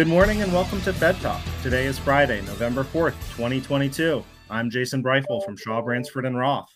Good 0.00 0.08
morning 0.08 0.40
and 0.40 0.50
welcome 0.50 0.80
to 0.80 0.94
Fed 0.94 1.20
Talk. 1.20 1.42
Today 1.62 1.84
is 1.84 1.98
Friday, 1.98 2.40
November 2.46 2.84
4th, 2.84 3.12
2022. 3.36 4.24
I'm 4.48 4.70
Jason 4.70 5.02
Briefel 5.02 5.44
from 5.44 5.58
Shaw, 5.58 5.82
Bransford, 5.82 6.24
and 6.24 6.38
Roth. 6.38 6.72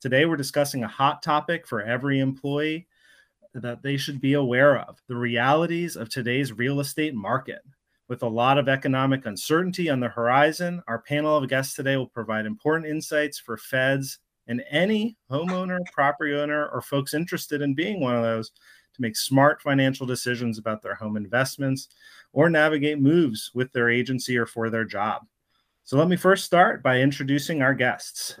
Today 0.00 0.26
we're 0.26 0.34
discussing 0.34 0.82
a 0.82 0.88
hot 0.88 1.22
topic 1.22 1.68
for 1.68 1.82
every 1.82 2.18
employee 2.18 2.88
that 3.54 3.84
they 3.84 3.96
should 3.96 4.20
be 4.20 4.32
aware 4.32 4.80
of 4.80 5.00
the 5.06 5.14
realities 5.14 5.94
of 5.94 6.08
today's 6.08 6.52
real 6.52 6.80
estate 6.80 7.14
market. 7.14 7.62
With 8.08 8.24
a 8.24 8.28
lot 8.28 8.58
of 8.58 8.68
economic 8.68 9.24
uncertainty 9.24 9.88
on 9.88 10.00
the 10.00 10.08
horizon, 10.08 10.82
our 10.88 11.00
panel 11.00 11.36
of 11.36 11.48
guests 11.48 11.76
today 11.76 11.96
will 11.96 12.08
provide 12.08 12.44
important 12.44 12.90
insights 12.90 13.38
for 13.38 13.56
feds 13.56 14.18
and 14.48 14.64
any 14.68 15.16
homeowner, 15.30 15.78
property 15.92 16.34
owner, 16.34 16.66
or 16.70 16.82
folks 16.82 17.14
interested 17.14 17.62
in 17.62 17.76
being 17.76 18.00
one 18.00 18.16
of 18.16 18.24
those 18.24 18.50
to 18.94 19.02
make 19.02 19.16
smart 19.16 19.60
financial 19.62 20.06
decisions 20.06 20.58
about 20.58 20.82
their 20.82 20.94
home 20.94 21.16
investments 21.16 21.88
or 22.34 22.50
navigate 22.50 23.00
moves 23.00 23.50
with 23.54 23.72
their 23.72 23.88
agency 23.88 24.36
or 24.36 24.44
for 24.44 24.68
their 24.68 24.84
job. 24.84 25.22
So 25.84 25.96
let 25.96 26.08
me 26.08 26.16
first 26.16 26.44
start 26.44 26.82
by 26.82 27.00
introducing 27.00 27.62
our 27.62 27.74
guests. 27.74 28.38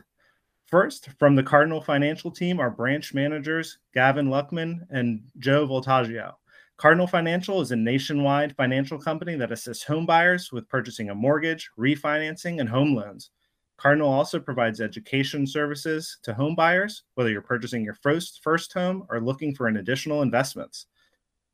First, 0.66 1.08
from 1.18 1.36
the 1.36 1.42
Cardinal 1.42 1.80
Financial 1.80 2.30
team, 2.30 2.58
our 2.58 2.70
branch 2.70 3.14
managers, 3.14 3.78
Gavin 3.94 4.28
Luckman 4.28 4.80
and 4.90 5.22
Joe 5.38 5.66
Voltaggio. 5.66 6.32
Cardinal 6.76 7.06
Financial 7.06 7.60
is 7.60 7.70
a 7.70 7.76
nationwide 7.76 8.56
financial 8.56 8.98
company 8.98 9.36
that 9.36 9.52
assists 9.52 9.84
homebuyers 9.84 10.50
with 10.52 10.68
purchasing 10.68 11.10
a 11.10 11.14
mortgage, 11.14 11.70
refinancing, 11.78 12.60
and 12.60 12.68
home 12.68 12.94
loans. 12.94 13.30
Cardinal 13.76 14.12
also 14.12 14.40
provides 14.40 14.80
education 14.80 15.46
services 15.46 16.18
to 16.22 16.32
homebuyers, 16.32 17.02
whether 17.14 17.30
you're 17.30 17.42
purchasing 17.42 17.84
your 17.84 17.94
first, 18.02 18.40
first 18.42 18.72
home 18.72 19.06
or 19.08 19.20
looking 19.20 19.54
for 19.54 19.68
an 19.68 19.76
additional 19.76 20.22
investments. 20.22 20.86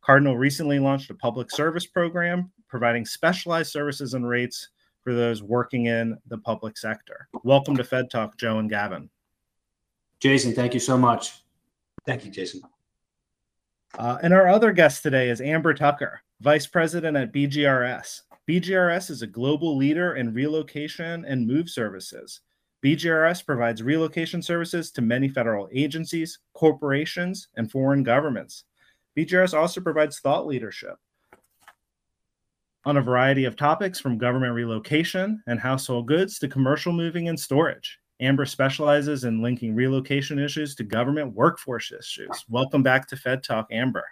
Cardinal 0.03 0.37
recently 0.37 0.79
launched 0.79 1.11
a 1.11 1.15
public 1.15 1.51
service 1.51 1.87
program 1.87 2.51
providing 2.69 3.05
specialized 3.05 3.71
services 3.71 4.15
and 4.15 4.27
rates 4.27 4.69
for 5.03 5.15
those 5.15 5.43
working 5.43 5.87
in 5.87 6.17
the 6.29 6.39
public 6.39 6.79
sector. 6.79 7.29
Welcome 7.45 7.77
to 7.77 7.85
Fed 7.85 8.11
Talk, 8.11 8.37
Joe 8.39 8.59
and 8.59 8.71
Gavin. 8.71 9.11
Jason, 10.21 10.55
thank 10.55 10.75
you 10.75 10.81
so 10.81 10.97
much. 10.97 11.43
Thank 12.07 12.25
you, 12.25 12.31
Jason. 12.31 12.63
Uh, 13.99 14.19
and 14.23 14.33
our 14.33 14.49
other 14.49 14.73
guest 14.73 15.03
today 15.03 15.31
is 15.31 15.41
Amber 15.41 15.75
Tucker, 15.75 16.21
Vice 16.41 16.67
President 16.67 17.17
at 17.17 17.33
BGRS. 17.33 18.23
BGRS 18.49 19.11
is 19.11 19.23
a 19.23 19.27
global 19.27 19.77
leader 19.77 20.15
in 20.15 20.33
relocation 20.33 21.25
and 21.25 21.47
move 21.47 21.69
services. 21.69 22.41
BGRS 22.85 23.45
provides 23.45 23.83
relocation 23.83 24.41
services 24.41 24.91
to 24.93 25.03
many 25.03 25.29
federal 25.29 25.69
agencies, 25.73 26.39
corporations, 26.55 27.49
and 27.57 27.71
foreign 27.71 28.03
governments. 28.03 28.65
BGRS 29.17 29.59
also 29.59 29.81
provides 29.81 30.21
thought 30.21 30.47
leadership 30.47 30.97
on 32.85 32.97
a 32.97 33.03
variety 33.03 33.45
of 33.45 33.57
topics 33.57 34.01
from 34.01 34.17
government 34.17 34.55
relocation 34.55 35.43
and 35.47 35.61
household 35.61 36.07
goods 36.07 36.39
to 36.39 36.49
commercial 36.49 36.93
moving 36.93 37.29
and 37.29 37.39
storage. 37.39 37.99
Amber 38.21 38.47
specializes 38.47 39.25
in 39.25 39.43
linking 39.43 39.75
relocation 39.75 40.39
issues 40.39 40.75
to 40.77 40.85
government 40.85 41.33
workforce 41.33 41.91
issues. 41.91 42.45
Welcome 42.49 42.83
back 42.83 43.07
to 43.09 43.17
Fed 43.17 43.43
Talk, 43.43 43.67
Amber. 43.71 44.05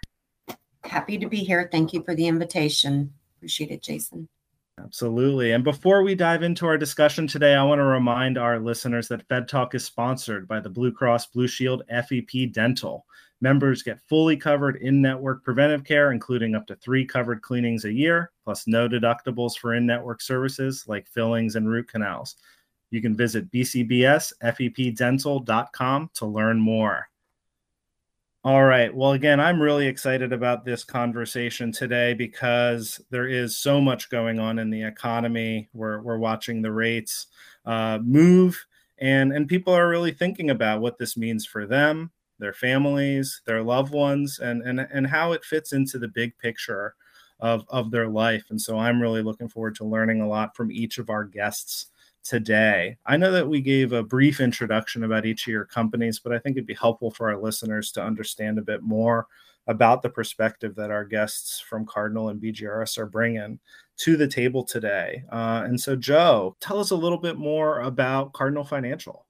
Happy 0.83 1.17
to 1.17 1.27
be 1.27 1.37
here. 1.37 1.69
Thank 1.71 1.93
you 1.93 2.03
for 2.03 2.15
the 2.15 2.27
invitation. 2.27 3.13
Appreciate 3.37 3.71
it, 3.71 3.83
Jason. 3.83 4.27
Absolutely. 4.83 5.51
And 5.51 5.63
before 5.63 6.03
we 6.03 6.15
dive 6.15 6.41
into 6.41 6.65
our 6.65 6.77
discussion 6.77 7.27
today, 7.27 7.53
I 7.53 7.63
want 7.63 7.79
to 7.79 7.85
remind 7.85 8.37
our 8.37 8.59
listeners 8.59 9.07
that 9.09 9.27
Fed 9.27 9.47
Talk 9.47 9.75
is 9.75 9.83
sponsored 9.83 10.47
by 10.47 10.59
the 10.59 10.69
Blue 10.69 10.91
Cross 10.91 11.27
Blue 11.27 11.47
Shield 11.47 11.83
FEP 11.89 12.51
Dental. 12.51 13.05
Members 13.41 13.83
get 13.83 14.01
fully 14.07 14.35
covered 14.35 14.75
in 14.77 15.01
network 15.01 15.43
preventive 15.43 15.83
care, 15.85 16.11
including 16.11 16.55
up 16.55 16.65
to 16.67 16.75
three 16.75 17.05
covered 17.05 17.41
cleanings 17.41 17.85
a 17.85 17.93
year, 17.93 18.31
plus 18.43 18.67
no 18.67 18.89
deductibles 18.89 19.57
for 19.57 19.75
in 19.75 19.85
network 19.85 20.21
services 20.21 20.83
like 20.87 21.07
fillings 21.07 21.55
and 21.55 21.69
root 21.69 21.87
canals. 21.87 22.35
You 22.91 23.01
can 23.01 23.15
visit 23.15 23.49
bcbsfepdental.com 23.51 26.09
to 26.15 26.25
learn 26.25 26.59
more. 26.59 27.07
All 28.45 28.63
right. 28.63 28.93
Well, 28.93 29.11
again, 29.11 29.41
I'm 29.41 29.61
really 29.61 29.87
excited 29.87 30.31
about 30.31 30.63
this 30.63 30.85
conversation 30.85 31.73
today 31.73 32.13
because 32.13 33.01
there 33.09 33.27
is 33.27 33.57
so 33.57 33.81
much 33.81 34.09
going 34.09 34.39
on 34.39 34.59
in 34.59 34.69
the 34.69 34.83
economy. 34.83 35.67
We're, 35.73 36.01
we're 36.01 36.19
watching 36.19 36.61
the 36.61 36.71
rates 36.71 37.27
uh, 37.65 37.99
move, 38.01 38.65
and, 38.97 39.33
and 39.33 39.45
people 39.45 39.73
are 39.73 39.89
really 39.89 40.13
thinking 40.13 40.51
about 40.51 40.79
what 40.79 40.97
this 40.97 41.17
means 41.17 41.45
for 41.45 41.67
them, 41.67 42.11
their 42.39 42.53
families, 42.53 43.41
their 43.45 43.61
loved 43.61 43.91
ones, 43.91 44.39
and, 44.39 44.61
and, 44.63 44.79
and 44.79 45.07
how 45.07 45.33
it 45.33 45.45
fits 45.45 45.73
into 45.73 45.99
the 45.99 46.07
big 46.07 46.37
picture 46.37 46.95
of, 47.39 47.63
of 47.69 47.91
their 47.91 48.07
life. 48.07 48.45
And 48.49 48.59
so 48.59 48.77
I'm 48.77 49.01
really 49.01 49.21
looking 49.21 49.49
forward 49.49 49.75
to 49.75 49.85
learning 49.85 50.21
a 50.21 50.27
lot 50.27 50.55
from 50.55 50.71
each 50.71 50.97
of 50.97 51.09
our 51.09 51.23
guests 51.23 51.87
today. 52.23 52.97
I 53.05 53.17
know 53.17 53.31
that 53.31 53.47
we 53.47 53.61
gave 53.61 53.93
a 53.93 54.03
brief 54.03 54.39
introduction 54.39 55.03
about 55.03 55.25
each 55.25 55.47
of 55.47 55.51
your 55.51 55.65
companies, 55.65 56.19
but 56.19 56.33
I 56.33 56.39
think 56.39 56.57
it'd 56.57 56.67
be 56.67 56.73
helpful 56.73 57.11
for 57.11 57.29
our 57.29 57.41
listeners 57.41 57.91
to 57.93 58.03
understand 58.03 58.57
a 58.57 58.63
bit 58.63 58.83
more 58.83 59.27
about 59.67 60.01
the 60.01 60.09
perspective 60.09 60.75
that 60.75 60.91
our 60.91 61.05
guests 61.05 61.59
from 61.59 61.85
Cardinal 61.85 62.29
and 62.29 62.41
BGRS 62.41 62.97
are 62.97 63.05
bringing 63.05 63.59
to 63.97 64.17
the 64.17 64.27
table 64.27 64.63
today. 64.63 65.23
Uh, 65.31 65.63
and 65.65 65.79
so, 65.79 65.95
Joe, 65.95 66.55
tell 66.59 66.79
us 66.79 66.91
a 66.91 66.95
little 66.95 67.19
bit 67.19 67.37
more 67.37 67.81
about 67.81 68.33
Cardinal 68.33 68.63
Financial. 68.63 69.25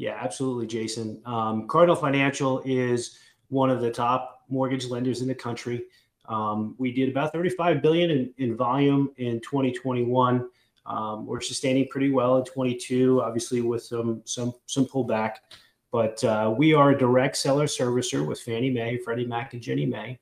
Yeah, 0.00 0.16
absolutely, 0.18 0.66
Jason. 0.66 1.20
Um, 1.26 1.68
Cardinal 1.68 1.94
Financial 1.94 2.62
is 2.64 3.18
one 3.48 3.68
of 3.68 3.82
the 3.82 3.90
top 3.90 4.46
mortgage 4.48 4.86
lenders 4.86 5.20
in 5.20 5.28
the 5.28 5.34
country. 5.34 5.84
Um, 6.26 6.74
we 6.78 6.90
did 6.90 7.10
about 7.10 7.34
35 7.34 7.82
billion 7.82 8.10
in, 8.10 8.32
in 8.38 8.56
volume 8.56 9.10
in 9.18 9.40
2021. 9.40 10.48
Um, 10.86 11.26
we're 11.26 11.42
sustaining 11.42 11.86
pretty 11.88 12.08
well 12.08 12.38
in 12.38 12.44
22, 12.44 13.20
obviously 13.20 13.60
with 13.60 13.82
some 13.82 14.22
some 14.24 14.54
some 14.64 14.86
pullback, 14.86 15.34
but 15.92 16.24
uh, 16.24 16.54
we 16.56 16.72
are 16.72 16.92
a 16.92 16.98
direct 16.98 17.36
seller 17.36 17.66
servicer 17.66 18.26
with 18.26 18.40
Fannie 18.40 18.70
Mae, 18.70 18.96
Freddie 18.96 19.26
Mac, 19.26 19.52
and 19.52 19.60
Ginnie 19.60 19.84
Mae. 19.84 20.18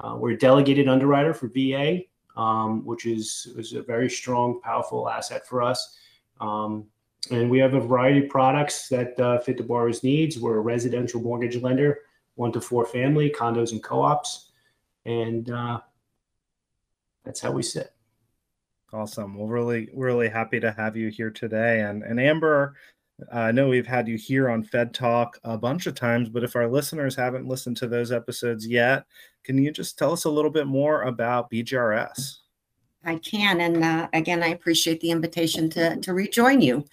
Uh, 0.00 0.16
we're 0.18 0.32
a 0.32 0.36
delegated 0.38 0.88
underwriter 0.88 1.32
for 1.32 1.46
VA, 1.46 2.00
um, 2.36 2.84
which 2.84 3.06
is 3.06 3.52
is 3.56 3.72
a 3.72 3.82
very 3.82 4.10
strong, 4.10 4.60
powerful 4.62 5.08
asset 5.08 5.46
for 5.46 5.62
us. 5.62 5.96
Um, 6.40 6.86
and 7.30 7.48
we 7.48 7.58
have 7.58 7.74
a 7.74 7.80
variety 7.80 8.24
of 8.24 8.28
products 8.28 8.88
that 8.88 9.18
uh, 9.20 9.38
fit 9.38 9.56
the 9.56 9.62
borrower's 9.62 10.02
needs. 10.02 10.38
We're 10.38 10.56
a 10.56 10.60
residential 10.60 11.20
mortgage 11.20 11.56
lender, 11.56 12.00
one 12.34 12.52
to 12.52 12.60
four 12.60 12.84
family, 12.84 13.30
condos 13.30 13.72
and 13.72 13.82
co-ops, 13.82 14.50
and 15.04 15.50
uh, 15.50 15.80
that's 17.24 17.40
how 17.40 17.52
we 17.52 17.62
sit. 17.62 17.92
Awesome. 18.92 19.36
Well, 19.36 19.48
really, 19.48 19.88
really 19.94 20.28
happy 20.28 20.60
to 20.60 20.72
have 20.72 20.96
you 20.96 21.08
here 21.08 21.30
today. 21.30 21.80
And 21.80 22.02
and 22.02 22.20
Amber, 22.20 22.74
I 23.32 23.52
know 23.52 23.68
we've 23.68 23.86
had 23.86 24.08
you 24.08 24.16
here 24.16 24.50
on 24.50 24.62
Fed 24.62 24.92
Talk 24.92 25.38
a 25.44 25.56
bunch 25.56 25.86
of 25.86 25.94
times, 25.94 26.28
but 26.28 26.44
if 26.44 26.56
our 26.56 26.68
listeners 26.68 27.14
haven't 27.14 27.46
listened 27.46 27.76
to 27.78 27.88
those 27.88 28.12
episodes 28.12 28.66
yet, 28.66 29.04
can 29.44 29.56
you 29.56 29.70
just 29.70 29.98
tell 29.98 30.12
us 30.12 30.24
a 30.24 30.30
little 30.30 30.50
bit 30.50 30.66
more 30.66 31.02
about 31.02 31.50
BGRS? 31.50 32.38
I 33.04 33.16
can, 33.16 33.60
and 33.60 33.84
uh, 33.84 34.08
again, 34.12 34.42
I 34.42 34.48
appreciate 34.48 35.00
the 35.00 35.10
invitation 35.10 35.68
to 35.70 35.96
to 35.96 36.14
rejoin 36.14 36.60
you. 36.60 36.84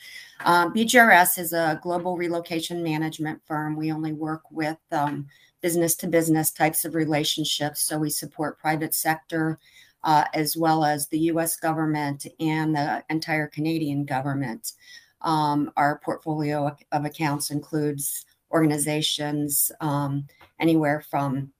Uh, 0.45 0.69
BGRS 0.69 1.37
is 1.37 1.53
a 1.53 1.79
global 1.83 2.17
relocation 2.17 2.81
management 2.81 3.41
firm. 3.45 3.75
We 3.75 3.91
only 3.91 4.13
work 4.13 4.43
with 4.51 4.77
um, 4.91 5.27
business 5.61 5.95
to 5.95 6.07
business 6.07 6.51
types 6.51 6.85
of 6.85 6.95
relationships, 6.95 7.81
so 7.81 7.97
we 7.99 8.09
support 8.09 8.59
private 8.59 8.93
sector 8.93 9.59
uh, 10.03 10.25
as 10.33 10.55
well 10.55 10.83
as 10.83 11.07
the 11.07 11.19
US 11.31 11.55
government 11.57 12.25
and 12.39 12.75
the 12.75 13.03
entire 13.09 13.47
Canadian 13.47 14.05
government. 14.05 14.73
Um, 15.21 15.71
our 15.75 15.99
portfolio 15.99 16.75
of 16.91 17.05
accounts 17.05 17.51
includes 17.51 18.25
organizations, 18.51 19.71
um, 19.81 20.25
anywhere 20.59 21.01
from 21.01 21.51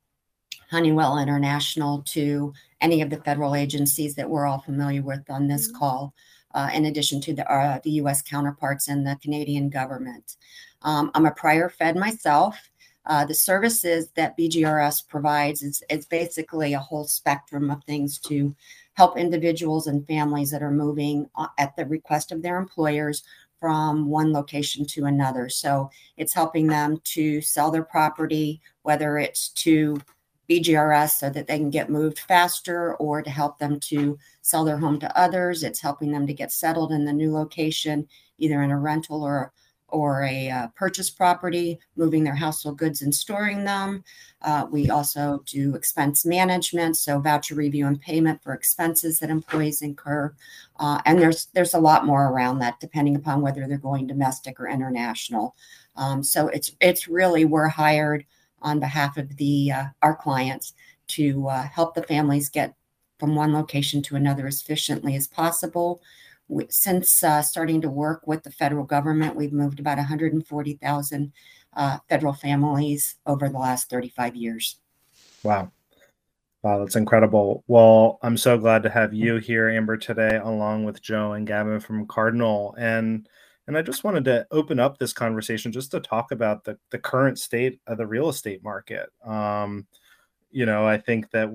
Honeywell 0.72 1.20
International 1.20 2.02
to 2.04 2.54
any 2.82 3.02
of 3.02 3.10
the 3.10 3.18
federal 3.18 3.56
agencies 3.56 4.16
that 4.16 4.30
we're 4.30 4.46
all 4.46 4.60
familiar 4.60 5.02
with 5.02 5.30
on 5.30 5.48
this 5.48 5.68
mm-hmm. 5.68 5.78
call, 5.78 6.14
uh, 6.54 6.70
in 6.74 6.86
addition 6.86 7.22
to 7.22 7.34
the, 7.34 7.52
uh, 7.52 7.80
the 7.84 7.92
US 7.92 8.22
counterparts 8.22 8.88
and 8.88 9.06
the 9.06 9.18
Canadian 9.22 9.70
government. 9.70 10.38
Um, 10.82 11.12
I'm 11.14 11.26
a 11.26 11.32
prior 11.32 11.70
Fed 11.70 11.96
myself. 11.96 12.70
Uh, 13.06 13.26
the 13.26 13.34
services 13.34 14.10
that 14.16 14.38
BGRS 14.38 15.08
provides 15.08 15.64
is, 15.64 15.82
is 15.90 16.06
basically 16.06 16.74
a 16.74 16.80
whole 16.80 17.06
spectrum 17.06 17.72
of 17.72 17.84
things 17.84 18.20
to 18.20 18.56
help 18.94 19.18
individuals 19.18 19.88
and 19.88 20.06
families 20.06 20.52
that 20.52 20.62
are 20.62 20.72
moving 20.72 21.28
uh, 21.36 21.48
at 21.58 21.76
the 21.76 21.86
request 21.86 22.32
of 22.32 22.42
their 22.42 22.58
employers 22.58 23.24
from 23.60 24.08
one 24.08 24.32
location 24.32 24.86
to 24.86 25.06
another. 25.06 25.50
So 25.50 25.90
it's 26.18 26.34
helping 26.34 26.68
them 26.68 27.00
to 27.06 27.42
sell 27.42 27.72
their 27.72 27.84
property, 27.84 28.62
whether 28.84 29.18
it's 29.18 29.50
to 29.50 30.00
BGRS 30.50 31.12
so 31.12 31.30
that 31.30 31.48
they 31.48 31.58
can 31.58 31.70
get 31.70 31.90
moved 31.90 32.20
faster 32.20 32.96
or 32.96 33.22
to 33.22 33.30
help 33.30 33.60
them 33.60 33.80
to 33.82 34.18
sell 34.42 34.66
their 34.66 34.78
home 34.78 35.00
to 35.00 35.20
others. 35.20 35.64
It's 35.64 35.82
helping 35.82 36.12
them 36.12 36.26
to 36.28 36.34
get 36.34 36.52
settled 36.52 36.92
in 36.92 37.06
the 37.06 37.14
new 37.14 37.32
location, 37.34 38.08
either 38.38 38.62
in 38.64 38.72
a 38.72 38.80
rental 38.80 39.24
or 39.24 39.54
or 39.92 40.24
a 40.24 40.50
uh, 40.50 40.68
purchase 40.76 41.10
property, 41.10 41.80
moving 41.96 42.24
their 42.24 42.36
household 42.36 42.78
goods 42.78 43.02
and 43.02 43.14
storing 43.14 43.64
them. 43.64 44.04
Uh, 44.42 44.66
we 44.72 44.90
also 44.90 45.42
do 45.46 45.76
expense 45.76 46.26
management, 46.26 46.96
so 46.96 47.20
voucher 47.20 47.56
review 47.56 47.88
and 47.88 48.00
payment 48.00 48.42
for 48.44 48.54
expenses 48.54 49.20
that 49.20 49.30
employees 49.30 49.82
incur. 49.82 50.34
Uh, 50.80 51.02
and 51.06 51.20
there's 51.20 51.48
there's 51.54 51.74
a 51.74 51.80
lot 51.80 52.06
more 52.06 52.28
around 52.28 52.60
that, 52.60 52.80
depending 52.80 53.16
upon 53.16 53.42
whether 53.42 53.68
they're 53.68 53.78
going 53.78 54.08
domestic 54.08 54.60
or 54.60 54.68
international. 54.68 55.56
Um, 55.96 56.24
so 56.24 56.48
it's 56.48 56.72
it's 56.80 57.08
really 57.08 57.46
we're 57.46 57.68
hired 57.68 58.26
on 58.62 58.80
behalf 58.80 59.18
of 59.18 59.38
the 59.38 59.72
uh, 59.72 59.86
our 60.02 60.16
clients 60.16 60.74
to 61.08 61.48
uh, 61.48 61.64
help 61.64 61.96
the 61.96 62.04
families 62.04 62.50
get 62.50 62.76
from 63.20 63.36
one 63.36 63.54
location 63.54 64.02
to 64.02 64.16
another 64.16 64.48
as 64.48 64.62
efficiently 64.62 65.16
as 65.16 65.28
possible 65.28 66.02
since 66.70 67.24
uh, 67.24 67.42
starting 67.42 67.82
to 67.82 67.90
work 67.90 68.26
with 68.26 68.44
the 68.44 68.52
federal 68.52 68.86
government, 68.86 69.36
we've 69.36 69.54
moved 69.54 69.80
about 69.80 69.98
140,000 69.98 71.34
uh, 71.74 71.98
federal 72.08 72.34
families 72.34 73.16
over 73.26 73.50
the 73.50 73.58
last 73.58 73.90
35 73.90 74.36
years. 74.36 74.78
Wow. 75.44 75.72
Wow, 76.62 76.80
that's 76.80 76.98
incredible. 76.98 77.64
Well, 77.68 78.20
I'm 78.22 78.36
so 78.36 78.58
glad 78.58 78.84
to 78.84 78.90
have 78.90 79.14
you 79.14 79.38
here, 79.38 79.70
Amber, 79.70 79.96
today, 79.96 80.38
along 80.44 80.84
with 80.84 81.02
Joe 81.02 81.34
and 81.34 81.48
Gavin 81.48 81.80
from 81.80 82.06
Cardinal. 82.06 82.76
And 82.78 83.30
and 83.70 83.78
I 83.78 83.84
just 83.84 84.04
wanted 84.04 84.26
to 84.26 84.48
open 84.50 84.80
up 84.80 84.98
this 84.98 85.14
conversation 85.14 85.72
just 85.72 85.92
to 85.92 86.00
talk 86.00 86.32
about 86.32 86.64
the, 86.64 86.76
the 86.90 86.98
current 86.98 87.38
state 87.38 87.80
of 87.86 88.00
the 88.00 88.08
real 88.08 88.28
estate 88.28 88.64
market. 88.64 89.12
Um, 89.24 89.86
you 90.50 90.66
know, 90.66 90.88
I 90.88 90.98
think 90.98 91.30
that 91.30 91.50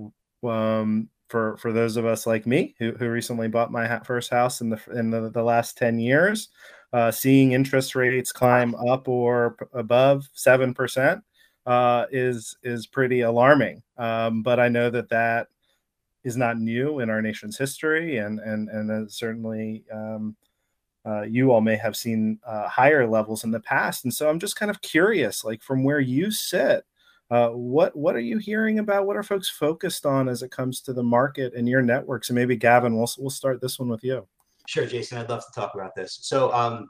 um, 0.49 1.09
for 1.29 1.57
for 1.57 1.73
those 1.73 1.97
of 1.97 2.07
us 2.07 2.25
like 2.25 2.47
me 2.47 2.77
who, 2.79 2.93
who 2.93 3.09
recently 3.09 3.49
bought 3.49 3.73
my 3.73 3.99
first 4.05 4.31
house 4.31 4.61
in 4.61 4.71
the 4.71 4.81
in 4.95 5.11
the, 5.11 5.29
the 5.31 5.43
last 5.43 5.77
10 5.77 5.99
years 5.99 6.51
uh, 6.93 7.11
seeing 7.11 7.51
interest 7.51 7.97
rates 7.97 8.31
climb 8.31 8.77
up 8.77 9.09
or 9.09 9.57
above 9.73 10.29
7% 10.37 11.21
uh, 11.67 12.07
is 12.13 12.57
is 12.63 12.87
pretty 12.87 13.23
alarming 13.23 13.83
um, 13.97 14.43
but 14.43 14.61
i 14.61 14.69
know 14.69 14.91
that 14.91 15.09
that 15.09 15.49
is 16.25 16.37
not 16.37 16.59
new 16.59 17.01
in 17.01 17.09
our 17.09 17.23
nation's 17.23 17.57
history 17.57 18.19
and 18.19 18.39
and 18.39 18.69
and 18.69 19.11
certainly 19.11 19.83
um, 19.91 20.37
uh, 21.07 21.23
you 21.23 21.53
all 21.53 21.61
may 21.61 21.77
have 21.77 21.97
seen 21.97 22.39
uh, 22.47 22.69
higher 22.69 23.07
levels 23.07 23.45
in 23.45 23.51
the 23.51 23.61
past 23.61 24.05
and 24.05 24.13
so 24.13 24.29
i'm 24.29 24.39
just 24.39 24.57
kind 24.57 24.71
of 24.71 24.81
curious 24.81 25.45
like 25.45 25.63
from 25.63 25.85
where 25.85 26.01
you 26.01 26.31
sit 26.31 26.85
uh, 27.31 27.49
what 27.49 27.97
what 27.97 28.15
are 28.15 28.21
you 28.21 28.39
hearing 28.39 28.79
about? 28.79 29.07
What 29.07 29.17
are 29.17 29.23
folks 29.23 29.49
focused 29.49 30.05
on 30.05 30.29
as 30.29 30.43
it 30.43 30.51
comes 30.51 30.81
to 30.83 30.93
the 30.93 31.03
market 31.03 31.55
and 31.55 31.69
your 31.69 31.83
networks? 31.83 32.29
And 32.29 32.37
maybe 32.37 32.57
Gavin, 32.57 32.97
we'll 32.97 33.11
we'll 33.19 33.31
start 33.31 33.61
this 33.61 33.79
one 33.79 33.89
with 33.89 34.05
you. 34.05 34.27
Sure, 34.67 34.87
Jason. 34.87 35.19
I'd 35.19 35.29
love 35.29 35.45
to 35.45 35.61
talk 35.61 35.75
about 35.75 35.95
this. 35.95 36.19
So, 36.23 36.53
um, 36.53 36.89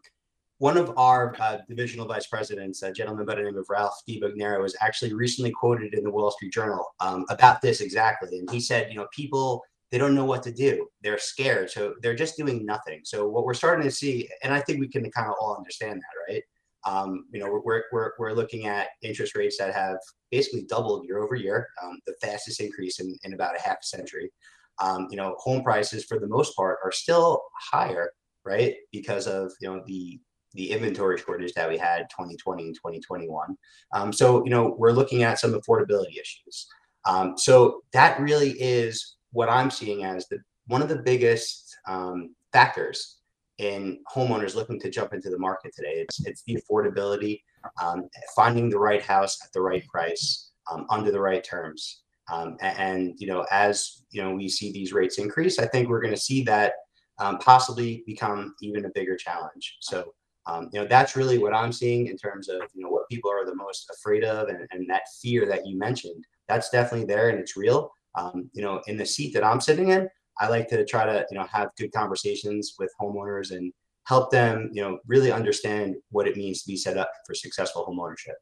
one 0.58 0.76
of 0.76 0.96
our 0.96 1.34
uh, 1.40 1.58
divisional 1.68 2.06
vice 2.06 2.26
presidents, 2.26 2.82
a 2.82 2.92
gentleman 2.92 3.26
by 3.26 3.36
the 3.36 3.42
name 3.42 3.56
of 3.56 3.66
Ralph 3.68 4.00
DiBugnero, 4.08 4.60
was 4.60 4.76
actually 4.80 5.12
recently 5.12 5.50
quoted 5.50 5.94
in 5.94 6.04
the 6.04 6.10
Wall 6.10 6.30
Street 6.30 6.52
Journal 6.52 6.84
um, 7.00 7.24
about 7.28 7.60
this 7.60 7.80
exactly. 7.80 8.38
And 8.38 8.50
he 8.50 8.60
said, 8.60 8.90
you 8.90 8.96
know, 8.96 9.06
people 9.12 9.62
they 9.94 9.98
don't 9.98 10.16
know 10.16 10.24
what 10.24 10.42
to 10.42 10.50
do. 10.50 10.88
They're 11.04 11.18
scared, 11.18 11.70
so 11.70 11.94
they're 12.02 12.16
just 12.16 12.36
doing 12.36 12.66
nothing. 12.66 13.02
So 13.04 13.28
what 13.28 13.44
we're 13.44 13.54
starting 13.54 13.84
to 13.84 13.92
see, 13.92 14.28
and 14.42 14.52
I 14.52 14.58
think 14.58 14.80
we 14.80 14.88
can 14.88 15.08
kind 15.12 15.28
of 15.28 15.36
all 15.40 15.56
understand 15.56 16.00
that, 16.00 16.32
right? 16.32 16.42
Um, 16.84 17.26
you 17.30 17.38
know, 17.38 17.60
we're, 17.64 17.84
we're, 17.92 18.10
we're 18.18 18.32
looking 18.32 18.66
at 18.66 18.88
interest 19.02 19.36
rates 19.36 19.56
that 19.58 19.72
have 19.72 19.98
basically 20.32 20.64
doubled 20.64 21.06
year 21.06 21.22
over 21.22 21.36
year, 21.36 21.68
um, 21.80 22.00
the 22.08 22.14
fastest 22.20 22.60
increase 22.60 22.98
in, 22.98 23.16
in 23.22 23.34
about 23.34 23.56
a 23.56 23.62
half 23.62 23.76
a 23.82 23.86
century. 23.86 24.32
Um, 24.80 25.06
you 25.12 25.16
know, 25.16 25.36
home 25.38 25.62
prices 25.62 26.04
for 26.04 26.18
the 26.18 26.26
most 26.26 26.56
part 26.56 26.78
are 26.82 26.90
still 26.90 27.40
higher, 27.70 28.10
right? 28.44 28.74
Because 28.90 29.28
of, 29.28 29.52
you 29.60 29.68
know, 29.68 29.80
the, 29.86 30.20
the 30.54 30.72
inventory 30.72 31.18
shortage 31.18 31.52
that 31.52 31.68
we 31.68 31.78
had 31.78 32.10
2020 32.10 32.64
and 32.64 32.74
2021. 32.74 33.56
Um, 33.92 34.12
so, 34.12 34.42
you 34.42 34.50
know, 34.50 34.74
we're 34.76 34.90
looking 34.90 35.22
at 35.22 35.38
some 35.38 35.52
affordability 35.52 36.20
issues. 36.20 36.66
Um, 37.06 37.38
so 37.38 37.82
that 37.92 38.18
really 38.18 38.56
is 38.58 39.13
what 39.34 39.50
I'm 39.50 39.70
seeing 39.70 40.04
as 40.04 40.26
the, 40.28 40.38
one 40.68 40.80
of 40.80 40.88
the 40.88 41.02
biggest 41.02 41.76
um, 41.86 42.34
factors 42.52 43.18
in 43.58 43.98
homeowners 44.12 44.54
looking 44.54 44.80
to 44.80 44.90
jump 44.90 45.12
into 45.12 45.30
the 45.30 45.38
market 45.38 45.72
today. 45.76 45.96
It's 45.96 46.24
it's 46.26 46.42
the 46.46 46.58
affordability, 46.60 47.42
um, 47.82 48.08
finding 48.34 48.68
the 48.68 48.78
right 48.78 49.02
house 49.02 49.38
at 49.44 49.52
the 49.52 49.60
right 49.60 49.86
price, 49.86 50.50
um, 50.70 50.86
under 50.88 51.10
the 51.10 51.20
right 51.20 51.44
terms. 51.44 52.02
Um, 52.32 52.56
and, 52.62 52.78
and, 52.78 53.14
you 53.18 53.26
know, 53.26 53.44
as 53.50 54.04
you 54.10 54.22
know, 54.22 54.34
we 54.34 54.48
see 54.48 54.72
these 54.72 54.94
rates 54.94 55.18
increase, 55.18 55.58
I 55.58 55.66
think 55.66 55.88
we're 55.88 56.00
going 56.00 56.14
to 56.14 56.20
see 56.20 56.42
that 56.44 56.72
um, 57.18 57.38
possibly 57.38 58.02
become 58.06 58.54
even 58.62 58.86
a 58.86 58.90
bigger 58.94 59.16
challenge. 59.16 59.76
So, 59.80 60.14
um, 60.46 60.70
you 60.72 60.80
know, 60.80 60.86
that's 60.86 61.16
really 61.16 61.38
what 61.38 61.54
I'm 61.54 61.72
seeing 61.72 62.06
in 62.06 62.16
terms 62.16 62.48
of 62.48 62.62
you 62.74 62.82
know 62.82 62.90
what 62.90 63.08
people 63.10 63.30
are 63.30 63.46
the 63.46 63.54
most 63.54 63.90
afraid 63.90 64.24
of, 64.24 64.48
and, 64.48 64.66
and 64.72 64.88
that 64.90 65.02
fear 65.22 65.46
that 65.46 65.66
you 65.66 65.78
mentioned. 65.78 66.24
That's 66.48 66.70
definitely 66.70 67.06
there, 67.06 67.30
and 67.30 67.38
it's 67.38 67.56
real. 67.56 67.92
Um, 68.14 68.50
you 68.52 68.62
know, 68.62 68.80
in 68.86 68.96
the 68.96 69.06
seat 69.06 69.34
that 69.34 69.44
I'm 69.44 69.60
sitting 69.60 69.88
in, 69.90 70.08
I 70.38 70.48
like 70.48 70.68
to 70.68 70.84
try 70.84 71.04
to 71.04 71.26
you 71.30 71.38
know 71.38 71.46
have 71.50 71.70
good 71.78 71.92
conversations 71.92 72.74
with 72.78 72.92
homeowners 73.00 73.50
and 73.50 73.72
help 74.04 74.30
them 74.30 74.70
you 74.72 74.82
know 74.82 74.98
really 75.06 75.32
understand 75.32 75.96
what 76.10 76.26
it 76.26 76.36
means 76.36 76.62
to 76.62 76.68
be 76.68 76.76
set 76.76 76.96
up 76.96 77.10
for 77.26 77.34
successful 77.34 77.86
homeownership. 77.86 78.34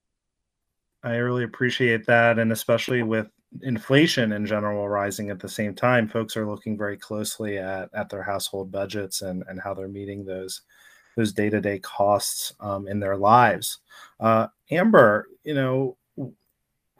I 1.04 1.16
really 1.16 1.44
appreciate 1.44 2.06
that, 2.06 2.38
and 2.38 2.52
especially 2.52 3.02
with 3.02 3.28
inflation 3.62 4.32
in 4.32 4.46
general 4.46 4.88
rising 4.88 5.30
at 5.30 5.40
the 5.40 5.48
same 5.48 5.74
time, 5.74 6.08
folks 6.08 6.36
are 6.36 6.48
looking 6.48 6.78
very 6.78 6.96
closely 6.96 7.58
at 7.58 7.88
at 7.94 8.08
their 8.08 8.22
household 8.22 8.70
budgets 8.70 9.22
and 9.22 9.44
and 9.48 9.60
how 9.60 9.74
they're 9.74 9.88
meeting 9.88 10.24
those 10.24 10.62
those 11.16 11.32
day 11.32 11.50
to 11.50 11.60
day 11.60 11.78
costs 11.78 12.54
um, 12.60 12.88
in 12.88 13.00
their 13.00 13.16
lives. 13.16 13.78
Uh, 14.20 14.46
Amber, 14.70 15.28
you 15.44 15.54
know, 15.54 15.96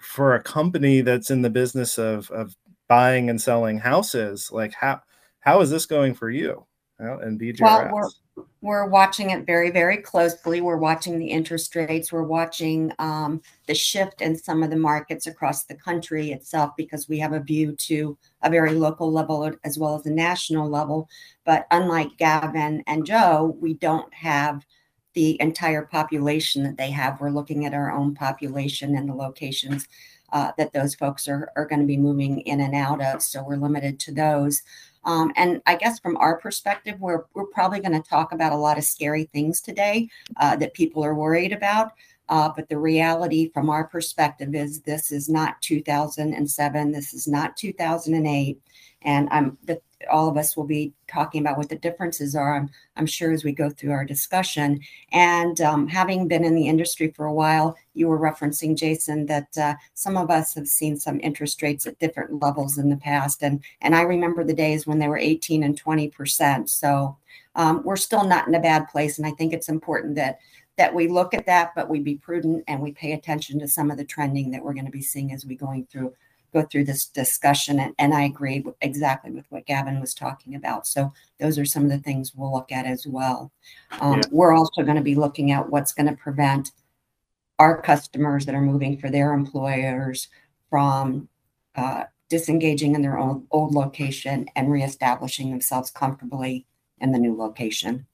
for 0.00 0.34
a 0.34 0.42
company 0.42 1.00
that's 1.00 1.30
in 1.30 1.42
the 1.42 1.50
business 1.50 1.98
of 1.98 2.30
of 2.30 2.54
buying 2.92 3.30
and 3.30 3.40
selling 3.40 3.78
houses 3.78 4.52
like 4.52 4.74
how 4.74 5.00
how 5.40 5.60
is 5.62 5.70
this 5.70 5.86
going 5.86 6.14
for 6.14 6.28
you, 6.30 6.64
and 6.98 7.40
BGRS? 7.40 7.60
Well, 7.60 7.90
we're, 8.36 8.44
we're 8.60 8.86
watching 8.86 9.30
it 9.30 9.46
very 9.46 9.70
very 9.70 9.96
closely. 9.96 10.60
We're 10.60 10.76
watching 10.76 11.18
the 11.18 11.26
interest 11.26 11.74
rates. 11.74 12.12
We're 12.12 12.22
watching 12.22 12.92
um, 12.98 13.40
the 13.66 13.74
shift 13.74 14.20
in 14.20 14.36
some 14.36 14.62
of 14.62 14.68
the 14.68 14.76
markets 14.76 15.26
across 15.26 15.64
the 15.64 15.74
country 15.74 16.32
itself 16.32 16.72
because 16.76 17.08
we 17.08 17.18
have 17.18 17.32
a 17.32 17.40
view 17.40 17.74
to 17.88 18.18
a 18.42 18.50
very 18.50 18.74
local 18.74 19.10
level 19.10 19.50
as 19.64 19.78
well 19.78 19.94
as 19.94 20.04
a 20.04 20.10
national 20.10 20.68
level. 20.68 21.08
But 21.46 21.66
unlike 21.70 22.18
gavin 22.18 22.84
and 22.86 23.06
joe 23.06 23.56
we 23.60 23.74
don't 23.74 24.12
have 24.14 24.64
the 25.14 25.36
entire 25.40 25.82
population 25.82 26.62
that 26.62 26.76
they 26.76 26.90
have. 26.90 27.20
We're 27.20 27.30
looking 27.30 27.66
at 27.66 27.74
our 27.74 27.90
own 27.92 28.14
population 28.14 28.96
and 28.96 29.08
the 29.08 29.14
locations 29.14 29.86
uh, 30.32 30.52
that 30.58 30.72
those 30.72 30.94
folks 30.94 31.28
are, 31.28 31.50
are 31.56 31.66
going 31.66 31.80
to 31.80 31.86
be 31.86 31.96
moving 31.96 32.40
in 32.40 32.60
and 32.60 32.74
out 32.74 33.02
of. 33.02 33.22
So 33.22 33.42
we're 33.42 33.56
limited 33.56 34.00
to 34.00 34.12
those. 34.12 34.62
Um, 35.04 35.32
and 35.36 35.60
I 35.66 35.76
guess 35.76 35.98
from 35.98 36.16
our 36.16 36.38
perspective, 36.38 36.96
we're, 37.00 37.24
we're 37.34 37.46
probably 37.46 37.80
going 37.80 38.00
to 38.00 38.08
talk 38.08 38.32
about 38.32 38.52
a 38.52 38.56
lot 38.56 38.78
of 38.78 38.84
scary 38.84 39.24
things 39.32 39.60
today 39.60 40.08
uh, 40.38 40.56
that 40.56 40.74
people 40.74 41.04
are 41.04 41.14
worried 41.14 41.52
about. 41.52 41.92
Uh, 42.28 42.50
but 42.54 42.68
the 42.68 42.78
reality 42.78 43.50
from 43.52 43.68
our 43.68 43.84
perspective 43.84 44.54
is 44.54 44.80
this 44.80 45.10
is 45.12 45.28
not 45.28 45.60
2007. 45.60 46.92
This 46.92 47.12
is 47.12 47.28
not 47.28 47.56
2008. 47.56 48.60
And 49.02 49.28
I'm 49.30 49.58
the 49.64 49.80
all 50.10 50.28
of 50.28 50.36
us 50.36 50.56
will 50.56 50.64
be 50.64 50.92
talking 51.08 51.40
about 51.40 51.58
what 51.58 51.68
the 51.68 51.76
differences 51.76 52.34
are, 52.34 52.56
I'm, 52.56 52.70
I'm 52.96 53.06
sure, 53.06 53.32
as 53.32 53.44
we 53.44 53.52
go 53.52 53.70
through 53.70 53.92
our 53.92 54.04
discussion. 54.04 54.80
And 55.12 55.60
um, 55.60 55.86
having 55.88 56.28
been 56.28 56.44
in 56.44 56.54
the 56.54 56.68
industry 56.68 57.12
for 57.14 57.26
a 57.26 57.32
while, 57.32 57.76
you 57.94 58.08
were 58.08 58.18
referencing, 58.18 58.76
Jason, 58.76 59.26
that 59.26 59.48
uh, 59.56 59.74
some 59.94 60.16
of 60.16 60.30
us 60.30 60.54
have 60.54 60.66
seen 60.66 60.96
some 60.96 61.20
interest 61.20 61.62
rates 61.62 61.86
at 61.86 61.98
different 61.98 62.42
levels 62.42 62.78
in 62.78 62.88
the 62.88 62.96
past. 62.96 63.42
And, 63.42 63.62
and 63.80 63.94
I 63.94 64.02
remember 64.02 64.44
the 64.44 64.54
days 64.54 64.86
when 64.86 64.98
they 64.98 65.08
were 65.08 65.18
18 65.18 65.62
and 65.62 65.80
20%. 65.80 66.68
So 66.68 67.16
um, 67.54 67.82
we're 67.84 67.96
still 67.96 68.24
not 68.24 68.48
in 68.48 68.54
a 68.54 68.60
bad 68.60 68.88
place. 68.88 69.18
And 69.18 69.26
I 69.26 69.32
think 69.32 69.52
it's 69.52 69.68
important 69.68 70.14
that 70.16 70.38
that 70.78 70.94
we 70.94 71.06
look 71.06 71.34
at 71.34 71.44
that, 71.46 71.72
but 71.76 71.88
we 71.88 72.00
be 72.00 72.16
prudent 72.16 72.64
and 72.66 72.80
we 72.80 72.92
pay 72.92 73.12
attention 73.12 73.58
to 73.58 73.68
some 73.68 73.90
of 73.90 73.98
the 73.98 74.04
trending 74.04 74.50
that 74.50 74.62
we're 74.62 74.72
going 74.72 74.86
to 74.86 74.90
be 74.90 75.02
seeing 75.02 75.32
as 75.32 75.44
we 75.44 75.54
going 75.54 75.86
through 75.86 76.14
go 76.52 76.62
through 76.62 76.84
this 76.84 77.06
discussion. 77.06 77.80
And, 77.80 77.94
and 77.98 78.14
I 78.14 78.22
agree 78.22 78.64
exactly 78.80 79.30
with 79.30 79.46
what 79.48 79.66
Gavin 79.66 80.00
was 80.00 80.14
talking 80.14 80.54
about. 80.54 80.86
So 80.86 81.12
those 81.38 81.58
are 81.58 81.64
some 81.64 81.84
of 81.84 81.90
the 81.90 81.98
things 81.98 82.34
we'll 82.34 82.52
look 82.52 82.72
at 82.72 82.86
as 82.86 83.06
well. 83.06 83.52
Um, 84.00 84.18
yeah. 84.18 84.22
We're 84.30 84.54
also 84.54 84.82
going 84.82 84.96
to 84.96 85.02
be 85.02 85.14
looking 85.14 85.50
at 85.50 85.70
what's 85.70 85.92
going 85.92 86.08
to 86.08 86.16
prevent 86.16 86.72
our 87.58 87.80
customers 87.80 88.46
that 88.46 88.54
are 88.54 88.60
moving 88.60 88.98
for 88.98 89.10
their 89.10 89.32
employers 89.32 90.28
from 90.68 91.28
uh, 91.76 92.04
disengaging 92.28 92.94
in 92.94 93.02
their 93.02 93.18
own 93.18 93.46
old 93.50 93.74
location 93.74 94.46
and 94.56 94.70
reestablishing 94.70 95.50
themselves 95.50 95.90
comfortably 95.90 96.66
in 96.98 97.12
the 97.12 97.18
new 97.18 97.36
location. 97.36 98.06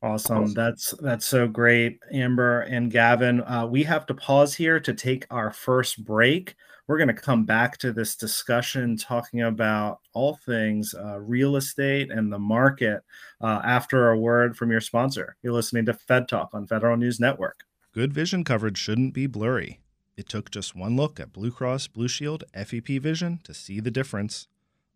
Awesome. 0.00 0.52
That's 0.54 0.94
that's 1.00 1.26
so 1.26 1.48
great, 1.48 1.98
Amber 2.12 2.60
and 2.60 2.90
Gavin. 2.90 3.42
Uh, 3.42 3.66
we 3.66 3.82
have 3.82 4.06
to 4.06 4.14
pause 4.14 4.54
here 4.54 4.78
to 4.78 4.94
take 4.94 5.26
our 5.30 5.50
first 5.50 6.04
break. 6.04 6.54
We're 6.86 6.98
going 6.98 7.08
to 7.08 7.14
come 7.14 7.44
back 7.44 7.78
to 7.78 7.92
this 7.92 8.14
discussion 8.14 8.96
talking 8.96 9.42
about 9.42 9.98
all 10.14 10.38
things 10.46 10.94
uh, 10.94 11.18
real 11.18 11.56
estate 11.56 12.10
and 12.12 12.32
the 12.32 12.38
market 12.38 13.02
uh, 13.40 13.60
after 13.64 14.10
a 14.10 14.18
word 14.18 14.56
from 14.56 14.70
your 14.70 14.80
sponsor. 14.80 15.36
You're 15.42 15.52
listening 15.52 15.84
to 15.86 15.94
Fed 15.94 16.28
Talk 16.28 16.50
on 16.54 16.66
Federal 16.66 16.96
News 16.96 17.18
Network. 17.18 17.64
Good 17.92 18.12
vision 18.12 18.44
coverage 18.44 18.78
shouldn't 18.78 19.14
be 19.14 19.26
blurry. 19.26 19.80
It 20.16 20.28
took 20.28 20.50
just 20.50 20.76
one 20.76 20.96
look 20.96 21.18
at 21.18 21.32
Blue 21.32 21.50
Cross 21.50 21.88
Blue 21.88 22.08
Shield 22.08 22.44
FEP 22.54 23.00
Vision 23.00 23.40
to 23.42 23.52
see 23.52 23.80
the 23.80 23.90
difference. 23.90 24.46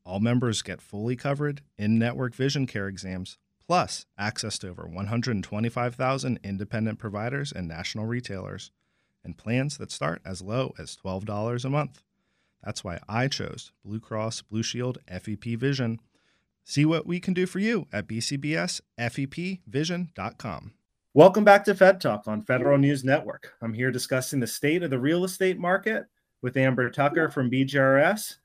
All 0.06 0.21
members 0.21 0.62
get 0.62 0.80
fully 0.80 1.16
covered 1.16 1.62
in 1.76 1.99
network 1.99 2.35
vision 2.35 2.66
care 2.66 2.88
exams 2.88 3.38
plus 3.66 4.07
access 4.19 4.59
to 4.59 4.69
over 4.69 4.87
125,000 4.87 6.40
independent 6.42 6.99
providers 6.99 7.52
and 7.52 7.69
national 7.69 8.07
retailers, 8.07 8.73
and 9.25 9.38
plans 9.38 9.78
that 9.78 9.92
start 9.92 10.21
as 10.25 10.42
low 10.42 10.75
as 10.78 10.97
$12 10.97 11.64
a 11.64 11.71
month. 11.71 12.02
That's 12.62 12.85
why 12.85 13.00
I 13.09 13.28
chose 13.28 13.73
Blue 13.85 14.00
Cross 14.00 14.42
Blue 14.42 14.62
Shield 14.62 14.99
FEP 15.09 15.59
Vision. 15.59 16.00
See 16.64 16.85
what 16.85 17.07
we 17.07 17.19
can 17.19 17.35
do 17.35 17.47
for 17.47 17.59
you 17.59 17.88
at 17.92 18.07
bcbsfepvision.com. 18.07 20.73
Welcome 21.14 21.45
back 21.45 21.64
to 21.64 21.75
Fed 21.75 22.00
Talk 22.00 22.26
on 22.26 22.42
Federal 22.42 22.78
News 22.78 23.04
Network. 23.04 23.52
I'm 23.61 23.75
here 23.75 23.90
discussing 23.90 24.40
the 24.40 24.47
state 24.47 24.83
of 24.83 24.90
the 24.90 24.99
real 24.99 25.25
estate 25.25 25.59
market 25.59 26.04
with 26.40 26.57
Amber 26.57 26.88
Tucker 26.88 27.28
from 27.28 27.50
BGRS 27.50 28.37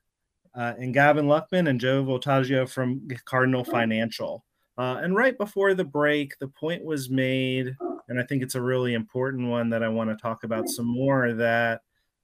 uh, 0.54 0.74
and 0.78 0.92
Gavin 0.92 1.26
Luckman 1.26 1.68
and 1.68 1.80
Joe 1.80 2.04
Voltaggio 2.04 2.68
from 2.68 3.08
Cardinal 3.24 3.64
Financial. 3.64 4.44
Uh, 4.78 5.00
and 5.02 5.16
right 5.16 5.36
before 5.36 5.74
the 5.74 5.84
break, 5.84 6.38
the 6.38 6.46
point 6.46 6.84
was 6.84 7.10
made, 7.10 7.76
and 8.08 8.20
I 8.20 8.22
think 8.22 8.44
it's 8.44 8.54
a 8.54 8.62
really 8.62 8.94
important 8.94 9.48
one 9.48 9.70
that 9.70 9.82
I 9.82 9.88
want 9.88 10.10
to 10.10 10.16
talk 10.16 10.44
about 10.44 10.68
some 10.68 10.86
more 10.86 11.32
that 11.34 11.82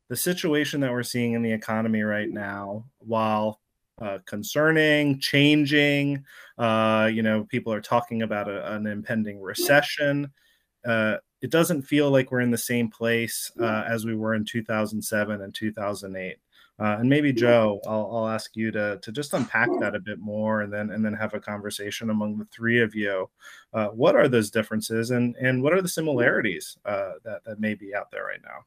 the 0.09 0.17
situation 0.17 0.81
that 0.81 0.93
we're 0.93 1.03
seeing 1.03 1.33
in 1.33 1.43
the 1.43 1.53
economy 1.53 2.03
right 2.03 2.31
now, 2.31 2.85
while 2.99 3.61
uh, 4.01 4.19
concerning, 4.27 5.19
changing, 5.19 6.25
uh, 6.59 7.11
you 7.13 7.23
know, 7.23 7.45
people 7.45 7.73
are 7.73 7.81
talking 7.81 8.23
about 8.23 8.49
a, 8.49 8.75
an 8.75 8.87
impending 8.87 9.41
recession. 9.41 10.31
Uh, 10.85 11.17
it 11.43 11.51
doesn't 11.51 11.83
feel 11.83 12.11
like 12.11 12.31
we're 12.31 12.41
in 12.41 12.51
the 12.51 12.59
same 12.59 12.89
place 12.89 13.51
uh, 13.61 13.85
as 13.87 14.05
we 14.05 14.15
were 14.15 14.35
in 14.35 14.45
2007 14.45 15.41
and 15.41 15.55
2008. 15.55 16.37
Uh, 16.79 16.97
and 16.99 17.09
maybe 17.09 17.33
Joe, 17.33 17.81
I'll, 17.87 18.11
I'll 18.13 18.29
ask 18.29 18.57
you 18.57 18.73
to 18.73 18.99
to 19.01 19.13
just 19.13 19.33
unpack 19.33 19.69
that 19.81 19.95
a 19.95 20.01
bit 20.01 20.19
more, 20.19 20.63
and 20.63 20.73
then 20.73 20.91
and 20.91 21.05
then 21.05 21.15
have 21.15 21.33
a 21.35 21.41
conversation 21.41 22.11
among 22.11 22.37
the 22.37 22.45
three 22.47 22.81
of 22.81 22.95
you. 22.95 23.31
Uh, 23.73 23.89
what 23.89 24.17
are 24.17 24.27
those 24.27 24.51
differences, 24.51 25.11
and 25.11 25.37
and 25.37 25.63
what 25.63 25.73
are 25.73 25.81
the 25.83 25.89
similarities 25.89 26.77
uh, 26.85 27.13
that 27.25 27.45
that 27.45 27.61
may 27.61 27.75
be 27.75 27.95
out 27.95 28.11
there 28.11 28.25
right 28.25 28.43
now? 28.43 28.65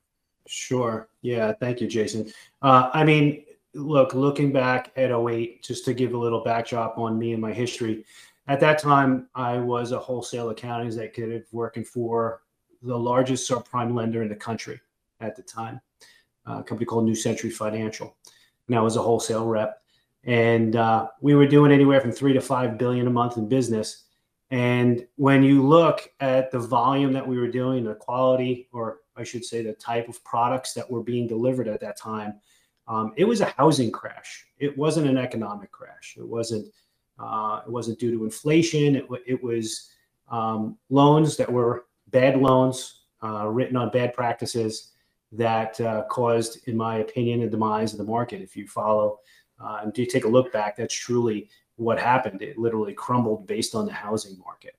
Sure. 0.47 1.09
Yeah. 1.21 1.51
Thank 1.51 1.81
you, 1.81 1.87
Jason. 1.87 2.31
Uh, 2.61 2.89
I 2.93 3.03
mean, 3.03 3.43
look, 3.73 4.13
looking 4.13 4.53
back 4.53 4.93
at 4.95 5.11
08, 5.11 5.61
just 5.61 5.83
to 5.85 5.93
give 5.93 6.13
a 6.13 6.17
little 6.17 6.41
backdrop 6.41 6.97
on 6.97 7.19
me 7.19 7.33
and 7.33 7.41
my 7.41 7.51
history. 7.51 8.05
At 8.47 8.61
that 8.61 8.79
time, 8.79 9.27
I 9.35 9.57
was 9.57 9.91
a 9.91 9.99
wholesale 9.99 10.49
accounting 10.51 10.87
executive 10.87 11.47
working 11.51 11.83
for 11.83 12.43
the 12.81 12.97
largest 12.97 13.49
subprime 13.49 13.93
lender 13.93 14.23
in 14.23 14.29
the 14.29 14.35
country 14.35 14.79
at 15.19 15.35
the 15.35 15.41
time 15.41 15.81
a 16.48 16.63
company 16.63 16.86
called 16.86 17.06
New 17.06 17.16
Century 17.16 17.50
Financial. 17.50 18.16
And 18.68 18.75
I 18.75 18.82
was 18.82 18.96
a 18.96 19.01
wholesale 19.01 19.46
rep. 19.46 19.82
And 20.24 20.75
uh, 20.75 21.08
we 21.22 21.36
were 21.36 21.48
doing 21.48 21.72
anywhere 21.72 22.01
from 22.01 22.12
three 22.12 22.34
to 22.34 22.42
five 22.42 22.77
billion 22.77 23.08
a 23.08 23.10
month 23.10 23.38
in 23.38 23.48
business. 23.48 24.06
And 24.50 25.06
when 25.16 25.44
you 25.44 25.66
look 25.66 26.10
at 26.20 26.51
the 26.51 26.60
volume 26.60 27.13
that 27.13 27.27
we 27.27 27.38
were 27.38 27.50
doing, 27.50 27.84
the 27.84 27.96
quality, 27.96 28.68
or 28.72 29.00
I 29.16 29.24
should 29.24 29.44
say, 29.44 29.62
the 29.62 29.74
type 29.74 30.08
of 30.08 30.24
products 30.24 30.74
that 30.74 30.89
were 30.89 31.04
being 31.04 31.27
delivered 31.27 31.68
at 31.68 31.82
that 31.82 31.98
time, 31.98 32.36
um, 32.88 33.13
it 33.18 33.25
was 33.25 33.42
a 33.42 33.54
housing 33.58 33.92
crash. 33.92 34.46
It 34.60 34.77
wasn't 34.77 35.08
an 35.08 35.18
economic 35.18 35.72
crash. 35.72 36.16
It 36.18 36.27
wasn't. 36.27 36.68
Uh, 37.20 37.62
it 37.66 37.72
wasn't 37.72 37.98
due 37.98 38.12
to 38.12 38.24
inflation. 38.25 38.96
It, 38.96 39.06
it 39.25 39.44
was 39.44 39.89
um, 40.30 40.77
loans 40.89 41.36
that 41.38 41.51
were 41.51 41.86
bad 42.10 42.38
loans, 42.38 43.01
uh, 43.24 43.48
written 43.48 43.75
on 43.75 43.89
bad 43.89 44.13
practices, 44.13 44.92
that 45.31 45.79
uh, 45.81 46.03
caused, 46.10 46.67
in 46.67 46.77
my 46.77 46.98
opinion, 46.98 47.41
a 47.41 47.50
demise 47.50 47.91
of 47.93 47.98
the 47.98 48.05
market. 48.05 48.41
If 48.41 48.55
you 48.55 48.67
follow 48.67 49.19
uh, 49.60 49.79
and 49.84 49.93
do 49.93 50.05
take 50.05 50.25
a 50.25 50.29
look 50.29 50.51
back, 50.53 50.77
that's 50.77 50.93
truly 50.96 51.50
what 51.75 52.00
happened. 52.00 52.41
It 52.41 52.57
literally 52.57 52.93
crumbled 52.93 53.48
based 53.48 53.75
on 53.75 53.86
the 53.86 53.93
housing 53.93 54.38
market. 54.39 54.75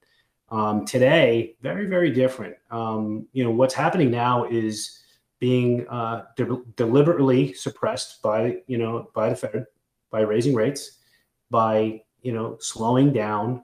Um, 0.51 0.87
today, 0.87 1.57
very, 1.61 1.87
very 1.87 2.11
different. 2.11 2.57
Um, 2.71 3.27
you 3.33 3.45
know, 3.45 3.51
what's 3.51 3.75
happening 3.75 4.11
now 4.11 4.45
is 4.45 5.01
being 5.41 5.87
uh, 5.89 6.25
de- 6.37 6.63
deliberately 6.77 7.53
suppressed 7.53 8.23
by, 8.23 8.59
you 8.67 8.79
know, 8.79 9.11
by 9.15 9.29
the 9.29 9.37
Fed, 9.37 9.67
by 10.11 10.21
raising 10.21 10.55
rates, 10.55 10.99
by, 11.51 12.03
you 12.23 12.33
know, 12.33 12.57
slowing 12.61 13.13
down 13.13 13.63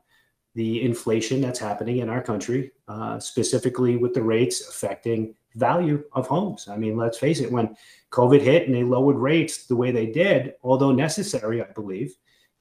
the 0.54 0.82
inflation 0.82 1.40
that's 1.40 1.58
happening 1.58 1.98
in 1.98 2.08
our 2.08 2.22
country, 2.22 2.70
uh, 2.86 3.18
specifically 3.18 3.96
with 3.96 4.14
the 4.14 4.22
rates 4.22 4.68
affecting 4.68 5.34
value 5.54 6.02
of 6.12 6.26
homes. 6.26 6.68
I 6.68 6.76
mean, 6.76 6.96
let's 6.96 7.18
face 7.18 7.40
it, 7.40 7.50
when 7.50 7.76
COVID 8.10 8.40
hit 8.40 8.66
and 8.66 8.74
they 8.74 8.84
lowered 8.84 9.16
rates 9.16 9.66
the 9.66 9.76
way 9.76 9.90
they 9.90 10.06
did, 10.06 10.54
although 10.62 10.92
necessary, 10.92 11.62
I 11.62 11.66
believe, 11.72 12.14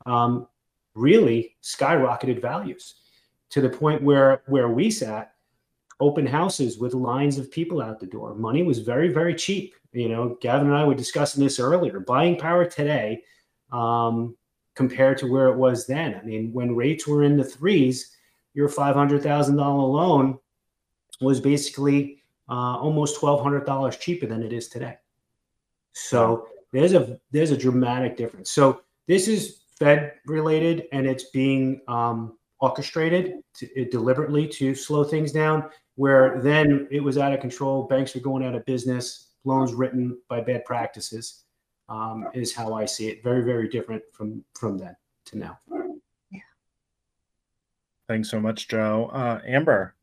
um, 0.06 0.48
really 0.96 1.56
skyrocketed 1.64 2.42
values 2.42 2.96
to 3.50 3.62
the 3.62 3.70
point 3.70 4.02
where 4.02 4.44
where 4.48 4.70
we 4.70 4.90
sat, 4.92 5.34
open 6.00 6.26
houses 6.26 6.78
with 6.78 6.94
lines 6.94 7.38
of 7.38 7.52
people 7.52 7.82
out 7.82 8.00
the 8.00 8.06
door. 8.06 8.36
Money 8.36 8.64
was 8.64 8.80
very, 8.80 9.10
very 9.10 9.36
cheap. 9.36 9.76
You 9.92 10.10
know, 10.10 10.38
Gavin 10.42 10.68
and 10.68 10.76
I 10.76 10.84
were 10.86 10.96
discussing 10.96 11.44
this 11.44 11.60
earlier. 11.60 12.00
Buying 12.00 12.38
power 12.38 12.66
today 12.66 13.22
um, 13.72 14.36
compared 14.76 15.20
to 15.20 15.28
where 15.28 15.48
it 15.48 15.58
was 15.58 15.86
then. 15.86 16.16
I 16.16 16.24
mean, 16.24 16.52
when 16.52 16.76
rates 16.76 17.08
were 17.08 17.24
in 17.24 17.38
the 17.38 17.44
threes, 17.44 18.16
your 18.54 18.70
five 18.70 18.96
hundred 18.96 19.22
thousand 19.22 19.58
dollar 19.58 19.88
loan 19.88 20.40
was 21.22 21.40
basically 21.40 22.23
uh, 22.50 22.78
almost 22.78 23.20
twelve 23.20 23.42
hundred 23.42 23.66
dollars 23.66 23.98
cheaper 23.98 24.26
than 24.26 24.44
it 24.44 24.54
is 24.54 24.68
today. 24.68 24.98
So 25.94 26.48
there's 26.72 26.94
a 26.94 27.20
there's 27.32 27.52
a 27.52 27.58
dramatic 27.58 28.18
difference. 28.18 28.52
So 28.52 28.82
this 29.08 29.28
is 29.28 29.62
Fed 29.78 30.14
related, 30.26 30.86
and 30.92 31.06
it's 31.08 31.26
being 31.32 31.82
um, 31.88 32.38
orchestrated 32.60 33.42
to, 33.56 33.86
deliberately 33.86 34.48
to 34.48 34.76
slow 34.76 35.04
things 35.04 35.32
down. 35.32 35.70
Where 35.96 36.42
then 36.42 36.88
it 36.90 37.02
was 37.02 37.18
out 37.20 37.34
of 37.34 37.40
control, 37.40 37.84
banks 37.84 38.16
were 38.16 38.22
going 38.22 38.44
out 38.44 38.56
of 38.56 38.66
business, 38.66 39.34
loans 39.44 39.74
written 39.74 40.18
by 40.28 40.42
bad 40.42 40.66
practices, 40.66 41.44
um, 41.88 42.26
is 42.34 42.54
how 42.54 42.74
I 42.74 42.86
see 42.86 43.10
it. 43.10 43.24
Very 43.24 43.44
very 43.44 43.70
different 43.70 44.02
from 44.12 44.44
from 44.56 44.78
then 44.78 44.96
to 45.26 45.38
now. 45.38 45.60
Yeah. 46.32 46.40
Thanks 48.08 48.32
so 48.32 48.40
much, 48.40 48.68
Joe. 48.68 49.12
Uh, 49.14 49.40
Amber, 49.46 49.96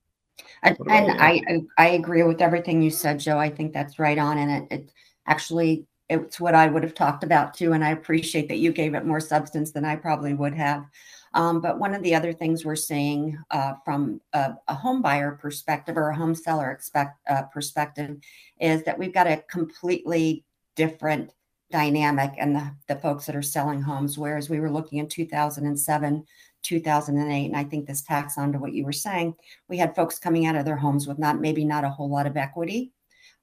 and, 0.62 0.76
and 0.88 1.20
I, 1.20 1.42
I 1.78 1.88
agree 1.90 2.22
with 2.22 2.40
everything 2.40 2.82
you 2.82 2.90
said, 2.90 3.20
Joe. 3.20 3.38
I 3.38 3.48
think 3.48 3.72
that's 3.72 3.98
right 3.98 4.18
on. 4.18 4.38
And 4.38 4.50
it, 4.50 4.74
it 4.74 4.92
actually, 5.26 5.86
it's 6.08 6.40
what 6.40 6.54
I 6.54 6.66
would 6.66 6.82
have 6.82 6.94
talked 6.94 7.24
about 7.24 7.54
too. 7.54 7.72
And 7.72 7.84
I 7.84 7.90
appreciate 7.90 8.48
that 8.48 8.58
you 8.58 8.72
gave 8.72 8.94
it 8.94 9.06
more 9.06 9.20
substance 9.20 9.72
than 9.72 9.84
I 9.84 9.96
probably 9.96 10.34
would 10.34 10.54
have. 10.54 10.84
Um, 11.32 11.60
but 11.60 11.78
one 11.78 11.94
of 11.94 12.02
the 12.02 12.14
other 12.14 12.32
things 12.32 12.64
we're 12.64 12.74
seeing 12.74 13.38
uh, 13.50 13.74
from 13.84 14.20
a, 14.32 14.54
a, 14.66 14.74
home 14.74 15.00
buyer 15.00 15.38
perspective 15.40 15.96
or 15.96 16.10
a 16.10 16.16
home 16.16 16.34
seller 16.34 16.72
expect, 16.72 17.20
uh, 17.28 17.42
perspective 17.42 18.16
is 18.60 18.82
that 18.82 18.98
we've 18.98 19.14
got 19.14 19.28
a 19.28 19.44
completely 19.48 20.44
different 20.74 21.32
dynamic 21.70 22.32
and 22.36 22.56
the, 22.56 22.74
the 22.88 22.96
folks 22.96 23.26
that 23.26 23.36
are 23.36 23.42
selling 23.42 23.80
homes. 23.80 24.18
Whereas 24.18 24.50
we 24.50 24.58
were 24.58 24.70
looking 24.70 24.98
in 24.98 25.08
2007 25.08 26.26
2008 26.62 27.46
and 27.46 27.56
i 27.56 27.64
think 27.64 27.86
this 27.86 28.02
tacks 28.02 28.38
on 28.38 28.52
to 28.52 28.58
what 28.58 28.72
you 28.72 28.84
were 28.84 28.92
saying 28.92 29.34
we 29.68 29.76
had 29.76 29.94
folks 29.94 30.18
coming 30.18 30.46
out 30.46 30.56
of 30.56 30.64
their 30.64 30.76
homes 30.76 31.06
with 31.06 31.18
not 31.18 31.40
maybe 31.40 31.64
not 31.64 31.84
a 31.84 31.90
whole 31.90 32.10
lot 32.10 32.26
of 32.26 32.36
equity 32.36 32.92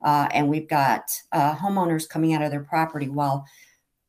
uh, 0.04 0.28
and 0.32 0.48
we've 0.48 0.70
got 0.70 1.10
uh, 1.32 1.56
homeowners 1.56 2.08
coming 2.08 2.34
out 2.34 2.44
of 2.44 2.52
their 2.52 2.64
property 2.64 3.10
while 3.10 3.46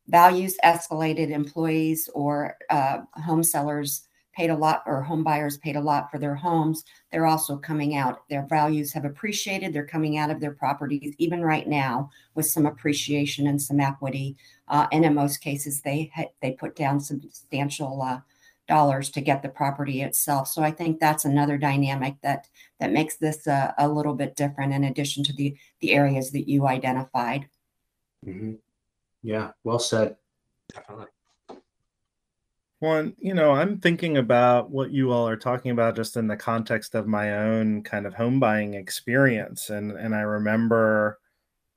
values 0.07 0.57
escalated 0.63 1.29
employees 1.29 2.09
or 2.13 2.55
uh, 2.69 2.99
home 3.13 3.43
sellers 3.43 4.07
paid 4.39 4.49
a 4.49 4.55
lot 4.55 4.83
or 4.85 5.01
home 5.01 5.21
buyers 5.21 5.57
paid 5.57 5.75
a 5.75 5.81
lot 5.81 6.09
for 6.09 6.17
their 6.17 6.33
homes, 6.33 6.85
they're 7.11 7.25
also 7.25 7.57
coming 7.57 7.97
out. 7.97 8.21
Their 8.29 8.45
values 8.47 8.93
have 8.93 9.03
appreciated. 9.03 9.73
They're 9.73 9.85
coming 9.85 10.17
out 10.17 10.29
of 10.29 10.39
their 10.39 10.53
properties 10.53 11.13
even 11.17 11.41
right 11.41 11.67
now 11.67 12.09
with 12.35 12.45
some 12.45 12.65
appreciation 12.65 13.47
and 13.47 13.61
some 13.61 13.81
equity. 13.81 14.37
Uh, 14.69 14.87
and 14.93 15.03
in 15.03 15.13
most 15.13 15.37
cases, 15.41 15.81
they 15.81 16.09
they 16.41 16.51
put 16.51 16.77
down 16.77 17.01
substantial 17.01 18.01
uh, 18.01 18.21
dollars 18.69 19.09
to 19.09 19.21
get 19.21 19.41
the 19.41 19.49
property 19.49 20.01
itself. 20.01 20.47
So 20.47 20.63
I 20.63 20.71
think 20.71 20.99
that's 20.99 21.25
another 21.25 21.57
dynamic 21.57 22.15
that 22.23 22.47
that 22.79 22.93
makes 22.93 23.17
this 23.17 23.47
a, 23.47 23.73
a 23.77 23.89
little 23.89 24.13
bit 24.13 24.37
different. 24.37 24.73
In 24.73 24.85
addition 24.85 25.25
to 25.25 25.33
the 25.33 25.57
the 25.81 25.93
areas 25.93 26.31
that 26.31 26.47
you 26.47 26.67
identified. 26.67 27.49
Mm-hmm. 28.25 28.53
Yeah, 29.23 29.51
well 29.65 29.79
said. 29.79 30.15
Definitely. 30.73 31.07
One, 32.79 33.13
you 33.19 33.33
know, 33.33 33.51
I'm 33.51 33.79
thinking 33.79 34.15
about 34.15 34.71
what 34.71 34.91
you 34.91 35.11
all 35.11 35.27
are 35.27 35.35
talking 35.35 35.71
about 35.71 35.97
just 35.97 36.15
in 36.15 36.27
the 36.27 36.37
context 36.37 36.95
of 36.95 37.07
my 37.07 37.37
own 37.37 37.83
kind 37.83 38.07
of 38.07 38.13
home 38.13 38.39
buying 38.39 38.75
experience. 38.75 39.69
And 39.69 39.91
and 39.91 40.15
I 40.15 40.21
remember 40.21 41.19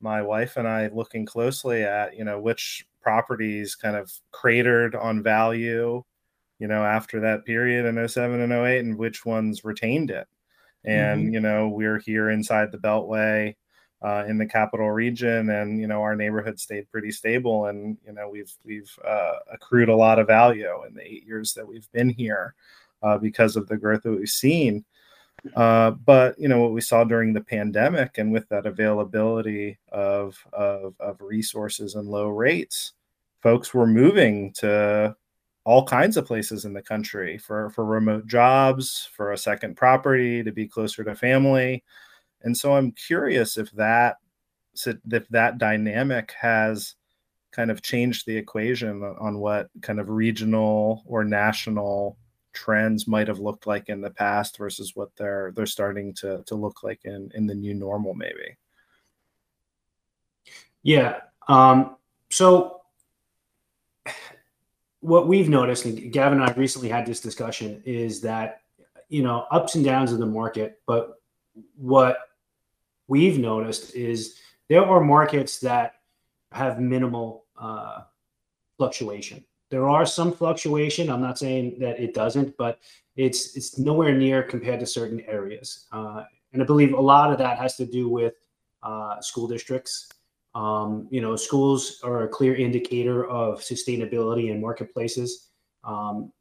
my 0.00 0.22
wife 0.22 0.56
and 0.56 0.68
I 0.68 0.88
looking 0.88 1.26
closely 1.26 1.82
at, 1.82 2.16
you 2.16 2.25
know, 2.25 2.40
which 2.40 2.87
properties 3.00 3.75
kind 3.75 3.96
of 3.96 4.12
cratered 4.30 4.94
on 4.94 5.22
value, 5.22 6.04
you 6.62 6.69
know, 6.69 6.85
after 6.85 7.19
that 7.19 7.45
period 7.45 7.87
in 7.87 8.09
07 8.09 8.40
and 8.40 8.52
08 8.52 8.78
and 8.78 8.97
which 8.97 9.26
ones 9.26 9.64
retained 9.64 10.12
it. 10.12 10.28
And, 10.85 11.25
mm-hmm. 11.25 11.35
you 11.35 11.40
know, 11.40 11.66
we're 11.66 11.99
here 11.99 12.31
inside 12.31 12.71
the 12.71 12.78
Beltway 12.78 13.57
uh, 14.00 14.25
in 14.28 14.38
the 14.38 14.47
capital 14.47 14.90
region, 14.90 15.50
and 15.50 15.81
you 15.81 15.87
know 15.87 16.02
our 16.02 16.16
neighborhood 16.16 16.59
stayed 16.59 16.90
pretty 16.90 17.12
stable, 17.12 17.66
and 17.66 17.97
you 18.04 18.12
know 18.12 18.28
we've 18.28 18.52
we've 18.64 18.90
uh, 19.07 19.35
accrued 19.52 19.88
a 19.88 19.97
lot 19.97 20.19
of 20.19 20.26
value 20.26 20.85
in 20.88 20.95
the 20.95 21.07
eight 21.07 21.25
years 21.25 21.54
that 21.54 21.66
we've 21.66 21.90
been 21.92 22.09
here 22.09 22.54
uh, 23.02 23.16
because 23.16 23.54
of 23.54 23.69
the 23.69 23.76
growth 23.76 24.02
that 24.02 24.11
we've 24.11 24.28
seen. 24.28 24.85
Uh, 25.54 25.92
but 25.92 26.37
you 26.37 26.49
know 26.49 26.61
what 26.61 26.73
we 26.73 26.81
saw 26.81 27.04
during 27.04 27.33
the 27.33 27.40
pandemic, 27.40 28.19
and 28.19 28.33
with 28.33 28.49
that 28.49 28.66
availability 28.66 29.78
of, 29.92 30.37
of 30.52 30.95
of 30.99 31.21
resources 31.21 31.95
and 31.95 32.09
low 32.09 32.28
rates, 32.28 32.95
folks 33.40 33.73
were 33.73 33.87
moving 33.87 34.52
to 34.54 35.14
all 35.64 35.85
kinds 35.85 36.16
of 36.16 36.26
places 36.26 36.64
in 36.64 36.73
the 36.73 36.83
country 36.83 37.38
for 37.38 37.71
for 37.71 37.85
remote 37.85 38.26
jobs, 38.26 39.09
for 39.14 39.33
a 39.33 39.38
second 39.38 39.76
property, 39.76 40.42
to 40.42 40.52
be 40.52 40.66
closer 40.66 41.04
to 41.04 41.14
family. 41.14 41.85
And 42.42 42.57
so 42.57 42.75
I'm 42.75 42.92
curious 42.92 43.57
if 43.57 43.71
that 43.73 44.16
if 44.85 45.28
that 45.28 45.59
dynamic 45.59 46.33
has 46.40 46.95
kind 47.52 47.71
of 47.71 47.83
changed 47.83 48.26
the 48.26 48.37
equation 48.37 49.02
on 49.21 49.38
what 49.38 49.69
kind 49.83 50.00
of 50.00 50.09
regional 50.09 51.02
or 51.07 51.23
national 51.23 52.16
trends 52.52 53.07
might 53.07 53.28
have 53.28 53.38
looked 53.38 53.66
like 53.66 53.88
in 53.88 54.00
the 54.00 54.11
past 54.11 54.59
versus 54.59 54.97
what 54.97 55.11
they're 55.16 55.52
they're 55.54 55.66
starting 55.66 56.12
to 56.12 56.42
to 56.47 56.54
look 56.54 56.83
like 56.83 57.00
in 57.04 57.31
in 57.35 57.47
the 57.47 57.54
new 57.54 57.75
normal 57.75 58.14
maybe 58.14 58.57
yeah 60.83 61.21
um 61.49 61.97
so 62.31 62.81
what 65.02 65.28
we've 65.28 65.49
noticed 65.49 65.85
and 65.85 66.12
gavin 66.12 66.40
and 66.40 66.50
i 66.50 66.52
recently 66.54 66.88
had 66.88 67.04
this 67.04 67.21
discussion 67.21 67.82
is 67.85 68.21
that 68.21 68.62
you 69.09 69.23
know 69.23 69.47
ups 69.50 69.75
and 69.75 69.85
downs 69.85 70.12
in 70.12 70.18
the 70.18 70.26
market 70.26 70.80
but 70.87 71.21
what 71.76 72.18
we've 73.09 73.38
noticed 73.38 73.94
is 73.94 74.38
there 74.68 74.85
are 74.85 75.04
markets 75.04 75.59
that 75.59 75.97
have 76.52 76.80
minimal 76.80 77.44
uh, 77.59 78.02
fluctuation. 78.76 79.44
There 79.71 79.88
are 79.88 80.04
some 80.06 80.32
fluctuation. 80.32 81.11
I'm 81.11 81.21
not 81.21 81.38
saying 81.38 81.78
that 81.80 81.99
it 81.99 82.14
doesn't, 82.14 82.56
but 82.56 82.78
it's 83.16 83.56
it's 83.56 83.78
nowhere 83.78 84.14
near 84.14 84.42
compared 84.42 84.80
to 84.80 84.87
certain 84.87 85.21
areas. 85.23 85.87
Uh, 85.92 86.25
and 86.52 86.62
I 86.62 86.66
believe 86.66 86.92
a 86.92 87.00
lot 87.00 87.32
of 87.32 87.38
that 87.38 87.59
has 87.59 87.76
to 87.76 87.87
do 87.87 88.09
with 88.09 88.35
uh, 88.82 89.21
school 89.21 89.47
districts. 89.49 90.09
Um, 90.54 91.09
you 91.11 91.21
know, 91.21 91.35
schools 91.37 92.00
are 92.05 92.24
a 92.24 92.29
clear 92.29 92.55
indicator 92.55 93.26
of 93.29 93.61
sustainability 93.61 94.50
in 94.50 94.61
marketplaces. 94.61 95.48
Um, 95.83 96.33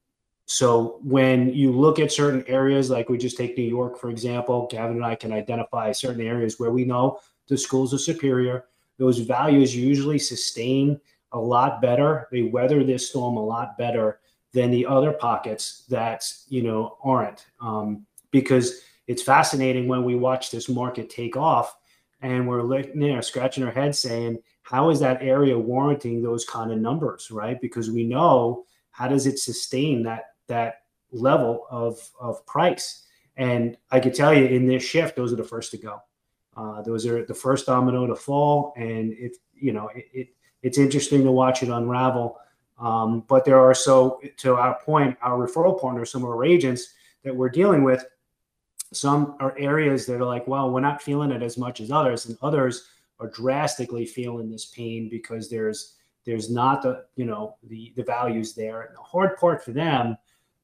so 0.45 0.99
when 1.03 1.53
you 1.53 1.71
look 1.71 1.97
at 1.97 2.11
certain 2.11 2.43
areas, 2.45 2.89
like 2.89 3.07
we 3.07 3.17
just 3.17 3.37
take 3.37 3.57
New 3.57 3.63
York, 3.63 3.97
for 3.97 4.09
example, 4.09 4.67
Gavin 4.69 4.97
and 4.97 5.05
I 5.05 5.15
can 5.15 5.31
identify 5.31 5.93
certain 5.93 6.25
areas 6.25 6.59
where 6.59 6.71
we 6.71 6.83
know 6.83 7.19
the 7.47 7.57
schools 7.57 7.93
are 7.93 7.97
superior. 7.97 8.65
Those 8.97 9.19
values 9.19 9.73
usually 9.75 10.19
sustain 10.19 10.99
a 11.31 11.39
lot 11.39 11.81
better. 11.81 12.27
They 12.31 12.41
weather 12.41 12.83
this 12.83 13.09
storm 13.09 13.37
a 13.37 13.43
lot 13.43 13.77
better 13.77 14.19
than 14.51 14.71
the 14.71 14.85
other 14.85 15.13
pockets 15.13 15.85
that, 15.89 16.25
you 16.49 16.63
know, 16.63 16.97
aren't. 17.01 17.45
Um, 17.61 18.05
because 18.31 18.81
it's 19.07 19.21
fascinating 19.21 19.87
when 19.87 20.03
we 20.03 20.15
watch 20.15 20.51
this 20.51 20.67
market 20.67 21.09
take 21.09 21.37
off 21.37 21.77
and 22.21 22.47
we're 22.47 22.63
looking 22.63 22.99
there 22.99 23.21
scratching 23.21 23.63
our 23.63 23.71
head 23.71 23.95
saying, 23.95 24.39
how 24.63 24.89
is 24.89 24.99
that 24.99 25.21
area 25.21 25.57
warranting 25.57 26.21
those 26.21 26.45
kind 26.45 26.71
of 26.71 26.79
numbers, 26.79 27.31
right? 27.31 27.59
Because 27.59 27.89
we 27.89 28.03
know 28.03 28.65
how 28.91 29.07
does 29.07 29.25
it 29.25 29.39
sustain 29.39 30.03
that 30.03 30.35
that 30.47 30.81
level 31.11 31.65
of 31.69 32.09
of 32.19 32.45
price. 32.45 33.03
And 33.37 33.77
I 33.89 33.99
could 33.99 34.13
tell 34.13 34.33
you 34.33 34.45
in 34.45 34.67
this 34.67 34.83
shift, 34.83 35.15
those 35.15 35.33
are 35.33 35.37
the 35.37 35.43
first 35.43 35.71
to 35.71 35.77
go. 35.77 36.01
Uh, 36.55 36.81
those 36.81 37.05
are 37.05 37.25
the 37.25 37.33
first 37.33 37.65
domino 37.65 38.05
to 38.05 38.15
fall, 38.15 38.73
and 38.75 39.13
it 39.13 39.37
you 39.53 39.73
know 39.73 39.89
it, 39.95 40.05
it 40.13 40.27
it's 40.61 40.77
interesting 40.77 41.23
to 41.23 41.31
watch 41.31 41.63
it 41.63 41.69
unravel. 41.69 42.37
Um, 42.79 43.23
but 43.27 43.45
there 43.45 43.59
are 43.59 43.73
so 43.73 44.21
to 44.37 44.55
our 44.55 44.79
point, 44.81 45.17
our 45.21 45.47
referral 45.47 45.79
partners, 45.79 46.11
some 46.11 46.23
of 46.23 46.29
our 46.29 46.43
agents 46.43 46.93
that 47.23 47.35
we're 47.35 47.49
dealing 47.49 47.83
with, 47.83 48.05
some 48.93 49.35
are 49.39 49.57
areas 49.57 50.05
that 50.05 50.21
are 50.21 50.25
like, 50.25 50.47
well, 50.47 50.71
we're 50.71 50.81
not 50.81 51.01
feeling 51.01 51.31
it 51.31 51.41
as 51.41 51.57
much 51.57 51.79
as 51.79 51.91
others, 51.91 52.25
and 52.25 52.37
others 52.41 52.87
are 53.19 53.29
drastically 53.29 54.05
feeling 54.05 54.49
this 54.49 54.65
pain 54.65 55.09
because 55.09 55.49
there's 55.49 55.95
there's 56.25 56.51
not 56.51 56.81
the 56.81 57.05
you 57.15 57.25
know 57.25 57.55
the 57.63 57.93
the 57.95 58.03
values 58.03 58.53
there. 58.53 58.81
And 58.81 58.95
the 58.95 59.01
hard 59.01 59.37
part 59.37 59.63
for 59.63 59.71
them 59.71 60.17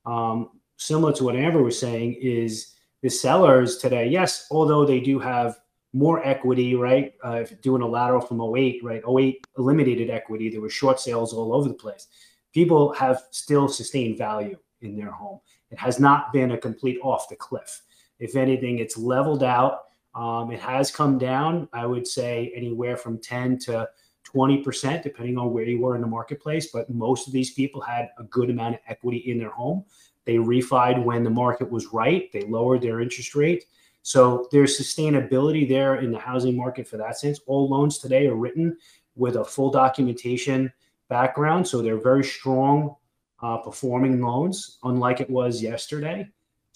um, 0.07 0.51
similar 0.77 1.11
to 1.13 1.23
what 1.25 1.35
Amber 1.35 1.61
was 1.61 1.77
saying, 1.77 2.13
is 2.21 2.73
the 3.01 3.09
sellers 3.09 3.77
today, 3.77 4.07
yes, 4.07 4.47
although 4.49 4.85
they 4.85 4.99
do 4.99 5.19
have 5.19 5.59
more 5.93 6.25
equity, 6.25 6.75
right? 6.75 7.13
Uh, 7.23 7.43
doing 7.61 7.81
a 7.81 7.87
lateral 7.87 8.21
from 8.21 8.41
08, 8.41 8.83
right? 8.83 9.01
08 9.07 9.45
eliminated 9.57 10.09
equity. 10.09 10.49
There 10.49 10.61
were 10.61 10.69
short 10.69 10.99
sales 10.99 11.33
all 11.33 11.53
over 11.53 11.67
the 11.67 11.73
place. 11.73 12.07
People 12.53 12.93
have 12.93 13.23
still 13.31 13.67
sustained 13.67 14.17
value 14.17 14.57
in 14.81 14.95
their 14.95 15.11
home. 15.11 15.39
It 15.69 15.77
has 15.77 15.99
not 15.99 16.31
been 16.31 16.51
a 16.51 16.57
complete 16.57 16.99
off 17.03 17.29
the 17.29 17.35
cliff. 17.35 17.81
If 18.19 18.35
anything, 18.35 18.79
it's 18.79 18.97
leveled 18.97 19.43
out. 19.43 19.85
Um, 20.15 20.51
it 20.51 20.59
has 20.59 20.89
come 20.89 21.17
down, 21.17 21.69
I 21.73 21.85
would 21.85 22.07
say, 22.07 22.51
anywhere 22.55 22.97
from 22.97 23.19
10 23.19 23.59
to 23.59 23.87
20%, 24.33 25.03
depending 25.03 25.37
on 25.37 25.53
where 25.53 25.63
you 25.63 25.79
were 25.79 25.95
in 25.95 26.01
the 26.01 26.07
marketplace. 26.07 26.67
But 26.73 26.89
most 26.89 27.27
of 27.27 27.33
these 27.33 27.53
people 27.53 27.81
had 27.81 28.09
a 28.17 28.23
good 28.23 28.49
amount 28.49 28.75
of 28.75 28.81
equity 28.87 29.17
in 29.17 29.37
their 29.37 29.51
home. 29.51 29.85
They 30.25 30.35
refied 30.35 31.03
when 31.03 31.23
the 31.23 31.29
market 31.29 31.71
was 31.71 31.93
right, 31.93 32.31
they 32.33 32.41
lowered 32.41 32.81
their 32.81 32.99
interest 32.99 33.35
rate. 33.35 33.65
So 34.01 34.47
there's 34.51 34.79
sustainability 34.79 35.67
there 35.67 35.97
in 35.97 36.11
the 36.11 36.19
housing 36.19 36.55
market 36.55 36.87
for 36.87 36.97
that 36.97 37.17
sense. 37.17 37.39
All 37.45 37.69
loans 37.69 37.99
today 37.99 38.27
are 38.27 38.35
written 38.35 38.77
with 39.15 39.35
a 39.35 39.45
full 39.45 39.69
documentation 39.69 40.71
background. 41.09 41.67
So 41.67 41.81
they're 41.81 41.99
very 41.99 42.23
strong 42.23 42.95
uh, 43.41 43.57
performing 43.57 44.21
loans, 44.21 44.79
unlike 44.83 45.21
it 45.21 45.29
was 45.29 45.61
yesterday. 45.61 46.27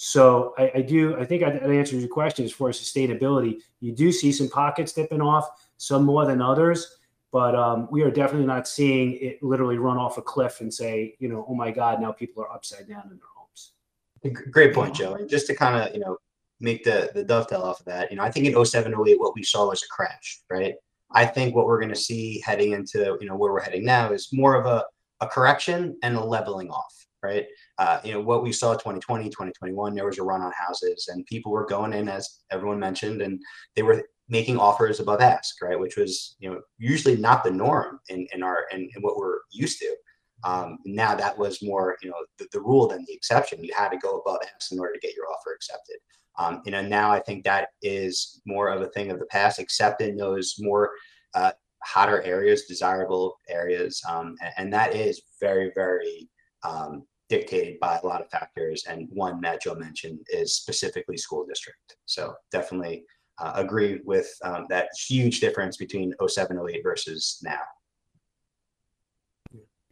So 0.04 0.56
I, 0.58 0.72
I 0.76 0.82
do, 0.82 1.16
I 1.20 1.26
think 1.26 1.44
that 1.44 1.62
answers 1.62 2.02
your 2.02 2.10
question 2.10 2.44
as 2.44 2.52
far 2.52 2.70
as 2.70 2.80
sustainability. 2.80 3.62
You 3.82 3.92
do 3.92 4.12
see 4.12 4.32
some 4.32 4.50
pockets 4.50 4.94
dipping 4.94 5.22
off, 5.22 5.48
some 5.78 6.06
more 6.06 6.26
than 6.26 6.42
others 6.42 6.98
but 7.32 7.56
um, 7.56 7.88
we 7.90 8.02
are 8.04 8.12
definitely 8.12 8.46
not 8.46 8.68
seeing 8.68 9.14
it 9.22 9.42
literally 9.42 9.78
run 9.78 9.98
off 9.98 10.18
a 10.18 10.22
cliff 10.22 10.60
and 10.60 10.74
say, 10.74 11.16
you 11.20 11.30
know, 11.30 11.46
oh 11.48 11.56
my 11.56 11.72
God, 11.72 12.02
now 12.02 12.12
people 12.12 12.44
are 12.44 12.52
upside 12.52 12.88
down 12.90 13.04
in 13.10 13.18
their 13.18 13.28
homes. 13.36 14.42
Great 14.52 14.74
point, 14.74 14.94
Joe. 14.94 15.16
And 15.16 15.30
just 15.30 15.48
to 15.48 15.56
kind 15.56 15.82
of, 15.82 15.94
you 15.94 16.02
know, 16.02 16.18
make 16.60 16.84
the, 16.84 17.10
the 17.14 17.24
dovetail 17.24 17.62
off 17.62 17.80
of 17.80 17.86
that, 17.86 18.12
you 18.12 18.18
know, 18.18 18.24
I 18.24 18.30
think 18.30 18.46
in 18.46 18.66
07, 18.66 18.94
08, 18.94 19.20
what 19.20 19.34
we 19.34 19.44
saw 19.44 19.70
was 19.70 19.82
a 19.82 19.88
crash, 19.88 20.42
right? 20.50 20.76
I 21.12 21.26
think 21.26 21.56
what 21.56 21.66
we're 21.66 21.80
going 21.80 21.94
to 21.94 22.00
see 22.00 22.42
heading 22.46 22.74
into, 22.74 23.18
you 23.20 23.28
know, 23.28 23.36
where 23.36 23.52
we're 23.52 23.62
heading 23.62 23.86
now 23.86 24.12
is 24.12 24.30
more 24.34 24.56
of 24.56 24.66
a, 24.66 24.86
a 25.22 25.28
correction 25.28 25.98
and 26.04 26.18
a 26.18 26.24
leveling 26.24 26.70
off, 26.70 27.08
right? 27.24 27.46
Uh, 27.78 28.00
you 28.04 28.14
know, 28.14 28.22
what 28.22 28.44
we 28.44 28.52
saw 28.52 28.74
2020, 28.74 29.26
2021, 29.26 29.96
there 29.96 30.06
was 30.06 30.18
a 30.18 30.24
run 30.24 30.42
on 30.42 30.52
houses 30.52 31.10
and 31.12 31.26
people 31.26 31.52
were 31.52 31.66
going 31.66 31.94
in, 31.94 32.10
as 32.10 32.40
everyone 32.52 32.80
mentioned, 32.80 33.22
and 33.22 33.40
they 33.76 33.84
were 33.84 34.04
making 34.30 34.58
offers 34.58 35.00
above 35.00 35.22
ask, 35.22 35.62
right? 35.62 35.80
Which 35.80 35.98
was, 35.98 36.36
you 36.40 36.50
know, 36.50 36.62
usually 36.78 37.18
not 37.18 37.44
the 37.44 37.52
norm 37.52 38.00
in, 38.10 38.28
in 38.34 38.44
our 38.44 38.66
in, 38.72 38.90
in 38.96 39.02
what 39.02 39.18
we're 39.18 39.40
used 39.52 39.80
to. 39.80 39.96
Um, 40.44 40.80
now 40.86 41.14
that 41.16 41.38
was 41.38 41.62
more, 41.62 41.98
you 42.02 42.10
know, 42.10 42.16
the, 42.40 42.48
the, 42.52 42.62
rule 42.62 42.88
than 42.88 43.06
the 43.06 43.14
exception. 43.14 43.64
You 43.64 43.72
had 43.78 43.90
to 43.90 43.98
go 43.98 44.18
above 44.18 44.40
ask 44.56 44.72
in 44.72 44.80
order 44.80 44.94
to 44.94 45.00
get 45.00 45.16
your 45.16 45.26
offer 45.26 45.54
accepted. 45.54 45.98
Um, 46.40 46.62
you 46.66 46.72
know, 46.72 46.82
now 46.82 47.12
I 47.12 47.20
think 47.20 47.44
that 47.44 47.68
is 47.84 48.42
more 48.48 48.70
of 48.70 48.82
a 48.82 48.88
thing 48.88 49.12
of 49.12 49.20
the 49.20 49.26
past, 49.28 49.60
except 49.60 50.02
in 50.02 50.16
those 50.16 50.56
more 50.58 50.92
uh, 51.36 51.52
hotter 51.84 52.22
areas, 52.24 52.66
desirable 52.66 53.36
areas, 53.50 54.02
um, 54.10 54.36
and, 54.42 54.54
and, 54.58 54.74
that 54.74 54.96
is 54.96 55.22
very, 55.40 55.72
very 55.76 56.30
um, 56.64 57.04
dictated 57.32 57.80
by 57.80 57.98
a 57.98 58.06
lot 58.06 58.20
of 58.20 58.30
factors, 58.30 58.84
and 58.90 59.08
one 59.10 59.40
that 59.40 59.62
Joe 59.62 59.74
mentioned 59.74 60.20
is 60.28 60.54
specifically 60.54 61.16
school 61.16 61.46
district. 61.48 61.96
So 62.06 62.36
definitely 62.52 63.06
uh, 63.40 63.54
agree 63.56 64.02
with 64.04 64.30
um, 64.44 64.66
that 64.70 64.90
huge 65.08 65.40
difference 65.40 65.78
between 65.78 66.14
07, 66.28 66.60
08 66.60 66.84
versus 66.84 67.40
now. 67.42 67.62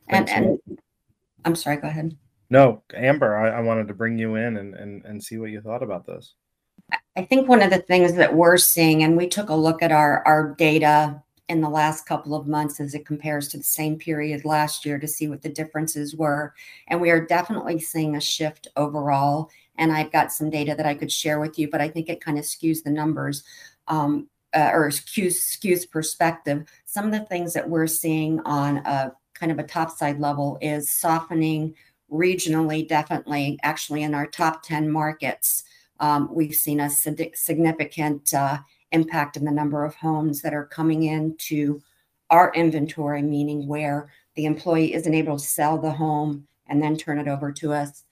And, 0.09 0.29
and 0.29 0.59
I'm 1.45 1.55
sorry, 1.55 1.77
go 1.77 1.87
ahead. 1.87 2.17
No, 2.49 2.83
Amber, 2.93 3.37
I, 3.37 3.59
I 3.59 3.61
wanted 3.61 3.87
to 3.87 3.93
bring 3.93 4.17
you 4.17 4.35
in 4.35 4.57
and, 4.57 4.75
and, 4.75 5.05
and 5.05 5.23
see 5.23 5.37
what 5.37 5.51
you 5.51 5.61
thought 5.61 5.83
about 5.83 6.05
this. 6.05 6.33
I 7.15 7.23
think 7.23 7.47
one 7.47 7.61
of 7.61 7.69
the 7.69 7.79
things 7.79 8.15
that 8.15 8.35
we're 8.35 8.57
seeing, 8.57 9.03
and 9.03 9.15
we 9.15 9.29
took 9.29 9.47
a 9.47 9.55
look 9.55 9.81
at 9.81 9.93
our, 9.93 10.25
our 10.27 10.55
data 10.57 11.23
in 11.49 11.61
the 11.61 11.69
last 11.69 12.05
couple 12.05 12.35
of 12.35 12.47
months 12.47 12.79
as 12.79 12.93
it 12.93 13.07
compares 13.07 13.47
to 13.49 13.57
the 13.57 13.63
same 13.63 13.97
period 13.97 14.45
last 14.45 14.85
year 14.85 14.99
to 14.99 15.07
see 15.07 15.27
what 15.27 15.41
the 15.41 15.49
differences 15.49 16.15
were. 16.15 16.53
And 16.87 17.01
we 17.01 17.09
are 17.09 17.25
definitely 17.25 17.79
seeing 17.79 18.15
a 18.15 18.21
shift 18.21 18.67
overall. 18.77 19.49
And 19.75 19.91
I've 19.91 20.11
got 20.11 20.31
some 20.31 20.51
data 20.51 20.75
that 20.75 20.85
I 20.85 20.93
could 20.93 21.11
share 21.11 21.39
with 21.39 21.57
you, 21.57 21.67
but 21.67 21.81
I 21.81 21.89
think 21.89 22.07
it 22.07 22.23
kind 22.23 22.37
of 22.37 22.45
skews 22.45 22.83
the 22.83 22.91
numbers 22.91 23.43
um, 23.87 24.29
uh, 24.55 24.69
or 24.71 24.89
skews, 24.89 25.37
skews 25.37 25.89
perspective. 25.89 26.67
Some 26.85 27.05
of 27.05 27.11
the 27.11 27.25
things 27.25 27.53
that 27.53 27.67
we're 27.67 27.87
seeing 27.87 28.39
on 28.41 28.77
a 28.77 29.11
kind 29.33 29.51
of 29.51 29.57
a 29.57 29.63
top 29.63 29.89
side 29.89 30.19
level 30.19 30.59
is 30.61 30.91
softening 30.91 31.73
regionally, 32.11 32.87
definitely, 32.87 33.57
actually, 33.63 34.03
in 34.03 34.13
our 34.13 34.27
top 34.27 34.61
10 34.63 34.91
markets. 34.91 35.63
Um, 35.99 36.29
we've 36.31 36.55
seen 36.55 36.79
a 36.79 36.89
significant 36.89 38.33
uh, 38.33 38.59
impact 38.91 39.37
in 39.37 39.45
the 39.45 39.51
number 39.51 39.85
of 39.85 39.95
homes 39.95 40.41
that 40.41 40.53
are 40.53 40.65
coming 40.65 41.03
into 41.03 41.81
our 42.29 42.51
inventory, 42.53 43.21
meaning 43.21 43.67
where 43.67 44.09
the 44.35 44.45
employee 44.45 44.93
isn't 44.93 45.13
able 45.13 45.37
to 45.37 45.45
sell 45.45 45.77
the 45.77 45.91
home 45.91 46.47
and 46.67 46.81
then 46.81 46.95
turn 46.95 47.19
it 47.19 47.27
over 47.27 47.51
to 47.51 47.73
us. 47.73 48.03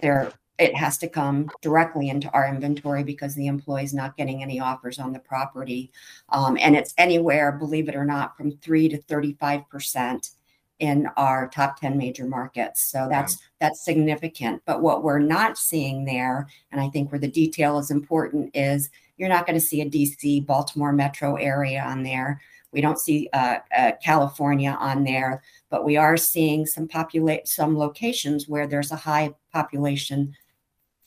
There, 0.00 0.32
it 0.58 0.74
has 0.74 0.98
to 0.98 1.08
come 1.08 1.50
directly 1.60 2.08
into 2.08 2.30
our 2.30 2.48
inventory 2.48 3.04
because 3.04 3.34
the 3.34 3.46
employee 3.46 3.84
is 3.84 3.94
not 3.94 4.16
getting 4.16 4.42
any 4.42 4.60
offers 4.60 4.98
on 4.98 5.12
the 5.12 5.18
property. 5.18 5.92
Um, 6.30 6.56
and 6.60 6.74
it's 6.76 6.94
anywhere, 6.98 7.52
believe 7.52 7.88
it 7.88 7.94
or 7.94 8.04
not, 8.04 8.36
from 8.36 8.52
three 8.52 8.88
to 8.88 9.00
35 9.02 9.68
percent 9.68 10.30
in 10.78 11.08
our 11.16 11.48
top 11.48 11.80
10 11.80 11.98
major 11.98 12.24
markets. 12.24 12.82
So 12.90 13.08
that's 13.10 13.34
yeah. 13.34 13.46
that's 13.60 13.84
significant. 13.84 14.62
But 14.64 14.80
what 14.80 15.02
we're 15.02 15.18
not 15.18 15.58
seeing 15.58 16.04
there, 16.04 16.48
and 16.70 16.80
I 16.80 16.88
think 16.88 17.10
where 17.10 17.18
the 17.18 17.30
detail 17.30 17.78
is 17.78 17.90
important, 17.90 18.50
is 18.54 18.90
you're 19.18 19.28
not 19.28 19.46
going 19.46 19.58
to 19.58 19.64
see 19.64 19.82
a 19.82 19.90
DC, 19.90 20.46
Baltimore 20.46 20.92
metro 20.92 21.36
area 21.36 21.82
on 21.82 22.02
there. 22.02 22.40
We 22.72 22.80
don't 22.80 22.98
see 22.98 23.28
uh, 23.32 23.58
uh, 23.76 23.92
California 24.02 24.76
on 24.78 25.04
there, 25.04 25.42
but 25.70 25.84
we 25.84 25.96
are 25.96 26.16
seeing 26.16 26.66
some 26.66 26.86
populate 26.86 27.48
some 27.48 27.76
locations 27.76 28.48
where 28.48 28.66
there's 28.66 28.92
a 28.92 28.96
high 28.96 29.34
population 29.52 30.34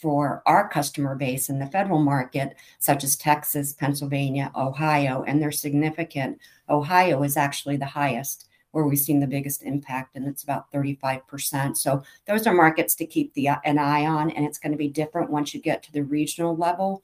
for 0.01 0.41
our 0.47 0.67
customer 0.67 1.15
base 1.15 1.49
in 1.49 1.59
the 1.59 1.67
federal 1.67 2.01
market, 2.01 2.55
such 2.79 3.03
as 3.03 3.15
Texas, 3.15 3.73
Pennsylvania, 3.73 4.51
Ohio, 4.55 5.23
and 5.27 5.39
they're 5.39 5.51
significant. 5.51 6.39
Ohio 6.69 7.21
is 7.21 7.37
actually 7.37 7.77
the 7.77 7.85
highest 7.85 8.47
where 8.71 8.85
we've 8.85 8.97
seen 8.97 9.19
the 9.19 9.27
biggest 9.27 9.63
impact, 9.63 10.15
and 10.15 10.27
it's 10.27 10.43
about 10.43 10.71
35%. 10.71 11.77
So 11.77 12.01
those 12.25 12.47
are 12.47 12.53
markets 12.53 12.95
to 12.95 13.05
keep 13.05 13.33
the, 13.33 13.49
an 13.63 13.77
eye 13.77 14.05
on, 14.05 14.31
and 14.31 14.45
it's 14.45 14.57
going 14.57 14.71
to 14.71 14.77
be 14.77 14.87
different 14.87 15.29
once 15.29 15.53
you 15.53 15.61
get 15.61 15.83
to 15.83 15.91
the 15.91 16.03
regional 16.03 16.55
level. 16.55 17.03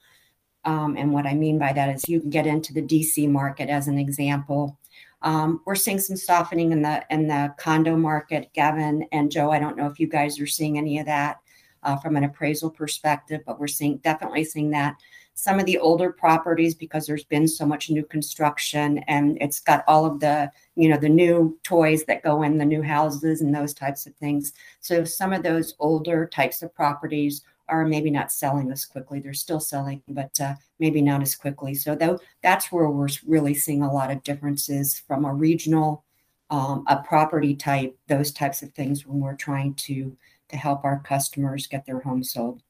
Um, 0.67 0.97
and 0.97 1.13
what 1.13 1.25
I 1.25 1.33
mean 1.33 1.57
by 1.57 1.71
that 1.71 1.95
is 1.95 2.09
you 2.09 2.19
can 2.19 2.29
get 2.29 2.45
into 2.45 2.73
the 2.73 2.81
DC 2.81 3.29
market 3.29 3.69
as 3.69 3.87
an 3.87 3.97
example. 3.97 4.77
Um, 5.21 5.61
we're 5.65 5.75
seeing 5.75 5.97
some 5.97 6.17
softening 6.17 6.73
in 6.73 6.81
the 6.81 7.05
in 7.09 7.25
the 7.27 7.55
condo 7.57 7.95
market. 7.95 8.49
Gavin 8.53 9.07
and 9.13 9.31
Joe, 9.31 9.49
I 9.49 9.59
don't 9.59 9.77
know 9.77 9.87
if 9.87 9.97
you 9.97 10.07
guys 10.07 10.41
are 10.41 10.45
seeing 10.45 10.77
any 10.77 10.99
of 10.99 11.05
that 11.05 11.37
uh, 11.83 11.95
from 11.95 12.17
an 12.17 12.25
appraisal 12.25 12.69
perspective, 12.69 13.41
but 13.47 13.61
we're 13.61 13.67
seeing 13.67 13.97
definitely 13.99 14.43
seeing 14.43 14.69
that 14.71 14.97
some 15.35 15.57
of 15.57 15.65
the 15.65 15.77
older 15.77 16.11
properties 16.11 16.75
because 16.75 17.07
there's 17.07 17.23
been 17.23 17.47
so 17.47 17.65
much 17.65 17.89
new 17.89 18.03
construction 18.03 18.97
and 19.07 19.37
it's 19.39 19.61
got 19.61 19.85
all 19.87 20.05
of 20.05 20.19
the 20.19 20.51
you 20.75 20.89
know 20.89 20.97
the 20.97 21.07
new 21.07 21.57
toys 21.63 22.03
that 22.05 22.23
go 22.23 22.41
in 22.41 22.57
the 22.57 22.65
new 22.65 22.81
houses 22.81 23.41
and 23.41 23.55
those 23.55 23.73
types 23.73 24.07
of 24.07 24.15
things 24.15 24.53
so 24.81 25.05
some 25.05 25.31
of 25.31 25.43
those 25.43 25.75
older 25.77 26.25
types 26.25 26.63
of 26.63 26.73
properties 26.73 27.43
are 27.69 27.85
maybe 27.85 28.09
not 28.09 28.31
selling 28.31 28.71
as 28.71 28.85
quickly. 28.85 29.19
They're 29.19 29.33
still 29.33 29.59
selling 29.59 30.01
but 30.07 30.39
uh, 30.39 30.55
maybe 30.79 31.01
not 31.01 31.21
as 31.21 31.35
quickly. 31.35 31.73
So 31.73 31.95
though 31.95 32.19
that's 32.43 32.71
where 32.71 32.89
we're 32.89 33.09
really 33.25 33.53
seeing 33.53 33.83
a 33.83 33.91
lot 33.91 34.11
of 34.11 34.23
differences 34.23 34.99
from 34.99 35.25
a 35.25 35.33
regional 35.33 36.03
um, 36.49 36.85
a 36.87 36.97
property 36.97 37.55
type 37.55 37.97
those 38.07 38.31
types 38.31 38.61
of 38.61 38.71
things 38.73 39.05
when 39.05 39.19
we're 39.19 39.35
trying 39.35 39.73
to 39.75 40.15
to 40.49 40.57
help 40.57 40.85
our 40.85 40.99
customers 40.99 41.67
get 41.67 41.85
their 41.85 41.99
home 41.99 42.23
sold. 42.23 42.61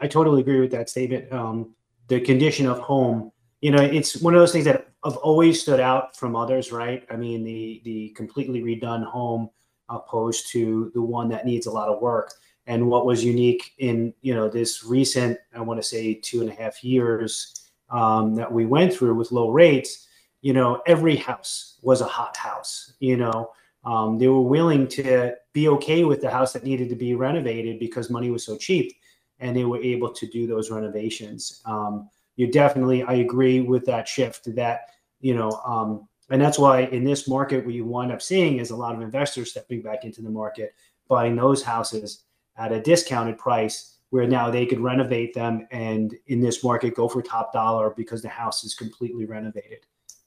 I 0.00 0.08
totally 0.08 0.40
agree 0.40 0.60
with 0.60 0.72
that 0.72 0.90
statement. 0.90 1.32
Um, 1.32 1.74
the 2.08 2.20
condition 2.20 2.66
of 2.66 2.78
home 2.78 3.32
you 3.60 3.70
know 3.70 3.82
it's 3.82 4.20
one 4.20 4.34
of 4.34 4.40
those 4.40 4.52
things 4.52 4.64
that 4.64 4.88
have 5.04 5.16
always 5.16 5.60
stood 5.60 5.80
out 5.80 6.16
from 6.16 6.36
others 6.36 6.72
right? 6.72 7.06
I 7.10 7.16
mean 7.16 7.44
the 7.44 7.80
the 7.84 8.08
completely 8.10 8.62
redone 8.62 9.04
home 9.04 9.50
opposed 9.88 10.48
to 10.48 10.90
the 10.94 11.02
one 11.02 11.28
that 11.28 11.46
needs 11.46 11.66
a 11.66 11.70
lot 11.70 11.88
of 11.88 12.00
work 12.00 12.32
and 12.66 12.86
what 12.86 13.06
was 13.06 13.24
unique 13.24 13.72
in 13.78 14.12
you 14.22 14.34
know 14.34 14.48
this 14.48 14.84
recent 14.84 15.38
i 15.54 15.60
want 15.60 15.80
to 15.80 15.88
say 15.88 16.14
two 16.14 16.40
and 16.40 16.50
a 16.50 16.54
half 16.54 16.82
years 16.82 17.68
um, 17.90 18.34
that 18.34 18.50
we 18.50 18.66
went 18.66 18.92
through 18.92 19.14
with 19.14 19.32
low 19.32 19.50
rates 19.50 20.08
you 20.42 20.52
know 20.52 20.82
every 20.86 21.16
house 21.16 21.78
was 21.82 22.00
a 22.00 22.06
hot 22.06 22.36
house 22.36 22.94
you 23.00 23.16
know 23.16 23.50
um, 23.86 24.18
they 24.18 24.26
were 24.26 24.42
willing 24.42 24.88
to 24.88 25.32
be 25.52 25.68
okay 25.68 26.04
with 26.04 26.20
the 26.20 26.28
house 26.28 26.52
that 26.52 26.64
needed 26.64 26.88
to 26.88 26.96
be 26.96 27.14
renovated 27.14 27.78
because 27.78 28.10
money 28.10 28.30
was 28.30 28.44
so 28.44 28.56
cheap 28.56 28.92
and 29.38 29.56
they 29.56 29.64
were 29.64 29.80
able 29.80 30.12
to 30.12 30.26
do 30.26 30.46
those 30.46 30.70
renovations. 30.70 31.62
Um, 31.64 32.10
you 32.34 32.50
definitely, 32.50 33.04
I 33.04 33.14
agree 33.14 33.60
with 33.60 33.84
that 33.86 34.08
shift 34.08 34.54
that, 34.56 34.90
you 35.20 35.34
know, 35.34 35.50
um, 35.64 36.08
and 36.30 36.42
that's 36.42 36.58
why 36.58 36.80
in 36.80 37.04
this 37.04 37.28
market, 37.28 37.64
what 37.64 37.74
you 37.74 37.84
wind 37.84 38.10
up 38.10 38.20
seeing 38.20 38.58
is 38.58 38.70
a 38.70 38.76
lot 38.76 38.94
of 38.94 39.00
investors 39.00 39.50
stepping 39.50 39.82
back 39.82 40.04
into 40.04 40.20
the 40.20 40.30
market, 40.30 40.74
buying 41.08 41.36
those 41.36 41.62
houses 41.62 42.24
at 42.56 42.72
a 42.72 42.80
discounted 42.80 43.38
price 43.38 43.98
where 44.10 44.26
now 44.26 44.50
they 44.50 44.66
could 44.66 44.80
renovate 44.80 45.34
them 45.34 45.66
and 45.70 46.14
in 46.28 46.40
this 46.40 46.62
market 46.62 46.94
go 46.94 47.08
for 47.08 47.22
top 47.22 47.52
dollar 47.52 47.90
because 47.90 48.22
the 48.22 48.28
house 48.28 48.64
is 48.64 48.74
completely 48.74 49.24
renovated. 49.24 49.80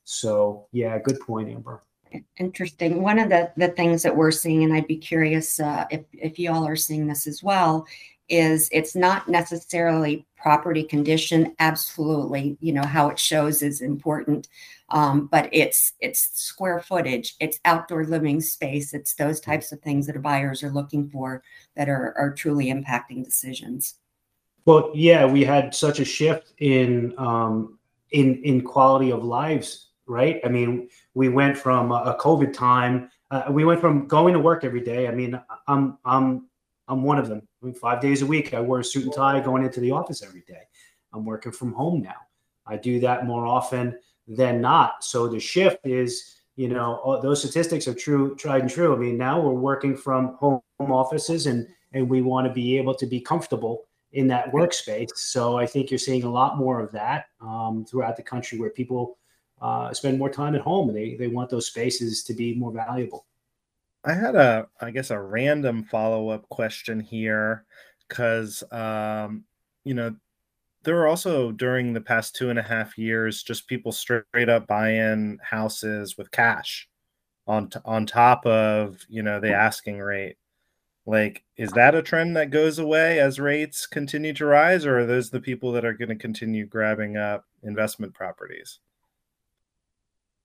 So 0.04 0.68
yeah, 0.72 0.98
good 1.00 1.20
point, 1.20 1.50
Amber. 1.50 1.84
Interesting. 2.38 3.04
One 3.04 3.20
of 3.20 3.30
the, 3.30 3.52
the 3.56 3.68
things 3.70 4.02
that 4.04 4.16
we're 4.16 4.32
seeing, 4.32 4.64
and 4.64 4.74
I'd 4.74 4.88
be 4.88 4.98
curious 4.98 5.60
uh, 5.60 5.86
if, 5.92 6.02
if 6.12 6.40
you 6.40 6.52
all 6.52 6.68
are 6.68 6.76
seeing 6.76 7.08
this 7.08 7.28
as 7.28 7.44
well, 7.44 7.86
is 8.30 8.70
it's 8.72 8.96
not 8.96 9.28
necessarily 9.28 10.26
property 10.38 10.84
condition 10.84 11.54
absolutely 11.60 12.58
you 12.62 12.72
know 12.72 12.84
how 12.84 13.10
it 13.10 13.20
shows 13.20 13.62
is 13.62 13.82
important 13.82 14.48
um, 14.92 15.28
but 15.28 15.50
it's 15.52 15.94
it's 16.00 16.30
square 16.34 16.80
footage 16.80 17.36
it's 17.40 17.60
outdoor 17.66 18.06
living 18.06 18.42
space 18.42 18.94
it's 18.94 19.16
those 19.16 19.40
types 19.40 19.72
of 19.72 19.80
things 19.82 20.06
that 20.08 20.16
our 20.16 20.22
buyers 20.22 20.64
are 20.64 20.72
looking 20.72 21.10
for 21.10 21.44
that 21.76 21.90
are, 21.90 22.14
are 22.18 22.34
truly 22.34 22.68
impacting 22.68 23.24
decisions 23.24 23.96
well 24.66 24.92
yeah 24.94 25.26
we 25.26 25.44
had 25.44 25.74
such 25.74 26.00
a 26.00 26.06
shift 26.06 26.54
in 26.60 27.14
um, 27.18 27.78
in 28.12 28.42
in 28.44 28.62
quality 28.62 29.12
of 29.12 29.24
lives 29.24 29.90
right 30.08 30.40
i 30.44 30.48
mean 30.48 30.90
we 31.14 31.30
went 31.30 31.58
from 31.58 31.92
a 31.92 32.16
covid 32.20 32.54
time 32.54 33.10
uh, 33.32 33.44
we 33.52 33.64
went 33.64 33.80
from 33.80 34.08
going 34.08 34.34
to 34.34 34.40
work 34.40 34.64
every 34.64 34.82
day 34.82 35.08
i 35.08 35.12
mean 35.12 35.40
i'm 35.68 35.98
i'm 36.06 36.50
I'm 36.90 37.04
one 37.04 37.20
of 37.20 37.30
them. 37.30 37.48
I 37.62 37.66
mean, 37.68 37.76
five 37.76 38.02
days 38.02 38.24
a 38.24 38.26
week, 38.26 38.54
I 38.54 38.60
wear 38.60 38.80
a 38.80 38.84
suit 38.84 39.04
and 39.04 39.14
tie 39.14 39.40
going 39.40 39.64
into 39.64 39.80
the 39.80 39.92
office 39.92 40.24
every 40.24 40.44
day. 40.48 40.64
I'm 41.14 41.24
working 41.24 41.52
from 41.52 41.72
home 41.72 42.02
now. 42.02 42.16
I 42.66 42.78
do 42.78 43.00
that 43.02 43.26
more 43.26 43.46
often 43.46 43.98
than 44.30 44.62
not. 44.62 45.04
So 45.04 45.28
the 45.28 45.40
shift 45.40 45.86
is, 45.86 46.36
you 46.56 46.70
know, 46.70 47.20
those 47.22 47.40
statistics 47.40 47.88
are 47.88 47.94
true, 47.94 48.36
tried 48.36 48.62
and 48.62 48.70
true. 48.70 48.96
I 48.96 48.98
mean, 48.98 49.18
now 49.18 49.42
we're 49.42 49.54
working 49.54 49.98
from 49.98 50.36
home 50.36 50.62
offices 50.80 51.48
and 51.48 51.68
and 51.92 52.08
we 52.08 52.22
want 52.22 52.48
to 52.48 52.54
be 52.54 52.78
able 52.78 52.94
to 52.94 53.08
be 53.08 53.20
comfortable 53.20 53.86
in 54.12 54.28
that 54.28 54.52
workspace. 54.52 55.10
So 55.16 55.58
I 55.58 55.66
think 55.66 55.90
you're 55.92 55.98
seeing 55.98 56.24
a 56.24 56.30
lot 56.30 56.58
more 56.58 56.80
of 56.80 56.92
that 56.92 57.26
um, 57.42 57.86
throughout 57.86 58.16
the 58.16 58.24
country 58.24 58.60
where 58.60 58.70
people 58.70 59.18
uh, 59.62 59.94
spend 59.94 60.18
more 60.18 60.30
time 60.30 60.56
at 60.56 60.62
home 60.62 60.90
and 60.90 60.98
they, 60.98 61.16
they 61.16 61.28
want 61.28 61.50
those 61.50 61.68
spaces 61.68 62.24
to 62.24 62.34
be 62.34 62.54
more 62.54 62.72
valuable. 62.72 63.26
I 64.06 64.14
had 64.14 64.36
a, 64.36 64.68
I 64.80 64.92
guess, 64.92 65.12
a 65.12 65.20
random 65.20 65.84
follow 65.84 66.30
up 66.30 66.48
question 66.50 67.00
here 67.00 67.66
because, 68.08 68.64
um, 68.72 69.44
you 69.84 69.94
know, 69.94 70.16
there 70.84 70.96
were 70.96 71.08
also 71.08 71.52
during 71.52 71.94
the 71.94 72.02
past 72.02 72.36
two 72.36 72.50
and 72.50 72.60
a 72.60 72.64
half 72.64 72.98
years 72.98 73.44
just 73.44 73.68
people 73.68 73.92
straight 73.92 74.50
up 74.50 74.68
buying 74.68 75.38
houses 75.44 76.18
with 76.18 76.32
cash 76.32 76.88
on 77.48 77.70
t- 77.70 77.80
on 77.86 78.06
top 78.06 78.46
of 78.46 78.98
you 79.10 79.24
know 79.24 79.40
the 79.40 79.50
hmm. 79.50 79.54
asking 79.54 80.00
rate. 80.00 80.38
Like, 81.06 81.44
is 81.58 81.72
that 81.72 81.96
a 81.96 82.04
trend 82.04 82.38
that 82.38 82.52
goes 82.52 82.78
away 82.78 83.20
as 83.20 83.40
rates 83.40 83.88
continue 83.88 84.34
to 84.34 84.46
rise, 84.46 84.86
or 84.86 85.00
are 85.00 85.06
those 85.08 85.32
the 85.32 85.40
people 85.40 85.72
that 85.72 85.86
are 85.86 85.94
going 85.94 86.10
to 86.10 86.16
continue 86.16 86.68
grabbing 86.68 87.18
up 87.18 87.46
investment 87.64 88.14
properties? 88.14 88.80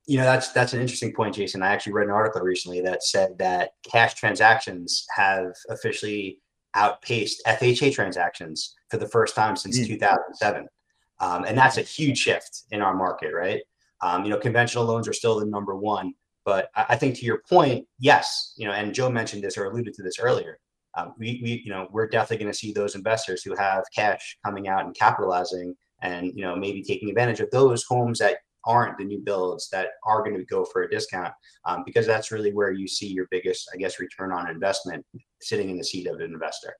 you 0.06 0.18
know 0.18 0.24
that's 0.24 0.52
that's 0.52 0.72
an 0.72 0.80
interesting 0.80 1.12
point 1.12 1.34
jason 1.34 1.62
i 1.62 1.72
actually 1.72 1.92
read 1.92 2.06
an 2.06 2.12
article 2.12 2.42
recently 2.42 2.80
that 2.80 3.02
said 3.02 3.36
that 3.38 3.70
cash 3.90 4.14
transactions 4.14 5.06
have 5.14 5.54
officially 5.70 6.38
outpaced 6.74 7.42
FHA 7.46 7.94
transactions 7.94 8.74
for 8.88 8.96
the 8.96 9.08
first 9.08 9.34
time 9.34 9.56
since 9.56 9.78
mm. 9.78 9.86
2007. 9.86 10.68
Um, 11.20 11.44
and 11.44 11.56
that's 11.56 11.78
a 11.78 11.82
huge 11.82 12.18
shift 12.18 12.64
in 12.70 12.82
our 12.82 12.94
market, 12.94 13.32
right? 13.32 13.62
Um, 14.00 14.24
you 14.24 14.30
know, 14.30 14.38
conventional 14.38 14.84
loans 14.84 15.08
are 15.08 15.12
still 15.12 15.38
the 15.38 15.46
number 15.46 15.76
one, 15.76 16.14
but 16.44 16.70
I, 16.74 16.86
I, 16.90 16.96
think 16.96 17.16
to 17.16 17.24
your 17.24 17.42
point, 17.48 17.86
yes, 17.98 18.52
you 18.56 18.66
know, 18.66 18.72
and 18.72 18.92
Joe 18.94 19.08
mentioned 19.08 19.42
this 19.42 19.56
or 19.56 19.64
alluded 19.64 19.94
to 19.94 20.02
this 20.02 20.18
earlier. 20.18 20.58
Um, 20.96 21.14
we, 21.18 21.40
we, 21.42 21.62
you 21.64 21.70
know, 21.70 21.88
we're 21.90 22.08
definitely 22.08 22.44
going 22.44 22.52
to 22.52 22.58
see 22.58 22.72
those 22.72 22.94
investors 22.94 23.42
who 23.42 23.54
have 23.56 23.84
cash 23.94 24.36
coming 24.44 24.68
out 24.68 24.84
and 24.84 24.94
capitalizing, 24.94 25.74
and 26.02 26.32
you 26.34 26.42
know, 26.42 26.54
maybe 26.54 26.82
taking 26.82 27.08
advantage 27.08 27.40
of 27.40 27.50
those 27.50 27.84
homes 27.84 28.18
that 28.18 28.38
aren't 28.66 28.98
the 28.98 29.04
new 29.04 29.20
builds 29.20 29.68
that 29.70 29.88
are 30.04 30.22
going 30.22 30.36
to 30.36 30.44
go 30.44 30.64
for 30.64 30.82
a 30.82 30.90
discount, 30.90 31.32
um, 31.64 31.82
because 31.84 32.06
that's 32.06 32.30
really 32.30 32.52
where 32.52 32.70
you 32.70 32.88
see 32.88 33.06
your 33.06 33.26
biggest, 33.30 33.70
I 33.72 33.76
guess, 33.76 34.00
return 34.00 34.32
on 34.32 34.50
investment 34.50 35.04
sitting 35.40 35.70
in 35.70 35.78
the 35.78 35.84
seat 35.84 36.06
of 36.06 36.20
an 36.20 36.32
investor. 36.32 36.76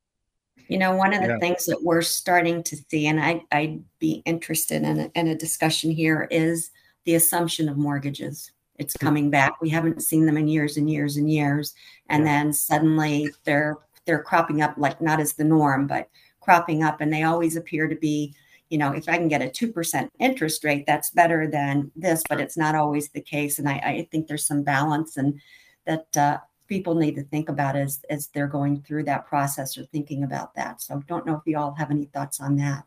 You 0.69 0.79
know, 0.79 0.95
one 0.95 1.13
of 1.13 1.21
the 1.21 1.29
yeah. 1.29 1.39
things 1.39 1.67
that 1.67 1.83
we're 1.83 2.03
starting 2.03 2.63
to 2.63 2.77
see, 2.91 3.07
and 3.07 3.21
I, 3.21 3.43
I'd 3.53 3.83
be 3.99 4.23
interested 4.25 4.83
in 4.83 5.01
a, 5.01 5.11
in 5.15 5.29
a 5.29 5.35
discussion 5.35 5.91
here, 5.91 6.27
is 6.31 6.71
the 7.05 7.17
assumption 7.17 7.69
of 7.69 7.77
mortgages. 7.77 8.51
It's 8.77 8.95
hmm. 8.99 9.07
coming 9.07 9.31
back. 9.31 9.61
We 9.61 9.69
haven't 9.69 10.03
seen 10.03 10.27
them 10.27 10.37
in 10.37 10.49
years 10.49 10.77
and 10.77 10.89
years 10.91 11.17
and 11.17 11.31
years, 11.31 11.75
and 12.09 12.25
yeah. 12.25 12.33
then 12.33 12.53
suddenly 12.53 13.31
they're 13.45 13.77
they're 14.07 14.23
cropping 14.23 14.63
up 14.63 14.75
like 14.77 15.01
not 15.01 15.21
as 15.21 15.33
the 15.33 15.45
norm, 15.45 15.87
but 15.87 16.09
cropping 16.41 16.83
up, 16.83 17.01
and 17.01 17.13
they 17.13 17.25
always 17.25 17.57
appear 17.57 17.89
to 17.89 17.97
be. 17.97 18.35
You 18.71 18.79
know, 18.79 18.93
if 18.93 19.09
I 19.09 19.17
can 19.17 19.29
get 19.29 19.43
a 19.43 19.49
two 19.49 19.73
percent 19.73 20.11
interest 20.19 20.65
rate, 20.65 20.85
that's 20.87 21.11
better 21.11 21.47
than 21.47 21.91
this, 21.95 22.23
but 22.29 22.41
it's 22.41 22.57
not 22.57 22.75
always 22.75 23.09
the 23.11 23.21
case. 23.21 23.59
And 23.59 23.69
I, 23.69 23.75
I 23.75 24.09
think 24.11 24.27
there's 24.27 24.47
some 24.47 24.63
balance, 24.63 25.17
and 25.17 25.41
that 25.87 26.17
uh, 26.17 26.39
people 26.67 26.95
need 26.95 27.15
to 27.17 27.25
think 27.25 27.49
about 27.49 27.77
as 27.77 28.01
as 28.11 28.29
they're 28.29 28.47
going 28.47 28.83
through 28.83 29.05
that 29.05 29.27
process 29.27 29.77
or 29.77 29.85
thinking 29.85 30.25
about 30.25 30.55
that. 30.55 30.81
So 30.81 31.03
don't 31.07 31.27
know 31.27 31.37
if 31.37 31.43
you 31.47 31.59
all 31.59 31.75
have 31.75 31.91
any 31.91 32.07
thoughts 32.07 32.41
on 32.41 32.57
that. 32.57 32.85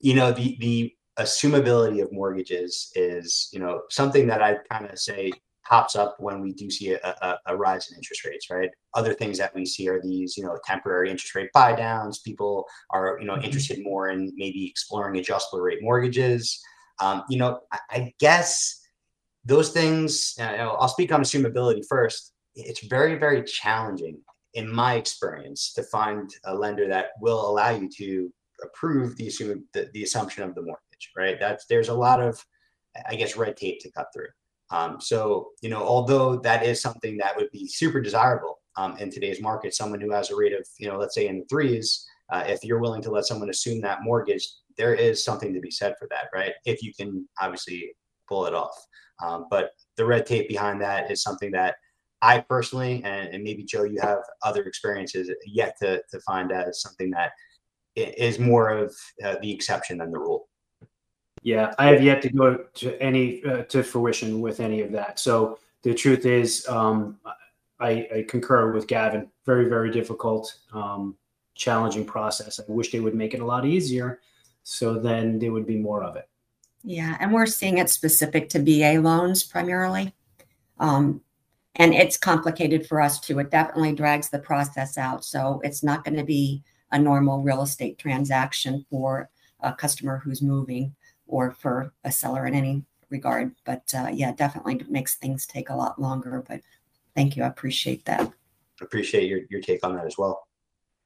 You 0.00 0.14
know, 0.14 0.32
the 0.32 0.56
the 0.60 0.94
assumability 1.18 2.02
of 2.02 2.12
mortgages 2.12 2.90
is, 2.94 3.48
you 3.52 3.60
know, 3.60 3.82
something 3.90 4.26
that 4.26 4.42
I 4.42 4.56
kind 4.70 4.90
of 4.90 4.98
say 4.98 5.32
pops 5.68 5.96
up 5.96 6.16
when 6.18 6.40
we 6.40 6.52
do 6.52 6.70
see 6.70 6.92
a, 6.92 6.98
a, 7.02 7.38
a, 7.46 7.56
rise 7.56 7.90
in 7.90 7.96
interest 7.96 8.24
rates, 8.24 8.50
right? 8.50 8.70
Other 8.94 9.14
things 9.14 9.38
that 9.38 9.54
we 9.54 9.64
see 9.64 9.88
are 9.88 10.00
these, 10.00 10.36
you 10.36 10.44
know, 10.44 10.58
temporary 10.64 11.10
interest 11.10 11.34
rate 11.34 11.50
buy 11.52 11.74
downs. 11.74 12.20
People 12.20 12.64
are, 12.90 13.18
you 13.20 13.26
know, 13.26 13.34
mm-hmm. 13.34 13.44
interested 13.44 13.82
more 13.82 14.08
in 14.08 14.32
maybe 14.36 14.66
exploring 14.66 15.18
adjustable 15.18 15.60
rate 15.60 15.82
mortgages. 15.82 16.60
Um, 17.00 17.24
you 17.28 17.38
know, 17.38 17.60
I, 17.72 17.78
I 17.90 18.14
guess 18.18 18.80
those 19.44 19.70
things, 19.70 20.34
uh, 20.40 20.44
I'll 20.44 20.88
speak 20.88 21.12
on 21.12 21.22
assumability 21.22 21.82
first 21.88 22.32
it's 22.54 22.86
very, 22.86 23.16
very 23.16 23.42
challenging 23.44 24.20
in 24.54 24.70
my 24.70 24.94
experience 24.94 25.72
to 25.74 25.82
find 25.84 26.30
a 26.44 26.54
lender 26.54 26.88
that 26.88 27.10
will 27.20 27.48
allow 27.48 27.70
you 27.70 27.88
to 27.96 28.32
approve 28.62 29.16
the, 29.16 29.28
assume, 29.28 29.64
the, 29.72 29.88
the 29.94 30.02
assumption 30.02 30.42
of 30.42 30.54
the 30.54 30.62
mortgage, 30.62 31.10
right? 31.16 31.38
That's 31.38 31.66
there's 31.66 31.88
a 31.88 31.94
lot 31.94 32.20
of, 32.20 32.44
I 33.08 33.14
guess, 33.14 33.36
red 33.36 33.56
tape 33.56 33.80
to 33.80 33.92
cut 33.92 34.08
through. 34.12 34.28
Um, 34.70 35.00
so, 35.00 35.50
you 35.62 35.70
know, 35.70 35.82
although 35.82 36.36
that 36.36 36.64
is 36.64 36.80
something 36.80 37.16
that 37.18 37.36
would 37.36 37.50
be 37.50 37.66
super 37.66 38.00
desirable 38.00 38.60
um, 38.76 38.96
in 38.98 39.10
today's 39.10 39.40
market, 39.40 39.74
someone 39.74 40.00
who 40.00 40.12
has 40.12 40.30
a 40.30 40.36
rate 40.36 40.52
of, 40.52 40.66
you 40.78 40.88
know, 40.88 40.96
let's 40.96 41.14
say 41.14 41.26
in 41.26 41.40
the 41.40 41.44
threes, 41.46 42.06
uh, 42.30 42.44
if 42.46 42.62
you're 42.62 42.78
willing 42.78 43.02
to 43.02 43.10
let 43.10 43.26
someone 43.26 43.50
assume 43.50 43.80
that 43.80 44.02
mortgage, 44.02 44.46
there 44.76 44.94
is 44.94 45.22
something 45.22 45.52
to 45.52 45.60
be 45.60 45.70
said 45.70 45.94
for 45.98 46.06
that, 46.10 46.28
right? 46.32 46.52
If 46.64 46.82
you 46.82 46.94
can 46.94 47.28
obviously 47.40 47.92
pull 48.28 48.46
it 48.46 48.54
off. 48.54 48.76
Um, 49.22 49.46
but 49.50 49.72
the 49.96 50.06
red 50.06 50.24
tape 50.24 50.48
behind 50.48 50.80
that 50.80 51.10
is 51.10 51.22
something 51.22 51.50
that 51.50 51.74
I 52.22 52.40
personally, 52.40 53.02
and, 53.04 53.34
and 53.34 53.42
maybe 53.42 53.64
Joe, 53.64 53.84
you 53.84 54.00
have 54.00 54.18
other 54.42 54.62
experiences 54.62 55.30
yet 55.46 55.74
to, 55.82 56.02
to 56.10 56.20
find 56.20 56.52
as 56.52 56.80
something 56.80 57.10
that 57.10 57.32
is 57.96 58.38
more 58.38 58.70
of 58.70 58.94
uh, 59.24 59.36
the 59.42 59.52
exception 59.52 59.98
than 59.98 60.10
the 60.10 60.18
rule. 60.18 60.48
Yeah, 61.42 61.74
I 61.78 61.86
have 61.86 62.02
yet 62.02 62.20
to 62.22 62.28
go 62.28 62.64
to 62.74 63.02
any 63.02 63.42
uh, 63.44 63.62
to 63.64 63.82
fruition 63.82 64.40
with 64.40 64.60
any 64.60 64.82
of 64.82 64.92
that. 64.92 65.18
So 65.18 65.58
the 65.82 65.94
truth 65.94 66.26
is, 66.26 66.66
um, 66.68 67.18
I, 67.78 68.08
I, 68.14 68.26
concur 68.28 68.72
with 68.72 68.86
Gavin. 68.86 69.30
Very, 69.46 69.66
very 69.68 69.90
difficult, 69.90 70.54
um, 70.74 71.16
challenging 71.54 72.04
process. 72.04 72.60
I 72.60 72.64
wish 72.70 72.92
they 72.92 73.00
would 73.00 73.14
make 73.14 73.32
it 73.32 73.40
a 73.40 73.46
lot 73.46 73.64
easier, 73.64 74.20
so 74.64 74.98
then 74.98 75.38
there 75.38 75.52
would 75.52 75.66
be 75.66 75.78
more 75.78 76.04
of 76.04 76.16
it. 76.16 76.28
Yeah, 76.82 77.16
and 77.20 77.32
we're 77.32 77.46
seeing 77.46 77.78
it 77.78 77.88
specific 77.88 78.50
to 78.50 78.58
VA 78.62 79.00
loans 79.00 79.42
primarily. 79.42 80.14
Um, 80.78 81.22
and 81.76 81.94
it's 81.94 82.16
complicated 82.16 82.86
for 82.86 83.00
us 83.00 83.20
too. 83.20 83.38
It 83.38 83.50
definitely 83.50 83.94
drags 83.94 84.28
the 84.28 84.38
process 84.38 84.98
out. 84.98 85.24
So 85.24 85.60
it's 85.64 85.82
not 85.82 86.04
going 86.04 86.16
to 86.16 86.24
be 86.24 86.62
a 86.90 86.98
normal 86.98 87.42
real 87.42 87.62
estate 87.62 87.98
transaction 87.98 88.84
for 88.90 89.30
a 89.60 89.72
customer 89.72 90.18
who's 90.18 90.42
moving 90.42 90.94
or 91.30 91.52
for 91.52 91.92
a 92.04 92.12
seller 92.12 92.46
in 92.46 92.54
any 92.54 92.84
regard. 93.08 93.54
But 93.64 93.92
uh, 93.94 94.10
yeah, 94.12 94.32
definitely 94.32 94.82
makes 94.88 95.14
things 95.14 95.46
take 95.46 95.70
a 95.70 95.76
lot 95.76 96.00
longer. 96.00 96.44
But 96.46 96.60
thank 97.14 97.36
you. 97.36 97.42
I 97.42 97.48
appreciate 97.48 98.04
that. 98.04 98.32
Appreciate 98.80 99.28
your, 99.28 99.40
your 99.50 99.60
take 99.60 99.84
on 99.84 99.94
that 99.96 100.06
as 100.06 100.16
well. 100.18 100.46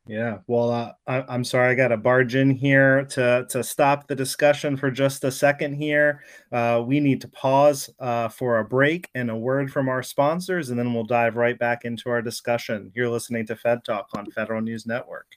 Yeah, 0.07 0.39
well, 0.47 0.71
uh, 0.71 0.93
I, 1.07 1.35
am 1.35 1.45
sorry, 1.45 1.73
I 1.73 1.75
got 1.75 1.89
to 1.89 1.97
barge 1.97 2.35
in 2.35 2.51
here 2.51 3.07
to 3.07 3.47
to 3.49 3.65
stop 3.65 4.07
the 4.07 4.15
discussion 4.15 4.77
for 4.77 4.91
just 4.91 5.25
a 5.25 5.31
second 5.31 5.77
here. 5.77 6.23
Uh, 6.53 6.83
we 6.87 7.01
need 7.01 7.23
to 7.23 7.29
pause 7.29 7.89
uh, 8.01 8.29
for 8.29 8.59
a 8.59 8.65
break 8.65 9.09
and 9.15 9.31
a 9.31 9.37
word 9.37 9.73
from 9.73 9.89
our 9.89 10.03
sponsors, 10.03 10.69
and 10.69 10.79
then 10.79 10.93
we'll 10.93 11.05
dive 11.05 11.37
right 11.37 11.59
back 11.59 11.87
into 11.87 12.11
our 12.11 12.21
discussion. 12.21 12.93
You're 12.95 13.09
listening 13.09 13.47
to 13.47 13.57
Fed 13.57 13.83
Talk 13.83 14.09
on 14.15 14.31
Federal 14.31 14.61
News 14.61 14.85
Network. 14.85 15.37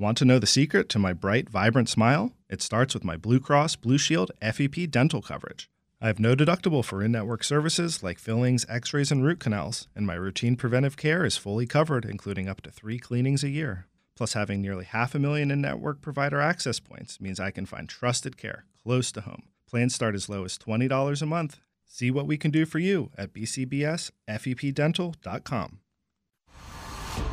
Want 0.00 0.16
to 0.16 0.24
know 0.24 0.38
the 0.38 0.46
secret 0.46 0.88
to 0.88 0.98
my 0.98 1.12
bright, 1.12 1.50
vibrant 1.50 1.90
smile? 1.90 2.32
It 2.48 2.62
starts 2.62 2.94
with 2.94 3.04
my 3.04 3.18
Blue 3.18 3.38
Cross 3.38 3.76
Blue 3.76 3.98
Shield 3.98 4.30
FEP 4.40 4.90
dental 4.90 5.20
coverage. 5.20 5.68
I 6.00 6.06
have 6.06 6.18
no 6.18 6.34
deductible 6.34 6.82
for 6.82 7.02
in 7.02 7.12
network 7.12 7.44
services 7.44 8.02
like 8.02 8.18
fillings, 8.18 8.64
x 8.66 8.94
rays, 8.94 9.12
and 9.12 9.22
root 9.22 9.40
canals, 9.40 9.88
and 9.94 10.06
my 10.06 10.14
routine 10.14 10.56
preventive 10.56 10.96
care 10.96 11.26
is 11.26 11.36
fully 11.36 11.66
covered, 11.66 12.06
including 12.06 12.48
up 12.48 12.62
to 12.62 12.70
three 12.70 12.98
cleanings 12.98 13.44
a 13.44 13.50
year. 13.50 13.88
Plus, 14.16 14.32
having 14.32 14.62
nearly 14.62 14.86
half 14.86 15.14
a 15.14 15.18
million 15.18 15.50
in 15.50 15.60
network 15.60 16.00
provider 16.00 16.40
access 16.40 16.80
points 16.80 17.20
means 17.20 17.38
I 17.38 17.50
can 17.50 17.66
find 17.66 17.86
trusted 17.86 18.38
care 18.38 18.64
close 18.82 19.12
to 19.12 19.20
home. 19.20 19.42
Plans 19.68 19.94
start 19.94 20.14
as 20.14 20.30
low 20.30 20.46
as 20.46 20.56
$20 20.56 21.20
a 21.20 21.26
month. 21.26 21.60
See 21.84 22.10
what 22.10 22.26
we 22.26 22.38
can 22.38 22.50
do 22.50 22.64
for 22.64 22.78
you 22.78 23.10
at 23.18 23.34
bcbsfepdental.com. 23.34 25.80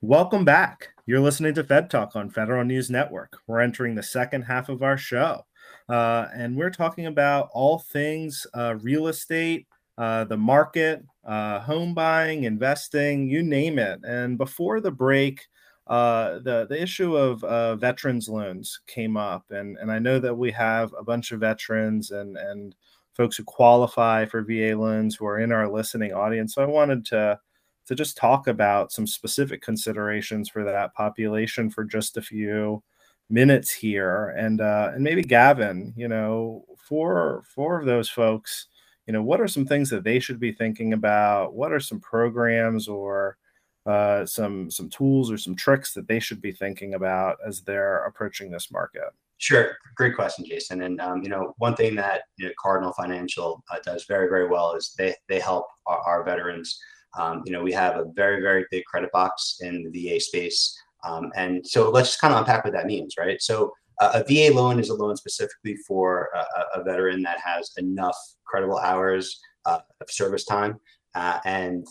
Welcome 0.00 0.44
back. 0.44 0.90
You're 1.06 1.18
listening 1.18 1.54
to 1.54 1.64
Fed 1.64 1.90
Talk 1.90 2.14
on 2.14 2.30
Federal 2.30 2.64
News 2.64 2.88
Network. 2.88 3.36
We're 3.48 3.60
entering 3.60 3.96
the 3.96 4.02
second 4.04 4.42
half 4.42 4.68
of 4.68 4.80
our 4.80 4.96
show, 4.96 5.44
uh, 5.88 6.26
and 6.32 6.56
we're 6.56 6.70
talking 6.70 7.06
about 7.06 7.48
all 7.52 7.80
things 7.80 8.46
uh, 8.54 8.76
real 8.80 9.08
estate, 9.08 9.66
uh, 9.98 10.22
the 10.22 10.36
market, 10.36 11.04
uh, 11.24 11.58
home 11.58 11.94
buying, 11.94 12.44
investing, 12.44 13.28
you 13.28 13.42
name 13.42 13.80
it. 13.80 13.98
And 14.04 14.38
before 14.38 14.80
the 14.80 14.92
break, 14.92 15.44
uh, 15.88 16.38
the 16.44 16.68
the 16.70 16.80
issue 16.80 17.16
of 17.16 17.42
uh, 17.42 17.74
veterans 17.74 18.28
loans 18.28 18.78
came 18.86 19.16
up, 19.16 19.50
and 19.50 19.78
and 19.78 19.90
I 19.90 19.98
know 19.98 20.20
that 20.20 20.38
we 20.38 20.52
have 20.52 20.94
a 20.96 21.02
bunch 21.02 21.32
of 21.32 21.40
veterans 21.40 22.12
and 22.12 22.36
and 22.36 22.76
folks 23.14 23.36
who 23.36 23.42
qualify 23.42 24.26
for 24.26 24.44
VA 24.44 24.76
loans 24.78 25.16
who 25.16 25.26
are 25.26 25.40
in 25.40 25.50
our 25.50 25.68
listening 25.68 26.12
audience. 26.12 26.54
So 26.54 26.62
I 26.62 26.66
wanted 26.66 27.04
to 27.06 27.40
to 27.88 27.94
just 27.94 28.16
talk 28.16 28.46
about 28.46 28.92
some 28.92 29.06
specific 29.06 29.62
considerations 29.62 30.48
for 30.48 30.62
that 30.62 30.94
population 30.94 31.70
for 31.70 31.84
just 31.84 32.18
a 32.18 32.22
few 32.22 32.82
minutes 33.30 33.70
here 33.70 34.34
and 34.38 34.60
uh, 34.60 34.90
and 34.94 35.02
maybe 35.02 35.22
Gavin, 35.22 35.92
you 35.96 36.08
know, 36.08 36.64
for 36.76 37.42
for 37.46 37.80
of 37.80 37.86
those 37.86 38.08
folks, 38.08 38.66
you 39.06 39.12
know, 39.12 39.22
what 39.22 39.40
are 39.40 39.48
some 39.48 39.66
things 39.66 39.88
that 39.90 40.04
they 40.04 40.18
should 40.18 40.38
be 40.38 40.52
thinking 40.52 40.92
about? 40.92 41.54
What 41.54 41.72
are 41.72 41.80
some 41.80 41.98
programs 41.98 42.88
or 42.88 43.38
uh, 43.86 44.26
some 44.26 44.70
some 44.70 44.90
tools 44.90 45.30
or 45.30 45.38
some 45.38 45.56
tricks 45.56 45.94
that 45.94 46.06
they 46.06 46.20
should 46.20 46.42
be 46.42 46.52
thinking 46.52 46.92
about 46.94 47.38
as 47.46 47.62
they're 47.62 48.04
approaching 48.04 48.50
this 48.50 48.70
market? 48.70 49.08
Sure, 49.38 49.76
great 49.94 50.14
question, 50.14 50.44
Jason. 50.44 50.82
And 50.82 51.00
um, 51.00 51.22
you 51.22 51.30
know, 51.30 51.54
one 51.56 51.74
thing 51.74 51.94
that 51.94 52.22
you 52.36 52.46
know, 52.48 52.52
Cardinal 52.60 52.92
Financial 52.92 53.64
uh, 53.70 53.78
does 53.82 54.04
very 54.04 54.28
very 54.28 54.46
well 54.46 54.74
is 54.74 54.94
they 54.98 55.14
they 55.26 55.40
help 55.40 55.66
our, 55.86 56.00
our 56.00 56.24
veterans 56.24 56.78
um, 57.18 57.42
you 57.46 57.52
know, 57.52 57.62
we 57.62 57.72
have 57.72 57.96
a 57.96 58.06
very, 58.14 58.40
very 58.40 58.66
big 58.70 58.84
credit 58.84 59.10
box 59.12 59.58
in 59.60 59.90
the 59.90 60.10
VA 60.10 60.20
space. 60.20 60.76
Um, 61.04 61.30
and 61.36 61.66
so 61.66 61.90
let's 61.90 62.08
just 62.10 62.20
kind 62.20 62.34
of 62.34 62.40
unpack 62.40 62.64
what 62.64 62.72
that 62.72 62.86
means, 62.86 63.14
right? 63.18 63.40
So 63.40 63.72
uh, 64.00 64.22
a 64.22 64.24
VA 64.24 64.54
loan 64.54 64.78
is 64.78 64.90
a 64.90 64.94
loan 64.94 65.16
specifically 65.16 65.76
for 65.86 66.28
a, 66.34 66.80
a 66.80 66.84
veteran 66.84 67.22
that 67.22 67.40
has 67.40 67.72
enough 67.76 68.16
credible 68.46 68.78
hours 68.78 69.40
uh, 69.66 69.80
of 70.00 70.10
service 70.10 70.44
time. 70.44 70.76
Uh, 71.14 71.38
and 71.44 71.86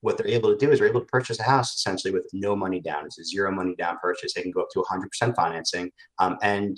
what 0.00 0.18
they're 0.18 0.28
able 0.28 0.50
to 0.50 0.58
do 0.58 0.72
is 0.72 0.78
they're 0.78 0.88
able 0.88 1.00
to 1.00 1.06
purchase 1.06 1.38
a 1.38 1.44
house 1.44 1.74
essentially 1.76 2.12
with 2.12 2.28
no 2.32 2.56
money 2.56 2.80
down. 2.80 3.06
It's 3.06 3.18
a 3.18 3.24
zero 3.24 3.52
money 3.52 3.74
down 3.76 3.98
purchase. 4.02 4.34
They 4.34 4.42
can 4.42 4.50
go 4.50 4.62
up 4.62 4.70
to 4.72 4.82
100% 4.82 5.34
financing. 5.36 5.90
Um, 6.18 6.36
and 6.42 6.76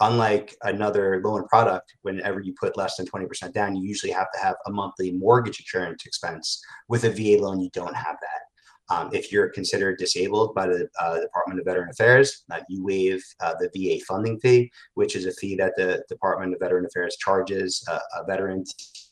unlike 0.00 0.56
another 0.62 1.20
loan 1.24 1.46
product, 1.46 1.94
whenever 2.02 2.40
you 2.40 2.54
put 2.58 2.76
less 2.76 2.96
than 2.96 3.06
20% 3.06 3.52
down, 3.52 3.76
you 3.76 3.86
usually 3.86 4.12
have 4.12 4.30
to 4.32 4.40
have 4.40 4.56
a 4.66 4.70
monthly 4.70 5.12
mortgage 5.12 5.60
insurance 5.60 6.04
expense. 6.06 6.62
With 6.88 7.04
a 7.04 7.10
VA 7.10 7.42
loan, 7.42 7.60
you 7.60 7.70
don't 7.72 7.94
have 7.94 8.16
that. 8.20 8.94
Um, 8.94 9.08
if 9.12 9.32
you're 9.32 9.48
considered 9.48 9.98
disabled 9.98 10.54
by 10.54 10.66
the 10.66 10.88
uh, 11.00 11.20
Department 11.20 11.58
of 11.58 11.64
Veteran 11.64 11.88
Affairs, 11.90 12.44
uh, 12.50 12.60
you 12.68 12.84
waive 12.84 13.22
uh, 13.40 13.54
the 13.58 13.70
VA 13.74 14.04
funding 14.04 14.38
fee, 14.40 14.70
which 14.94 15.16
is 15.16 15.26
a 15.26 15.32
fee 15.32 15.56
that 15.56 15.72
the 15.76 16.04
Department 16.08 16.52
of 16.52 16.60
Veteran 16.60 16.84
Affairs 16.84 17.16
charges 17.16 17.82
uh, 17.88 18.00
a 18.16 18.24
veteran 18.24 18.62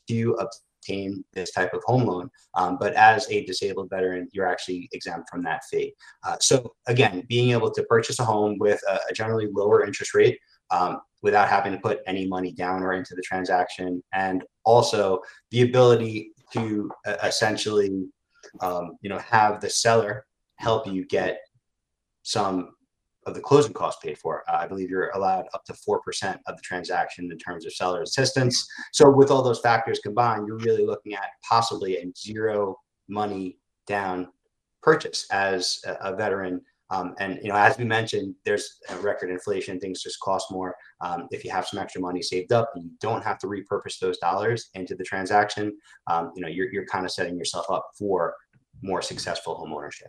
to 0.08 0.36
obtain 0.82 1.24
this 1.32 1.52
type 1.52 1.72
of 1.72 1.82
home 1.84 2.04
loan. 2.04 2.28
Um, 2.54 2.76
but 2.78 2.92
as 2.94 3.26
a 3.30 3.44
disabled 3.46 3.88
veteran, 3.88 4.28
you're 4.32 4.48
actually 4.48 4.88
exempt 4.92 5.30
from 5.30 5.42
that 5.44 5.62
fee. 5.70 5.94
Uh, 6.22 6.36
so 6.40 6.74
again, 6.86 7.24
being 7.28 7.52
able 7.52 7.70
to 7.70 7.82
purchase 7.84 8.18
a 8.18 8.24
home 8.24 8.58
with 8.58 8.80
a, 8.88 8.98
a 9.08 9.12
generally 9.14 9.48
lower 9.50 9.86
interest 9.86 10.14
rate 10.14 10.38
um, 10.72 11.00
without 11.22 11.48
having 11.48 11.72
to 11.72 11.78
put 11.78 12.00
any 12.06 12.26
money 12.26 12.52
down 12.52 12.82
or 12.82 12.94
into 12.94 13.14
the 13.14 13.22
transaction, 13.22 14.02
and 14.12 14.44
also 14.64 15.20
the 15.52 15.62
ability 15.62 16.32
to 16.52 16.90
uh, 17.06 17.16
essentially 17.22 18.06
um, 18.60 18.98
you 19.00 19.08
know, 19.08 19.18
have 19.18 19.60
the 19.60 19.70
seller 19.70 20.26
help 20.56 20.86
you 20.86 21.04
get 21.06 21.40
some 22.22 22.70
of 23.26 23.34
the 23.34 23.40
closing 23.40 23.72
costs 23.72 24.04
paid 24.04 24.18
for. 24.18 24.42
Uh, 24.48 24.56
I 24.56 24.66
believe 24.66 24.90
you're 24.90 25.10
allowed 25.10 25.46
up 25.54 25.64
to 25.66 25.72
4% 25.72 26.38
of 26.46 26.56
the 26.56 26.62
transaction 26.62 27.30
in 27.30 27.38
terms 27.38 27.64
of 27.64 27.72
seller 27.72 28.02
assistance. 28.02 28.66
So 28.92 29.08
with 29.10 29.30
all 29.30 29.42
those 29.42 29.60
factors 29.60 30.00
combined, 30.00 30.46
you're 30.46 30.58
really 30.58 30.84
looking 30.84 31.14
at 31.14 31.30
possibly 31.48 31.96
a 31.96 32.12
zero 32.16 32.76
money 33.08 33.58
down 33.86 34.28
purchase 34.82 35.26
as 35.30 35.80
a, 35.86 35.92
a 36.00 36.16
veteran. 36.16 36.60
Um, 36.92 37.14
and 37.20 37.38
you 37.42 37.48
know, 37.48 37.56
as 37.56 37.78
we 37.78 37.84
mentioned, 37.84 38.34
there's 38.44 38.78
record 39.00 39.30
inflation; 39.30 39.80
things 39.80 40.02
just 40.02 40.20
cost 40.20 40.52
more. 40.52 40.76
Um, 41.00 41.26
if 41.30 41.42
you 41.42 41.50
have 41.50 41.66
some 41.66 41.80
extra 41.80 42.02
money 42.02 42.20
saved 42.20 42.52
up, 42.52 42.70
you 42.76 42.90
don't 43.00 43.24
have 43.24 43.38
to 43.38 43.46
repurpose 43.46 43.98
those 43.98 44.18
dollars 44.18 44.68
into 44.74 44.94
the 44.94 45.02
transaction. 45.02 45.76
Um, 46.06 46.32
you 46.36 46.42
know, 46.42 46.48
you're 46.48 46.70
you're 46.70 46.86
kind 46.86 47.06
of 47.06 47.10
setting 47.10 47.38
yourself 47.38 47.66
up 47.70 47.88
for 47.98 48.34
more 48.82 49.00
successful 49.00 49.54
home 49.54 49.72
ownership. 49.72 50.08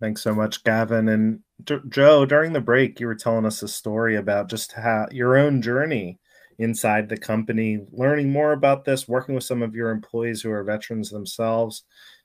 Thanks 0.00 0.22
so 0.22 0.34
much, 0.34 0.64
Gavin. 0.64 1.08
And 1.08 1.40
D- 1.62 1.78
Joe, 1.88 2.24
during 2.24 2.52
the 2.52 2.60
break, 2.60 2.98
you 2.98 3.06
were 3.06 3.14
telling 3.14 3.44
us 3.44 3.62
a 3.62 3.68
story 3.68 4.16
about 4.16 4.48
just 4.48 4.72
how 4.72 5.06
your 5.10 5.36
own 5.36 5.60
journey 5.60 6.18
inside 6.58 7.08
the 7.08 7.16
company, 7.16 7.80
learning 7.92 8.30
more 8.30 8.52
about 8.52 8.84
this, 8.84 9.08
working 9.08 9.34
with 9.34 9.44
some 9.44 9.62
of 9.62 9.74
your 9.74 9.90
employees 9.90 10.42
who 10.42 10.50
are 10.50 10.64
veterans 10.64 11.10
themselves. 11.10 11.84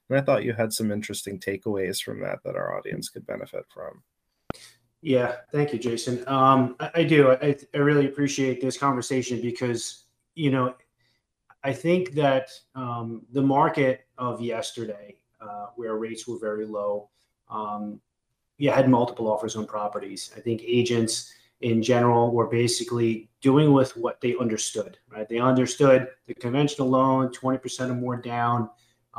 And 0.10 0.17
I 0.17 0.22
thought 0.22 0.43
you 0.43 0.54
had 0.54 0.74
some 0.74 0.91
interesting 0.91 1.39
takeaways 1.39 2.02
from 2.02 2.22
that 2.22 2.39
that 2.43 2.56
our 2.56 2.78
audience 2.78 3.10
could 3.10 3.26
benefit 3.26 3.65
from. 3.69 4.02
Yeah, 5.02 5.36
thank 5.52 5.72
you, 5.72 5.80
Jason. 5.80 6.28
Um, 6.28 6.76
I, 6.80 6.91
I, 6.95 7.04
do. 7.04 7.32
I, 7.32 7.56
I 7.74 7.78
really 7.78 8.08
appreciate 8.08 8.60
this 8.60 8.78
conversation 8.78 9.41
because, 9.41 10.06
you 10.36 10.52
know, 10.52 10.76
I 11.63 11.74
think 11.74 12.13
that 12.13 12.50
um, 12.76 13.22
the 13.32 13.41
market 13.41 14.08
of 14.17 14.41
yesterday, 14.41 15.15
uh, 15.39 15.67
where 15.76 15.95
rates 15.95 16.28
were 16.28 16.39
very 16.39 16.65
low, 16.65 17.10
um, 17.50 18.02
you 18.58 18.72
had 18.72 18.89
multiple 18.89 19.32
offers 19.32 19.56
on 19.56 19.65
properties. 19.65 20.32
I 20.36 20.41
think 20.41 20.62
agents 20.65 21.34
in 21.62 21.82
general 21.82 22.32
were 22.32 22.48
basically 22.48 23.30
doing 23.41 23.72
with 23.74 23.95
what 23.98 24.19
they 24.22 24.36
understood, 24.38 24.98
right? 25.10 25.28
They 25.28 25.39
understood 25.39 26.10
the 26.28 26.34
conventional 26.34 26.89
loan, 26.89 27.30
20% 27.30 27.89
or 27.89 27.95
more 27.95 28.17
down. 28.17 28.69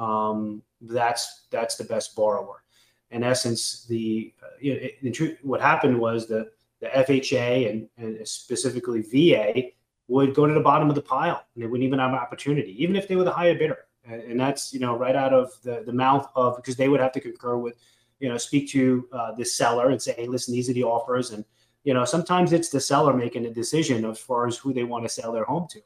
Um, 0.01 0.63
that's 0.81 1.43
that's 1.51 1.77
the 1.77 1.85
best 1.85 2.17
borrower. 2.17 2.65
In 3.11 3.23
essence, 3.23 3.85
the, 3.87 4.33
uh, 4.43 4.47
the 4.61 5.37
what 5.43 5.61
happened 5.61 5.99
was 5.99 6.27
that 6.29 6.53
the 6.81 6.87
FHA 6.87 7.69
and, 7.69 7.89
and 7.99 8.27
specifically 8.27 9.03
VA 9.03 9.71
would 10.09 10.35
go 10.35 10.47
to 10.47 10.55
the 10.55 10.61
bottom 10.61 10.89
of 10.89 10.95
the 10.95 11.03
pile 11.03 11.45
and 11.55 11.63
they 11.63 11.67
wouldn't 11.67 11.87
even 11.87 11.99
have 11.99 12.13
an 12.13 12.19
opportunity, 12.19 12.83
even 12.83 12.97
if 12.97 13.07
they 13.07 13.17
were 13.17 13.25
the 13.25 13.33
higher 13.33 13.55
bidder. 13.55 13.79
And 14.05 14.41
that's, 14.41 14.73
you 14.73 14.81
know, 14.81 14.97
right 14.97 15.15
out 15.15 15.35
of 15.35 15.53
the, 15.63 15.83
the 15.85 15.93
mouth 15.93 16.29
of, 16.35 16.57
because 16.57 16.77
they 16.77 16.89
would 16.89 17.01
have 17.01 17.13
to 17.13 17.21
concur 17.21 17.59
with, 17.59 17.75
you 18.19 18.29
know, 18.29 18.39
speak 18.39 18.71
to 18.71 19.07
uh, 19.13 19.33
the 19.33 19.45
seller 19.45 19.91
and 19.91 20.01
say, 20.01 20.15
hey, 20.17 20.27
listen, 20.27 20.55
these 20.55 20.71
are 20.71 20.73
the 20.73 20.85
offers. 20.85 21.33
And, 21.33 21.45
you 21.85 21.93
know, 21.93 22.05
sometimes 22.05 22.53
it's 22.53 22.71
the 22.71 22.81
seller 22.81 23.13
making 23.13 23.45
a 23.47 23.51
decision 23.51 24.05
as 24.05 24.19
far 24.19 24.47
as 24.47 24.57
who 24.57 24.73
they 24.73 24.85
want 24.85 25.05
to 25.05 25.09
sell 25.09 25.33
their 25.33 25.45
home 25.45 25.67
to. 25.71 25.81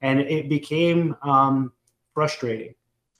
And 0.00 0.20
it 0.20 0.48
became 0.48 1.16
um, 1.22 1.72
frustrating 2.14 2.74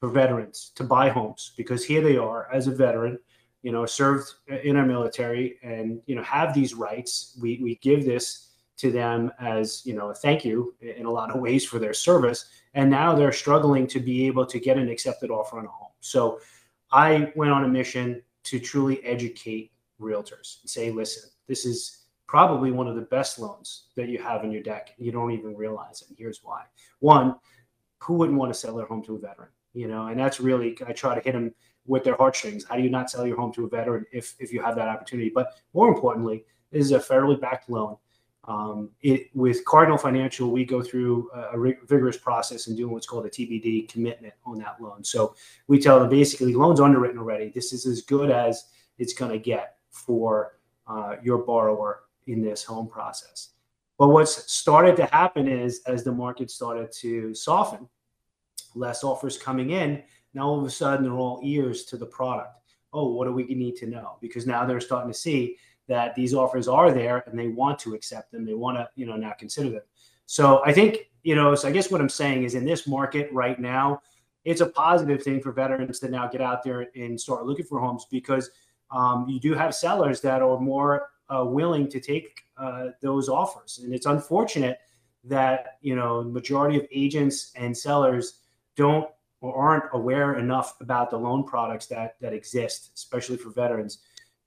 for 0.07 0.13
veterans 0.13 0.71
to 0.77 0.85
buy 0.85 1.09
homes 1.09 1.53
because 1.57 1.85
here 1.85 2.01
they 2.01 2.17
are 2.17 2.49
as 2.53 2.69
a 2.69 2.71
veteran, 2.71 3.19
you 3.63 3.73
know, 3.73 3.85
served 3.85 4.35
in 4.63 4.77
our 4.77 4.87
military 4.87 5.59
and, 5.65 6.01
you 6.07 6.15
know, 6.15 6.23
have 6.23 6.55
these 6.55 6.75
rights. 6.75 7.37
We, 7.43 7.59
we 7.61 7.75
give 7.77 8.05
this 8.05 8.53
to 8.77 8.93
them 8.93 9.33
as 9.41 9.85
you 9.87 9.95
know 9.95 10.11
a 10.11 10.15
thank 10.15 10.45
you 10.45 10.75
in 10.81 11.07
a 11.07 11.11
lot 11.11 11.35
of 11.35 11.41
ways 11.41 11.65
for 11.65 11.79
their 11.79 11.95
service. 11.95 12.45
And 12.75 12.89
now 12.91 13.17
they're 13.17 13.33
struggling 13.33 13.87
to 13.89 13.99
be 13.99 14.27
able 14.27 14.47
to 14.47 14.61
get 14.61 14.77
an 14.77 14.89
accepted 14.89 15.31
offer 15.31 15.59
on 15.59 15.65
a 15.65 15.69
home. 15.69 15.93
So 16.01 16.41
i 16.93 17.33
went 17.35 17.51
on 17.51 17.65
a 17.65 17.69
mission 17.69 18.23
to 18.45 18.61
truly 18.61 19.05
educate 19.05 19.73
realtors 20.01 20.61
and 20.63 20.71
say 20.71 20.93
listen 20.93 21.29
this 21.49 21.65
is 21.67 22.05
probably 22.29 22.71
one 22.71 22.87
of 22.87 22.95
the 22.95 23.09
best 23.17 23.41
loans 23.41 23.89
that 23.97 24.09
you 24.09 24.19
have 24.19 24.45
in 24.45 24.53
your 24.53 24.63
deck. 24.63 24.95
You 24.99 25.11
don't 25.11 25.33
even 25.33 25.57
realize 25.57 26.03
it. 26.03 26.15
Here's 26.17 26.45
why. 26.45 26.63
One 27.01 27.35
who 28.03 28.15
wouldn't 28.15 28.39
want 28.39 28.53
to 28.53 28.59
sell 28.59 28.77
their 28.77 28.87
home 28.87 29.03
to 29.05 29.17
a 29.17 29.19
veteran 29.19 29.49
you 29.77 29.87
know 29.87 30.07
and 30.07 30.19
that's 30.19 30.41
really 30.41 30.77
i 30.87 30.93
try 30.93 31.15
to 31.15 31.21
hit 31.21 31.33
them 31.33 31.55
with 31.87 32.03
their 32.03 32.17
heartstrings 32.17 32.65
how 32.65 32.77
do 32.77 32.83
you 32.83 32.91
not 32.91 33.11
sell 33.11 33.27
your 33.27 33.37
home 33.37 33.53
to 33.53 33.65
a 33.65 33.69
veteran 33.69 34.05
if 34.11 34.35
if 34.39 34.53
you 34.53 34.61
have 34.63 34.75
that 34.75 34.89
opportunity 34.89 35.31
but 35.33 35.55
more 35.75 35.89
importantly 35.89 36.45
this 36.73 36.85
is 36.85 36.93
a 36.93 36.99
federally 36.99 37.39
backed 37.39 37.69
loan 37.69 37.97
um, 38.49 38.91
it, 39.03 39.29
with 39.35 39.65
Cardinal 39.65 39.99
Financial, 39.99 40.53
we 40.53 40.65
go 40.65 40.81
through 40.81 41.29
a, 41.35 41.59
a 41.59 41.75
vigorous 41.89 42.17
process 42.17 42.69
in 42.69 42.77
doing 42.77 42.93
what's 42.93 43.05
called 43.05 43.27
a 43.27 43.29
TBD 43.29 43.89
commitment 43.89 44.35
on 44.45 44.57
that 44.59 44.81
loan. 44.81 45.03
So 45.03 45.35
we 45.67 45.81
tell 45.81 45.99
them 45.99 46.09
basically, 46.09 46.55
loan's 46.55 46.79
underwritten 46.79 47.19
already. 47.19 47.51
This 47.51 47.73
is 47.73 47.87
as 47.87 48.03
good 48.03 48.31
as 48.31 48.67
it's 48.99 49.15
going 49.15 49.33
to 49.33 49.39
get 49.41 49.79
for 49.91 50.59
uh, 50.87 51.17
your 51.25 51.39
borrower 51.39 52.05
in 52.29 52.41
this 52.41 52.63
home 52.63 52.87
process. 52.87 53.51
But 53.99 54.11
what's 54.11 54.53
started 54.53 54.95
to 54.99 55.07
happen 55.07 55.49
is 55.49 55.81
as 55.89 56.05
the 56.05 56.13
market 56.13 56.49
started 56.49 56.93
to 57.01 57.35
soften, 57.35 57.89
less 58.77 59.03
offers 59.03 59.39
coming 59.39 59.71
in. 59.71 60.03
Now 60.35 60.49
all 60.49 60.59
of 60.59 60.65
a 60.67 60.71
sudden 60.71 61.05
they're 61.05 61.15
all 61.15 61.41
ears 61.43 61.85
to 61.87 61.97
the 61.97 62.07
product. 62.07 62.53
Oh, 62.93 63.13
what 63.13 63.27
do 63.27 63.33
we 63.33 63.45
need 63.45 63.77
to 63.77 63.87
know? 63.87 64.19
Because 64.21 64.47
now 64.47 64.65
they're 64.65 64.81
starting 64.81 65.13
to 65.13 65.19
see 65.19 65.57
that 65.89 66.15
these 66.15 66.35
offers 66.35 66.69
are 66.69 66.93
there 66.93 67.25
and 67.27 67.39
they 67.39 67.49
want 67.49 67.79
to 67.81 67.95
accept 67.95 68.33
them. 68.33 68.45
They 68.45 68.55
want 68.55 68.77
to, 68.77 68.89
you 68.97 69.07
know, 69.07 69.17
now 69.17 69.33
consider 69.39 69.71
them. 69.71 69.83
So 70.27 70.63
I 70.65 70.73
think, 70.73 71.11
you 71.23 71.35
know, 71.35 71.55
so 71.55 71.69
I 71.69 71.73
guess 71.73 71.91
what 71.91 72.01
I'm 72.01 72.09
saying 72.09 72.45
is 72.45 72.55
in 72.55 72.65
this 72.65 72.87
market 72.87 73.31
right 73.33 73.59
now, 73.59 74.01
it's 74.45 74.61
a 74.61 74.67
positive 74.67 75.23
thing 75.23 75.41
for 75.41 75.53
veterans 75.53 75.99
to 76.01 76.09
now 76.09 76.29
get 76.29 76.41
out 76.41 76.63
there 76.63 76.87
and 76.95 77.21
start 77.21 77.47
looking 77.47 77.67
for 77.67 77.81
homes 77.81 78.07
because 78.11 78.51
um, 78.91 79.27
you 79.29 79.41
do 79.41 79.55
have 79.55 79.75
sellers 79.75 80.21
that 80.21 80.43
are 80.43 80.59
more 80.61 81.09
uh, 81.29 81.45
willing 81.45 81.89
to 81.89 82.01
take 82.01 82.43
uh, 82.57 82.89
those 83.03 83.29
offers. 83.29 83.81
And 83.83 83.93
it's 83.93 84.07
unfortunate 84.07 84.79
that, 85.25 85.79
you 85.81 85.97
know, 85.97 86.23
majority 86.23 86.77
of 86.77 86.87
agents 86.93 87.53
and 87.57 87.77
sellers 87.77 88.41
don't 88.77 89.09
or 89.41 89.55
aren't 89.55 89.85
aware 89.93 90.39
enough 90.39 90.77
about 90.81 91.11
the 91.11 91.17
loan 91.17 91.45
products 91.45 91.87
that 91.87 92.17
that 92.21 92.33
exist, 92.33 92.93
especially 92.95 93.37
for 93.37 93.51
veterans. 93.51 93.99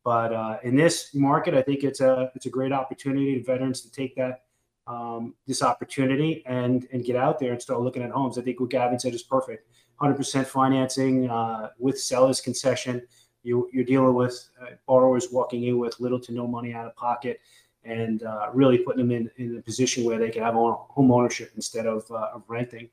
But 0.03 0.34
uh, 0.34 0.58
in 0.64 0.76
this 0.76 1.14
market, 1.14 1.53
I 1.53 1.62
think 1.62 1.84
it's 1.84 2.01
a 2.01 2.32
it's 2.36 2.45
a 2.45 2.49
great 2.49 2.72
opportunity 2.72 3.38
to 3.38 3.43
veterans 3.43 3.82
to 3.82 3.91
take 3.91 4.16
that 4.16 4.43
um, 4.88 5.36
this 5.45 5.62
opportunity 5.62 6.43
and 6.45 6.88
and 6.91 7.03
get 7.03 7.16
out 7.16 7.39
there 7.39 7.51
and 7.51 7.62
start 7.62 7.82
looking 7.82 8.03
at 8.03 8.12
homes. 8.12 8.38
I 8.38 8.41
think 8.41 8.60
what 8.60 8.70
Gavin 8.70 8.99
said 8.99 9.14
is 9.14 9.24
perfect. 9.24 9.66
100% 10.01 10.45
financing 10.45 11.30
uh, 11.30 11.70
with 11.78 11.99
seller's 11.99 12.39
concession. 12.39 13.01
You, 13.43 13.70
you're 13.72 13.86
dealing 13.86 14.14
with 14.14 14.49
uh, 14.62 14.72
borrowers 14.86 15.28
walking 15.32 15.64
in 15.66 15.78
with 15.78 15.99
little 15.99 16.20
to 16.22 16.34
no 16.34 16.47
money 16.47 16.74
out 16.74 16.86
of 16.86 16.95
pocket 16.95 17.39
and 17.84 18.24
uh, 18.24 18.49
really 18.53 18.78
putting 18.78 19.08
them 19.08 19.12
in, 19.12 19.32
in 19.38 19.58
a 19.58 19.62
position 19.62 20.03
where 20.03 20.18
they 20.18 20.30
can 20.30 20.43
have 20.43 20.53
home 20.53 21.12
ownership 21.12 21.51
instead 21.56 21.86
of, 21.86 22.10
uh, 22.12 22.30
of 22.34 22.43
renting. 22.47 22.89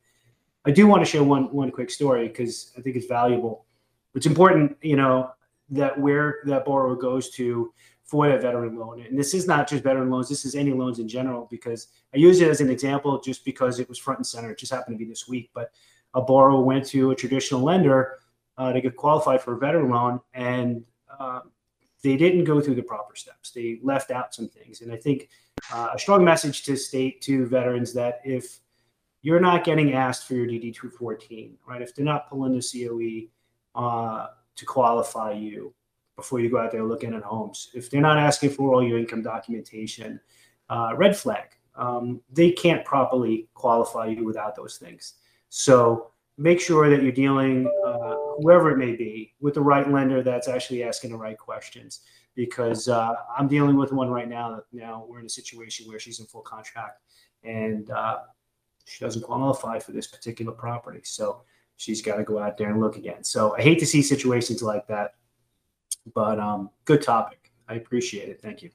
I 0.67 0.73
do 0.73 0.87
want 0.87 1.05
to 1.05 1.11
share 1.11 1.23
one 1.23 1.45
one 1.53 1.71
quick 1.71 1.91
story 1.91 2.27
because 2.29 2.73
I 2.77 2.81
think 2.81 2.97
it's 2.97 3.07
valuable. 3.07 3.65
It's 4.15 4.27
important, 4.27 4.77
you 4.83 4.97
know, 4.97 5.31
that 5.71 5.99
where 5.99 6.39
that 6.47 6.65
borrower 6.65 6.97
goes 6.97 7.31
to 7.31 7.73
for 8.05 8.29
that 8.29 8.41
veteran 8.41 8.77
loan. 8.77 9.01
And 9.01 9.19
this 9.19 9.35
is 9.35 9.47
not 9.47 9.69
just 9.69 9.83
veteran 9.83 10.11
loans, 10.11 10.29
this 10.29 10.45
is 10.45 10.55
any 10.55 10.73
loans 10.73 11.01
in 11.01 11.09
general, 11.09 11.49
because 11.51 11.89
I 12.15 12.19
use 12.19 12.41
it 12.41 12.49
as 12.49 12.61
an 12.61 12.71
example 12.71 13.21
just 13.21 13.45
because 13.45 13.81
it 13.81 13.89
was 13.89 13.99
front 13.99 14.21
and 14.21 14.27
center. 14.27 14.51
It 14.53 14.59
just 14.59 14.73
happened 14.73 14.95
to 14.95 15.05
be 15.05 15.09
this 15.09 15.27
week. 15.29 15.51
But 15.55 15.71
a 16.15 16.23
borrower 16.23 16.63
went 16.63 16.87
to 16.87 17.11
a 17.11 17.17
traditional 17.17 17.63
lender 17.63 18.19
uh, 18.59 18.73
to 18.73 18.81
get 18.81 18.97
qualified 18.97 19.43
for 19.43 19.55
a 19.55 19.59
veteran 19.59 19.91
loan. 19.91 20.21
And 20.35 20.85
uh, 21.19 21.41
they 22.03 22.17
didn't 22.17 22.45
go 22.45 22.61
through 22.61 22.77
the 22.77 22.83
proper 22.83 23.17
steps. 23.17 23.51
They 23.51 23.81
left 23.83 24.13
out 24.13 24.35
some 24.35 24.49
things. 24.49 24.83
And 24.83 24.93
I 24.93 24.97
think 24.97 25.29
uh, 25.73 25.91
a 25.95 25.99
strong 25.99 26.25
message 26.25 26.63
to 26.65 26.77
state 26.77 27.21
to 27.23 27.47
veterans 27.47 27.93
that 27.95 28.21
if 28.25 28.61
you're 29.23 29.41
not 29.41 29.65
getting 29.65 29.95
asked 29.95 30.27
for 30.27 30.35
your 30.35 30.47
DD 30.47 30.75
214, 30.75 31.57
right? 31.67 31.83
If 31.83 31.95
they're 31.95 32.05
not 32.05 32.29
pulling 32.29 32.53
the 32.53 32.63
COE 32.63 33.81
uh, 33.81 34.29
to 34.55 34.65
qualify 34.65 35.33
you 35.33 35.75
before 36.17 36.41
you 36.41 36.49
go 36.49 36.59
out 36.59 36.71
there 36.71 36.85
looking 36.85 37.15
at 37.15 37.23
homes, 37.23 37.71
if 37.75 37.91
they're 37.91 38.01
not 38.01 38.19
asking 38.19 38.51
for 38.51 38.73
all 38.73 38.87
your 38.87 38.99
income 38.99 39.23
documentation, 39.23 40.21
uh, 40.71 40.93
red 40.97 41.17
flag. 41.17 41.57
Um, 41.75 42.23
they 42.33 42.53
can't 42.53 42.85
properly 42.85 43.49
qualify 43.55 44.07
you 44.07 44.25
without 44.25 44.57
those 44.57 44.79
things. 44.79 45.15
So 45.49 46.11
make 46.39 46.61
sure 46.61 46.89
that 46.89 47.03
you're 47.03 47.13
dealing, 47.13 47.71
uh, 47.87 48.15
whoever 48.41 48.71
it 48.71 48.79
may 48.79 48.97
be, 48.97 49.35
with 49.41 49.55
the 49.55 49.61
right 49.61 49.91
lender 49.91 50.23
that's 50.23 50.49
actually 50.49 50.83
asking 50.83 51.11
the 51.11 51.19
right 51.19 51.39
questions. 51.39 52.01
Because 52.35 52.89
uh, 52.89 53.15
I'm 53.37 53.49
dealing 53.49 53.77
with 53.77 53.93
one 53.93 54.11
right 54.11 54.29
now. 54.29 54.61
Now 54.73 55.07
we're 55.09 55.21
in 55.21 55.27
a 55.27 55.31
situation 55.31 55.89
where 55.89 55.99
she's 55.99 56.21
in 56.21 56.27
full 56.27 56.43
contract 56.43 57.01
and 57.45 57.91
uh, 57.91 58.19
she 58.87 59.05
doesn't 59.05 59.23
qualify 59.23 59.79
for 59.79 59.93
this 59.93 60.07
particular 60.07 60.53
property. 60.53 61.01
So 61.03 61.43
she's 61.77 62.01
got 62.01 62.17
to 62.17 62.25
go 62.25 62.39
out 62.39 62.57
there 62.57 62.71
and 62.71 62.81
look 62.81 62.97
again. 62.97 63.25
So 63.25 63.55
I 63.57 63.63
hate 63.63 63.79
to 63.81 63.87
see 63.87 64.01
situations 64.01 64.63
like 64.63 64.87
that, 64.87 65.15
but 66.15 66.39
um, 66.39 66.71
good 66.85 67.03
topic. 67.03 67.53
I 67.69 67.75
appreciate 67.75 68.29
it. 68.29 68.41
Thank 68.41 68.63
you. 68.63 68.71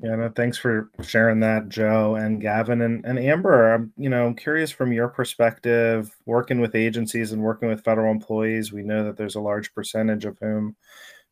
Yeah, 0.00 0.14
no, 0.14 0.28
thanks 0.30 0.56
for 0.56 0.90
sharing 1.02 1.40
that, 1.40 1.68
Joe 1.68 2.14
and 2.14 2.40
Gavin 2.40 2.80
and, 2.82 3.04
and 3.04 3.18
Amber. 3.18 3.74
I'm, 3.74 3.92
you 3.98 4.08
know, 4.08 4.32
curious 4.32 4.70
from 4.70 4.92
your 4.92 5.08
perspective, 5.08 6.16
working 6.24 6.60
with 6.60 6.74
agencies 6.74 7.32
and 7.32 7.42
working 7.42 7.68
with 7.68 7.84
federal 7.84 8.10
employees. 8.10 8.72
We 8.72 8.82
know 8.82 9.04
that 9.04 9.18
there's 9.18 9.34
a 9.34 9.40
large 9.40 9.74
percentage 9.74 10.24
of 10.24 10.38
whom 10.40 10.74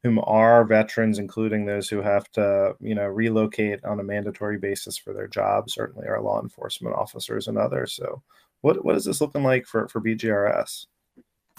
whom 0.07 0.21
are 0.25 0.65
veterans, 0.65 1.19
including 1.19 1.67
those 1.67 1.89
who 1.89 2.01
have 2.01 2.31
to, 2.31 2.77
you 2.81 2.95
know, 2.95 3.07
relocate 3.07 3.85
on 3.85 3.99
a 3.99 4.05
mandatory 4.05 4.57
basis 4.57 4.97
for 4.97 5.13
their 5.13 5.27
jobs. 5.27 5.75
Certainly, 5.75 6.07
our 6.07 6.21
law 6.21 6.41
enforcement 6.41 6.95
officers 6.95 7.49
and 7.49 7.59
others. 7.59 7.95
So, 7.95 8.23
what 8.61 8.85
what 8.85 8.95
is 8.95 9.05
this 9.05 9.21
looking 9.21 9.43
like 9.43 9.67
for 9.67 9.89
for 9.89 10.01
BGRS? 10.01 10.87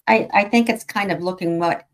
I, 0.07 0.29
I 0.33 0.43
think 0.45 0.69
it's 0.69 0.85
kind 0.85 1.11
of 1.11 1.21
looking 1.21 1.59
what 1.59 1.87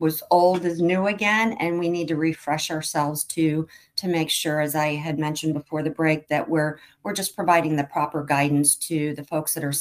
was 0.00 0.20
old 0.32 0.64
is 0.64 0.80
new 0.80 1.06
again 1.06 1.52
and 1.60 1.78
we 1.78 1.88
need 1.88 2.08
to 2.08 2.16
refresh 2.16 2.72
ourselves 2.72 3.22
to 3.22 3.68
to 3.94 4.08
make 4.08 4.28
sure 4.28 4.60
as 4.60 4.74
i 4.74 4.88
had 4.88 5.20
mentioned 5.20 5.54
before 5.54 5.84
the 5.84 5.90
break 5.90 6.26
that 6.26 6.48
we're 6.48 6.78
we're 7.04 7.12
just 7.12 7.36
providing 7.36 7.76
the 7.76 7.84
proper 7.84 8.24
guidance 8.24 8.74
to 8.74 9.14
the 9.14 9.22
folks 9.22 9.54
that 9.54 9.62
are 9.62 9.72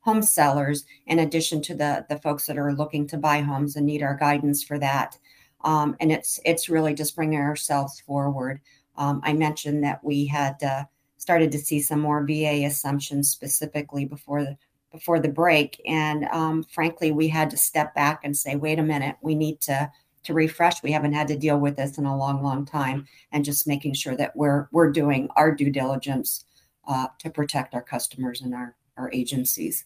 home 0.00 0.22
sellers 0.22 0.84
in 1.06 1.20
addition 1.20 1.62
to 1.62 1.74
the 1.74 2.04
the 2.08 2.18
folks 2.18 2.46
that 2.46 2.58
are 2.58 2.74
looking 2.74 3.06
to 3.06 3.16
buy 3.16 3.40
homes 3.40 3.76
and 3.76 3.86
need 3.86 4.02
our 4.02 4.16
guidance 4.16 4.64
for 4.64 4.76
that 4.76 5.16
um, 5.64 5.96
and 6.00 6.10
it's 6.10 6.40
it's 6.44 6.68
really 6.68 6.94
just 6.94 7.16
bringing 7.16 7.40
ourselves 7.40 8.00
forward 8.00 8.60
um, 8.96 9.20
i 9.24 9.32
mentioned 9.32 9.82
that 9.82 10.02
we 10.04 10.26
had 10.26 10.62
uh, 10.62 10.84
started 11.16 11.52
to 11.52 11.58
see 11.58 11.80
some 11.80 12.00
more 12.00 12.24
va 12.24 12.64
assumptions 12.64 13.30
specifically 13.30 14.04
before 14.04 14.42
the 14.42 14.56
before 14.90 15.20
the 15.20 15.28
break. 15.28 15.80
And 15.86 16.24
um, 16.26 16.64
frankly, 16.64 17.12
we 17.12 17.28
had 17.28 17.50
to 17.50 17.56
step 17.56 17.94
back 17.94 18.20
and 18.24 18.36
say, 18.36 18.56
wait 18.56 18.78
a 18.78 18.82
minute, 18.82 19.16
we 19.22 19.34
need 19.34 19.60
to 19.62 19.90
to 20.22 20.34
refresh. 20.34 20.82
We 20.82 20.92
haven't 20.92 21.14
had 21.14 21.28
to 21.28 21.38
deal 21.38 21.58
with 21.58 21.76
this 21.76 21.96
in 21.96 22.04
a 22.04 22.16
long, 22.16 22.42
long 22.42 22.66
time, 22.66 23.06
and 23.32 23.44
just 23.44 23.66
making 23.66 23.94
sure 23.94 24.16
that 24.16 24.36
we're 24.36 24.68
we're 24.72 24.90
doing 24.90 25.28
our 25.36 25.54
due 25.54 25.70
diligence 25.70 26.44
uh, 26.86 27.06
to 27.20 27.30
protect 27.30 27.74
our 27.74 27.82
customers 27.82 28.42
and 28.42 28.54
our 28.54 28.76
our 28.96 29.10
agencies. 29.12 29.84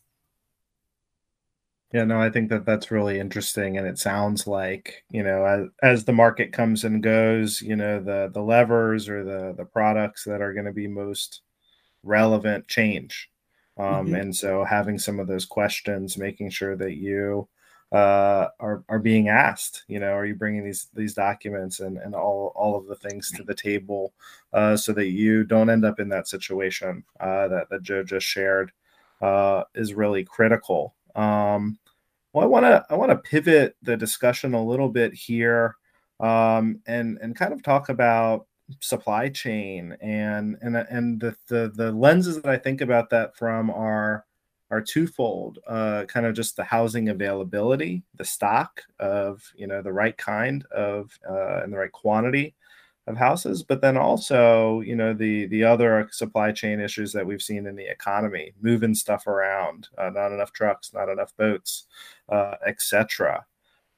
Yeah, 1.95 2.05
no, 2.05 2.21
I 2.21 2.29
think 2.29 2.51
that 2.51 2.67
that's 2.67 2.91
really 2.91 3.19
interesting, 3.19 3.79
and 3.79 3.87
it 3.87 3.99
sounds 3.99 4.47
like 4.47 5.05
you 5.11 5.23
know, 5.23 5.45
as 5.47 5.69
as 5.83 6.05
the 6.05 6.13
market 6.13 6.53
comes 6.53 6.85
and 6.85 7.03
goes, 7.03 7.63
you 7.63 7.77
know, 7.77 8.03
the 8.03 8.31
the 8.35 8.43
levers 8.43 9.09
or 9.09 9.25
the 9.25 9.55
the 9.57 9.65
products 9.65 10.25
that 10.25 10.43
are 10.43 10.53
going 10.53 10.67
to 10.67 10.73
be 10.73 10.89
most 10.89 11.41
relevant 12.03 12.69
change 12.69 13.31
um, 13.77 14.07
mm-hmm. 14.07 14.15
And 14.15 14.37
so 14.37 14.65
having 14.65 14.99
some 14.99 15.19
of 15.19 15.27
those 15.27 15.47
questions, 15.47 16.17
making 16.17 16.51
sure 16.51 16.77
that 16.77 16.95
you 16.95 17.49
uh, 17.93 18.49
are 18.61 18.85
are 18.89 18.99
being 18.99 19.29
asked. 19.29 19.85
You 19.89 20.01
know, 20.01 20.13
are 20.13 20.27
you 20.27 20.35
bringing 20.35 20.65
these 20.65 20.89
these 20.95 21.15
documents 21.15 21.81
and 21.81 21.99
and 21.99 22.15
all 22.15 22.53
all 22.55 22.77
of 22.77 22.87
the 22.87 22.97
things 22.97 23.31
to 23.33 23.43
the 23.43 23.55
table 23.55 24.13
uh, 24.53 24.77
so 24.77 24.93
that 24.93 25.09
you 25.09 25.45
don't 25.45 25.71
end 25.71 25.85
up 25.85 25.99
in 26.01 26.09
that 26.11 26.29
situation 26.29 27.05
uh, 27.21 27.49
that 27.49 27.69
that 27.71 27.83
Joe 27.83 28.05
just 28.05 28.27
shared 28.27 28.73
uh, 29.21 29.65
is 29.75 29.95
really 29.95 30.25
critical. 30.25 30.95
Um, 31.17 31.79
well, 32.35 32.45
I 32.45 32.49
want 32.49 32.65
to 32.65 32.85
I 32.91 32.97
want 32.97 33.11
to 33.11 33.17
pivot 33.17 33.77
the 33.83 33.97
discussion 33.97 34.55
a 34.55 34.63
little 34.63 34.89
bit 34.89 35.15
here 35.15 35.77
um, 36.19 36.81
and 36.87 37.17
and 37.23 37.37
kind 37.37 37.53
of 37.53 37.63
talk 37.63 37.89
about 37.89 38.47
supply 38.81 39.29
chain 39.29 39.97
and 40.01 40.57
and 40.61 40.77
and 40.77 41.21
the, 41.21 41.37
the 41.49 41.71
the 41.77 41.93
lenses 41.93 42.43
that 42.43 42.51
I 42.51 42.59
think 42.59 42.81
about 42.81 43.09
that 43.11 43.37
from 43.37 43.71
are 43.71 44.27
are 44.71 44.81
twofold 44.81 45.61
uh, 45.69 46.07
kind 46.09 46.27
of 46.27 46.35
just 46.35 46.57
the 46.57 46.65
housing 46.65 47.11
availability 47.11 48.03
the 48.17 48.25
stock 48.25 48.83
of 48.99 49.41
you 49.55 49.69
know 49.69 49.81
the 49.81 49.93
right 49.93 50.17
kind 50.19 50.65
of 50.73 51.17
uh, 51.31 51.63
and 51.63 51.73
the 51.73 51.79
right 51.79 51.93
quantity 51.93 52.57
of 53.07 53.17
houses 53.17 53.63
but 53.63 53.81
then 53.81 53.97
also 53.97 54.81
you 54.81 54.97
know 54.97 55.13
the 55.13 55.47
the 55.47 55.63
other 55.63 56.09
supply 56.11 56.51
chain 56.51 56.81
issues 56.81 57.13
that 57.13 57.27
we've 57.27 57.43
seen 57.43 57.67
in 57.67 57.77
the 57.77 57.91
economy 57.91 58.53
moving 58.61 58.95
stuff 58.95 59.27
around 59.27 59.89
uh, 59.99 60.11
not 60.11 60.33
enough 60.33 60.53
trucks 60.53 60.93
not 60.95 61.09
enough 61.09 61.37
boats 61.37 61.87
uh, 62.31 62.55
etc 62.67 63.45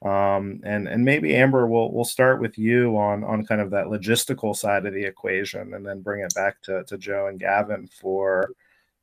um, 0.03 0.61
and 0.63 0.87
and 0.87 1.03
maybe 1.03 1.35
Amber, 1.35 1.67
we'll 1.67 1.91
we'll 1.91 2.05
start 2.05 2.39
with 2.39 2.57
you 2.57 2.95
on 2.97 3.23
on 3.23 3.45
kind 3.45 3.61
of 3.61 3.71
that 3.71 3.87
logistical 3.87 4.55
side 4.55 4.85
of 4.85 4.93
the 4.93 5.03
equation, 5.03 5.73
and 5.73 5.85
then 5.85 6.01
bring 6.01 6.21
it 6.21 6.33
back 6.35 6.61
to, 6.63 6.83
to 6.83 6.97
Joe 6.97 7.27
and 7.27 7.39
Gavin 7.39 7.87
for, 7.87 8.49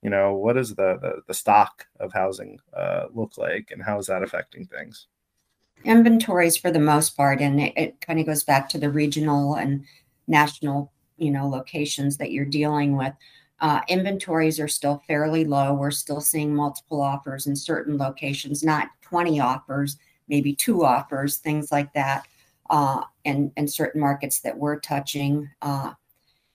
you 0.03 0.11
know, 0.11 0.35
what 0.35 0.53
does 0.55 0.75
the 0.75 0.99
the, 1.01 1.23
the 1.27 1.35
stock 1.35 1.87
of 1.99 2.13
housing 2.13 2.61
uh, 2.77 3.07
look 3.13 3.37
like, 3.39 3.71
and 3.73 3.83
how 3.83 3.99
is 3.99 4.07
that 4.07 4.23
affecting 4.23 4.67
things? 4.67 5.09
Inventories 5.85 6.57
for 6.57 6.71
the 6.71 6.79
most 6.79 7.17
part, 7.17 7.41
and 7.41 7.61
it, 7.61 7.73
it 7.77 8.01
kind 8.01 8.21
of 8.21 8.27
goes 8.27 8.45
back 8.45 8.69
to 8.71 8.79
the 8.79 8.91
regional 8.91 9.55
and 9.55 9.85
national, 10.27 10.93
you 11.19 11.31
know, 11.31 11.49
locations 11.49 12.17
that 12.17 12.31
you're 12.31 12.45
dealing 12.45 12.97
with. 12.97 13.13
Uh, 13.61 13.81
inventories 13.89 14.59
are 14.61 14.69
still 14.69 15.03
fairly 15.07 15.45
low. 15.45 15.75
We're 15.75 15.91
still 15.91 16.21
seeing 16.21 16.55
multiple 16.55 17.03
offers 17.03 17.47
in 17.47 17.57
certain 17.57 17.99
locations, 17.99 18.63
not 18.63 18.89
20 19.03 19.41
offers 19.41 19.99
maybe 20.29 20.55
two 20.55 20.85
offers, 20.85 21.39
things 21.39 21.71
like 21.71 21.93
that, 21.95 22.27
uh, 22.71 23.03
and, 23.25 23.53
and 23.57 23.71
certain 23.71 24.01
markets 24.01 24.41
that 24.41 24.57
we're 24.57 24.81
touching. 24.81 25.51
Uh, 25.63 25.93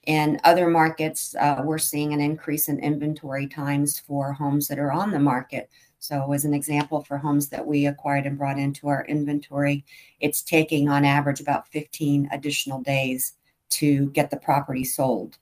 in 0.06 0.40
other 0.44 0.68
markets, 0.68 1.34
uh, 1.38 1.60
we're 1.62 1.78
seeing 1.78 2.12
an 2.12 2.20
increase 2.20 2.68
in 2.68 2.78
inventory 2.78 3.46
times 3.46 3.98
for 3.98 4.32
homes 4.32 4.66
that 4.68 4.78
are 4.78 4.92
on 4.92 5.10
the 5.10 5.18
market. 5.18 5.68
So, 5.98 6.32
as 6.32 6.46
an 6.46 6.54
example, 6.54 7.02
for 7.02 7.18
homes 7.18 7.50
that 7.50 7.66
we 7.66 7.86
acquired 7.86 8.24
and 8.24 8.38
brought 8.38 8.58
into 8.58 8.88
our 8.88 9.04
inventory, 9.04 9.84
it's 10.18 10.40
taking 10.40 10.88
on 10.88 11.04
average 11.04 11.40
about 11.40 11.68
15 11.68 12.30
additional 12.32 12.80
days 12.80 13.34
to 13.70 14.06
get 14.10 14.30
the 14.30 14.38
property 14.38 14.84
sold, 14.84 15.36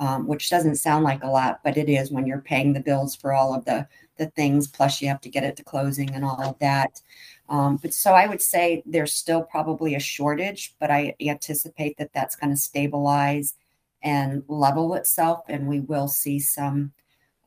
um, 0.00 0.26
which 0.26 0.50
doesn't 0.50 0.76
sound 0.76 1.04
like 1.04 1.22
a 1.22 1.30
lot, 1.30 1.60
but 1.62 1.76
it 1.76 1.88
is 1.88 2.10
when 2.10 2.26
you're 2.26 2.40
paying 2.40 2.72
the 2.72 2.80
bills 2.80 3.14
for 3.14 3.32
all 3.32 3.54
of 3.54 3.64
the, 3.64 3.86
the 4.18 4.26
things, 4.30 4.66
plus 4.66 5.00
you 5.00 5.06
have 5.06 5.20
to 5.20 5.30
get 5.30 5.44
it 5.44 5.56
to 5.56 5.64
closing 5.64 6.12
and 6.12 6.24
all 6.24 6.42
of 6.42 6.58
that. 6.58 7.00
Um, 7.48 7.76
but 7.76 7.94
so 7.94 8.12
I 8.12 8.26
would 8.26 8.42
say 8.42 8.82
there's 8.84 9.14
still 9.14 9.42
probably 9.42 9.94
a 9.94 10.00
shortage, 10.00 10.74
but 10.80 10.90
I 10.90 11.14
anticipate 11.20 11.96
that 11.98 12.12
that's 12.12 12.34
going 12.34 12.50
to 12.50 12.60
stabilize 12.60 13.54
and 14.02 14.42
level 14.48 14.94
itself, 14.94 15.44
and 15.48 15.66
we 15.66 15.80
will 15.80 16.08
see 16.08 16.38
some 16.38 16.92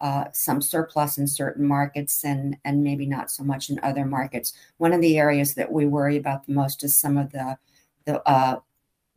uh, 0.01 0.25
some 0.31 0.61
surplus 0.61 1.17
in 1.17 1.27
certain 1.27 1.65
markets 1.65 2.23
and 2.23 2.57
and 2.63 2.83
maybe 2.83 3.05
not 3.05 3.29
so 3.29 3.43
much 3.43 3.69
in 3.69 3.79
other 3.83 4.05
markets. 4.05 4.53
One 4.77 4.93
of 4.93 5.01
the 5.01 5.17
areas 5.17 5.55
that 5.55 5.71
we 5.71 5.85
worry 5.85 6.17
about 6.17 6.45
the 6.45 6.53
most 6.53 6.83
is 6.83 6.97
some 6.97 7.17
of 7.17 7.31
the 7.31 7.57
the 8.05 8.21
uh, 8.27 8.59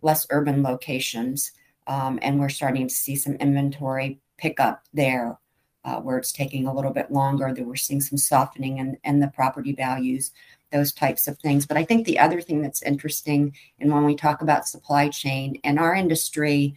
less 0.02 0.26
urban 0.30 0.62
locations, 0.62 1.52
um, 1.86 2.18
and 2.22 2.40
we're 2.40 2.48
starting 2.48 2.88
to 2.88 2.94
see 2.94 3.16
some 3.16 3.34
inventory 3.34 4.20
pick 4.38 4.60
up 4.60 4.84
there. 4.92 5.38
Uh, 5.84 5.96
where 5.96 6.16
it's 6.16 6.30
taking 6.30 6.68
a 6.68 6.72
little 6.72 6.92
bit 6.92 7.10
longer, 7.10 7.52
that 7.52 7.66
we're 7.66 7.74
seeing 7.74 8.00
some 8.00 8.16
softening 8.16 8.78
in, 8.78 8.96
in 9.02 9.18
the 9.18 9.26
property 9.26 9.72
values 9.72 10.30
those 10.72 10.92
types 10.92 11.28
of 11.28 11.38
things. 11.38 11.66
But 11.66 11.76
I 11.76 11.84
think 11.84 12.06
the 12.06 12.18
other 12.18 12.40
thing 12.40 12.62
that's 12.62 12.82
interesting, 12.82 13.54
and 13.78 13.92
when 13.92 14.04
we 14.04 14.16
talk 14.16 14.42
about 14.42 14.66
supply 14.66 15.08
chain 15.08 15.56
in 15.62 15.78
our 15.78 15.94
industry, 15.94 16.74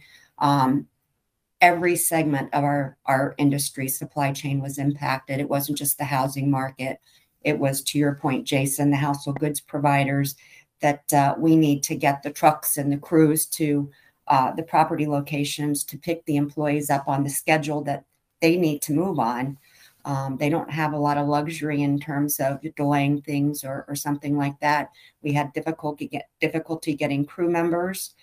every 1.60 1.96
segment 1.96 2.52
of 2.52 2.64
our 2.64 2.96
our 3.06 3.34
industry 3.38 3.88
supply 3.88 4.32
chain 4.32 4.60
was 4.60 4.78
impacted. 4.78 5.40
It 5.40 5.48
wasn't 5.48 5.78
just 5.78 5.98
the 5.98 6.04
housing 6.04 6.50
market. 6.50 7.00
It 7.42 7.58
was, 7.58 7.82
to 7.84 7.98
your 7.98 8.16
point, 8.16 8.44
Jason, 8.44 8.90
the 8.90 8.96
household 8.96 9.38
goods 9.38 9.60
providers 9.60 10.34
that 10.80 11.12
uh, 11.12 11.34
we 11.38 11.56
need 11.56 11.82
to 11.84 11.94
get 11.94 12.22
the 12.22 12.30
trucks 12.30 12.76
and 12.76 12.92
the 12.92 12.98
crews 12.98 13.46
to 13.46 13.90
uh, 14.26 14.52
the 14.52 14.62
property 14.62 15.06
locations 15.06 15.84
to 15.84 15.96
pick 15.96 16.24
the 16.24 16.36
employees 16.36 16.90
up 16.90 17.06
on 17.06 17.22
the 17.22 17.30
schedule 17.30 17.82
that 17.84 18.04
they 18.40 18.56
need 18.56 18.82
to 18.82 18.92
move 18.92 19.18
on. 19.18 19.56
Um, 20.04 20.36
they 20.36 20.48
don't 20.48 20.70
have 20.70 20.92
a 20.92 20.98
lot 20.98 21.18
of 21.18 21.26
luxury 21.26 21.82
in 21.82 21.98
terms 21.98 22.38
of 22.38 22.60
delaying 22.76 23.22
things 23.22 23.64
or, 23.64 23.86
something 23.94 24.36
like 24.36 24.58
that. 24.60 24.90
We 25.22 25.32
had 25.32 25.52
difficulty 25.52 26.94
getting 26.94 27.24
crew 27.24 27.50
members. 27.50 28.14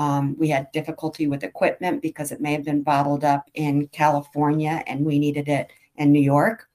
Um, 0.00 0.34
we 0.38 0.48
had 0.48 0.72
difficulty 0.72 1.26
with 1.26 1.44
equipment 1.44 2.00
because 2.00 2.32
it 2.32 2.40
may 2.40 2.52
have 2.52 2.64
been 2.64 2.82
bottled 2.82 3.22
up 3.22 3.50
in 3.52 3.86
California 3.88 4.82
and 4.86 5.04
we 5.04 5.18
needed 5.18 5.46
it 5.46 5.70
in 5.96 6.10
New 6.10 6.22
York. 6.22 6.70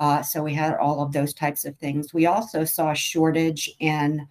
Uh, 0.00 0.20
so 0.20 0.42
we 0.42 0.52
had 0.52 0.74
all 0.74 1.00
of 1.00 1.12
those 1.12 1.32
types 1.32 1.64
of 1.64 1.76
things. 1.76 2.12
We 2.12 2.26
also 2.26 2.64
saw 2.64 2.90
a 2.90 2.96
shortage 2.96 3.70
in, 3.78 4.26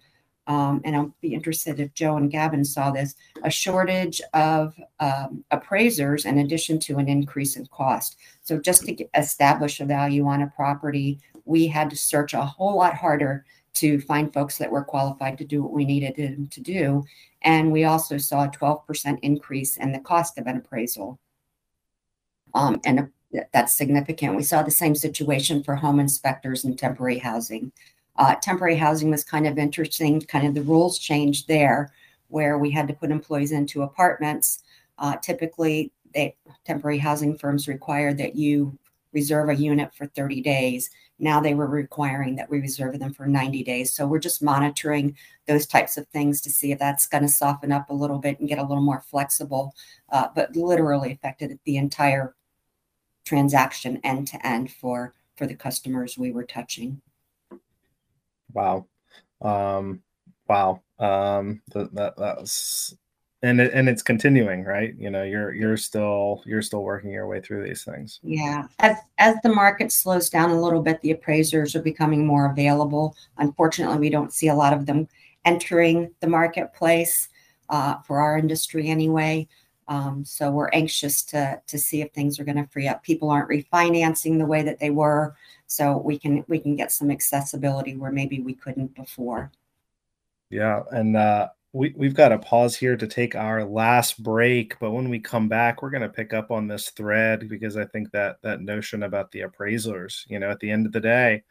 um, 0.48 0.82
and 0.84 0.94
I'll 0.94 1.14
be 1.22 1.32
interested 1.32 1.80
if 1.80 1.94
Joe 1.94 2.18
and 2.18 2.30
Gavin 2.30 2.62
saw 2.62 2.90
this, 2.90 3.14
a 3.42 3.48
shortage 3.48 4.20
of 4.34 4.74
um, 5.00 5.42
appraisers 5.50 6.26
in 6.26 6.36
addition 6.36 6.78
to 6.80 6.98
an 6.98 7.08
increase 7.08 7.56
in 7.56 7.64
cost. 7.68 8.18
So 8.42 8.58
just 8.58 8.84
to 8.84 9.06
establish 9.14 9.80
a 9.80 9.86
value 9.86 10.26
on 10.26 10.42
a 10.42 10.52
property, 10.54 11.20
we 11.46 11.68
had 11.68 11.88
to 11.88 11.96
search 11.96 12.34
a 12.34 12.44
whole 12.44 12.76
lot 12.76 12.96
harder 12.96 13.46
to 13.76 14.00
find 14.00 14.32
folks 14.32 14.58
that 14.58 14.70
were 14.70 14.84
qualified 14.84 15.38
to 15.38 15.44
do 15.44 15.62
what 15.62 15.72
we 15.72 15.84
needed 15.84 16.16
them 16.16 16.48
to 16.48 16.60
do. 16.60 17.04
And 17.42 17.72
we 17.72 17.84
also 17.84 18.18
saw 18.18 18.44
a 18.44 18.48
12% 18.48 19.18
increase 19.22 19.76
in 19.76 19.92
the 19.92 20.00
cost 20.00 20.38
of 20.38 20.46
an 20.46 20.56
appraisal. 20.56 21.18
Um, 22.54 22.80
and 22.84 23.10
that's 23.52 23.74
significant. 23.74 24.36
We 24.36 24.42
saw 24.42 24.62
the 24.62 24.70
same 24.70 24.94
situation 24.94 25.62
for 25.62 25.76
home 25.76 26.00
inspectors 26.00 26.64
and 26.64 26.78
temporary 26.78 27.18
housing. 27.18 27.72
Uh, 28.16 28.34
temporary 28.36 28.76
housing 28.76 29.10
was 29.10 29.24
kind 29.24 29.46
of 29.46 29.58
interesting, 29.58 30.20
kind 30.22 30.46
of 30.46 30.54
the 30.54 30.62
rules 30.62 30.98
changed 30.98 31.48
there, 31.48 31.92
where 32.28 32.58
we 32.58 32.70
had 32.70 32.88
to 32.88 32.94
put 32.94 33.10
employees 33.10 33.52
into 33.52 33.82
apartments. 33.82 34.62
Uh, 34.98 35.16
typically, 35.16 35.92
they, 36.14 36.34
temporary 36.64 36.98
housing 36.98 37.36
firms 37.36 37.68
require 37.68 38.14
that 38.14 38.34
you 38.34 38.76
reserve 39.12 39.50
a 39.50 39.54
unit 39.54 39.94
for 39.94 40.06
30 40.06 40.40
days. 40.40 40.90
Now 41.18 41.40
they 41.40 41.54
were 41.54 41.66
requiring 41.66 42.36
that 42.36 42.50
we 42.50 42.60
reserve 42.60 42.98
them 42.98 43.12
for 43.12 43.26
90 43.26 43.64
days. 43.64 43.94
So 43.94 44.06
we're 44.06 44.18
just 44.18 44.42
monitoring 44.42 45.16
those 45.46 45.66
types 45.66 45.96
of 45.96 46.06
things 46.08 46.40
to 46.42 46.50
see 46.50 46.72
if 46.72 46.78
that's 46.78 47.06
going 47.06 47.22
to 47.22 47.28
soften 47.28 47.72
up 47.72 47.88
a 47.88 47.94
little 47.94 48.18
bit 48.18 48.38
and 48.38 48.48
get 48.48 48.58
a 48.58 48.64
little 48.64 48.82
more 48.82 49.00
flexible. 49.00 49.74
Uh, 50.10 50.28
but 50.34 50.54
literally 50.56 51.12
affected 51.12 51.58
the 51.64 51.76
entire 51.76 52.34
transaction 53.24 54.00
end 54.04 54.28
to 54.28 54.46
end 54.46 54.70
for 54.70 55.14
for 55.36 55.46
the 55.46 55.54
customers 55.54 56.16
we 56.16 56.32
were 56.32 56.44
touching. 56.44 57.00
Wow. 58.52 58.86
Um, 59.42 60.02
wow. 60.48 60.82
Um, 60.98 61.60
that, 61.72 61.94
that, 61.94 62.16
that 62.16 62.36
was, 62.38 62.96
and 63.46 63.60
it, 63.60 63.72
and 63.72 63.88
it's 63.88 64.02
continuing, 64.02 64.64
right? 64.64 64.94
You 64.98 65.10
know, 65.10 65.22
you're, 65.22 65.54
you're 65.54 65.76
still, 65.76 66.42
you're 66.44 66.62
still 66.62 66.82
working 66.82 67.10
your 67.10 67.26
way 67.26 67.40
through 67.40 67.64
these 67.64 67.84
things. 67.84 68.20
Yeah. 68.22 68.66
As, 68.78 68.96
as 69.18 69.36
the 69.42 69.54
market 69.54 69.92
slows 69.92 70.28
down 70.28 70.50
a 70.50 70.60
little 70.60 70.82
bit, 70.82 71.00
the 71.00 71.12
appraisers 71.12 71.74
are 71.76 71.82
becoming 71.82 72.26
more 72.26 72.50
available. 72.50 73.16
Unfortunately, 73.38 73.98
we 73.98 74.10
don't 74.10 74.32
see 74.32 74.48
a 74.48 74.54
lot 74.54 74.72
of 74.72 74.86
them 74.86 75.08
entering 75.44 76.10
the 76.20 76.26
marketplace 76.26 77.28
uh, 77.68 77.96
for 78.02 78.20
our 78.20 78.36
industry 78.36 78.88
anyway. 78.88 79.46
Um, 79.88 80.24
so 80.24 80.50
we're 80.50 80.70
anxious 80.72 81.22
to 81.26 81.60
to 81.68 81.78
see 81.78 82.00
if 82.00 82.10
things 82.10 82.40
are 82.40 82.44
going 82.44 82.56
to 82.56 82.68
free 82.70 82.88
up. 82.88 83.04
People 83.04 83.30
aren't 83.30 83.48
refinancing 83.48 84.36
the 84.36 84.46
way 84.46 84.62
that 84.64 84.80
they 84.80 84.90
were, 84.90 85.36
so 85.68 85.98
we 85.98 86.18
can 86.18 86.44
we 86.48 86.58
can 86.58 86.74
get 86.74 86.90
some 86.90 87.10
accessibility 87.10 87.96
where 87.96 88.10
maybe 88.10 88.40
we 88.40 88.52
couldn't 88.52 88.96
before. 88.96 89.52
Yeah, 90.50 90.82
and 90.90 91.16
uh, 91.16 91.50
we 91.72 91.92
we've 91.96 92.14
got 92.14 92.30
to 92.30 92.38
pause 92.38 92.76
here 92.76 92.96
to 92.96 93.06
take 93.06 93.34
our 93.34 93.64
last 93.64 94.22
break. 94.22 94.78
But 94.78 94.92
when 94.92 95.08
we 95.10 95.20
come 95.20 95.48
back, 95.48 95.82
we're 95.82 95.90
going 95.90 96.02
to 96.02 96.08
pick 96.08 96.32
up 96.32 96.50
on 96.50 96.66
this 96.66 96.90
thread 96.90 97.48
because 97.48 97.76
I 97.76 97.84
think 97.84 98.10
that 98.12 98.40
that 98.42 98.60
notion 98.60 99.02
about 99.02 99.30
the 99.30 99.42
appraisers, 99.42 100.24
you 100.28 100.38
know, 100.38 100.50
at 100.50 100.60
the 100.60 100.70
end 100.70 100.86
of 100.86 100.92
the 100.92 101.00
day, 101.00 101.42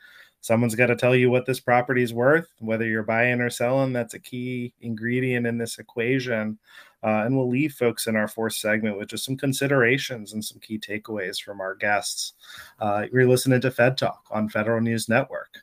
someone's 0.41 0.76
got 0.76 0.88
to 0.88 0.95
tell 0.95 1.16
you 1.16 1.30
what 1.30 1.45
this 1.45 1.59
property 1.59 2.03
is 2.03 2.13
worth, 2.13 2.47
whether 2.59 2.86
you're 2.86 3.03
buying 3.03 3.41
or 3.41 3.49
selling. 3.49 3.93
That's 3.93 4.13
a 4.13 4.20
key 4.20 4.74
ingredient 4.82 5.47
in 5.47 5.57
this 5.57 5.80
equation. 5.80 6.57
Uh, 7.03 7.24
and 7.24 7.36
we'll 7.36 7.49
leave 7.49 7.74
folks 7.74 8.07
in 8.07 8.16
our 8.16 8.28
fourth 8.28 8.53
segment 8.53 8.97
with 8.97 9.09
just 9.09 9.26
some 9.26 9.38
considerations 9.38 10.34
and 10.34 10.43
some 10.43 10.59
key 10.59 10.80
takeaways 10.80 11.39
from 11.39 11.61
our 11.61 11.76
guests. 11.76 12.34
Uh, 12.80 13.05
you're 13.13 13.28
listening 13.28 13.61
to 13.61 13.70
Fed 13.70 13.95
Talk 13.95 14.26
on 14.32 14.49
Federal 14.49 14.82
News 14.82 15.07
Network. 15.07 15.59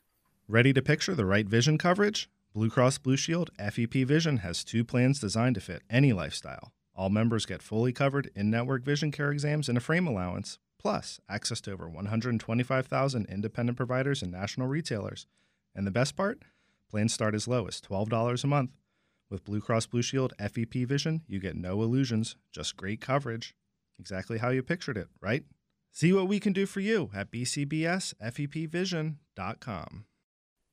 Ready 0.46 0.72
to 0.72 0.82
picture 0.82 1.16
the 1.16 1.26
right 1.26 1.46
vision 1.46 1.78
coverage? 1.78 2.28
Blue 2.54 2.68
Cross 2.68 2.98
Blue 2.98 3.16
Shield 3.16 3.48
FEP 3.58 4.04
Vision 4.04 4.36
has 4.38 4.62
two 4.62 4.84
plans 4.84 5.18
designed 5.18 5.54
to 5.54 5.60
fit 5.62 5.80
any 5.88 6.12
lifestyle. 6.12 6.74
All 6.94 7.08
members 7.08 7.46
get 7.46 7.62
fully 7.62 7.94
covered 7.94 8.30
in 8.36 8.50
network 8.50 8.84
vision 8.84 9.10
care 9.10 9.32
exams 9.32 9.70
and 9.70 9.78
a 9.78 9.80
frame 9.80 10.06
allowance, 10.06 10.58
plus 10.78 11.18
access 11.30 11.62
to 11.62 11.72
over 11.72 11.88
125,000 11.88 13.26
independent 13.26 13.78
providers 13.78 14.20
and 14.20 14.30
national 14.30 14.66
retailers. 14.66 15.26
And 15.74 15.86
the 15.86 15.90
best 15.90 16.14
part? 16.14 16.42
Plans 16.90 17.14
start 17.14 17.34
as 17.34 17.48
low 17.48 17.66
as 17.68 17.80
$12 17.80 18.44
a 18.44 18.46
month. 18.46 18.72
With 19.30 19.44
Blue 19.44 19.62
Cross 19.62 19.86
Blue 19.86 20.02
Shield 20.02 20.34
FEP 20.38 20.86
Vision, 20.86 21.22
you 21.26 21.38
get 21.38 21.56
no 21.56 21.82
illusions, 21.82 22.36
just 22.52 22.76
great 22.76 23.00
coverage. 23.00 23.54
Exactly 23.98 24.36
how 24.36 24.50
you 24.50 24.62
pictured 24.62 24.98
it, 24.98 25.08
right? 25.22 25.44
See 25.90 26.12
what 26.12 26.28
we 26.28 26.38
can 26.38 26.52
do 26.52 26.66
for 26.66 26.80
you 26.80 27.08
at 27.14 27.30
bcbsfepvision.com. 27.30 30.04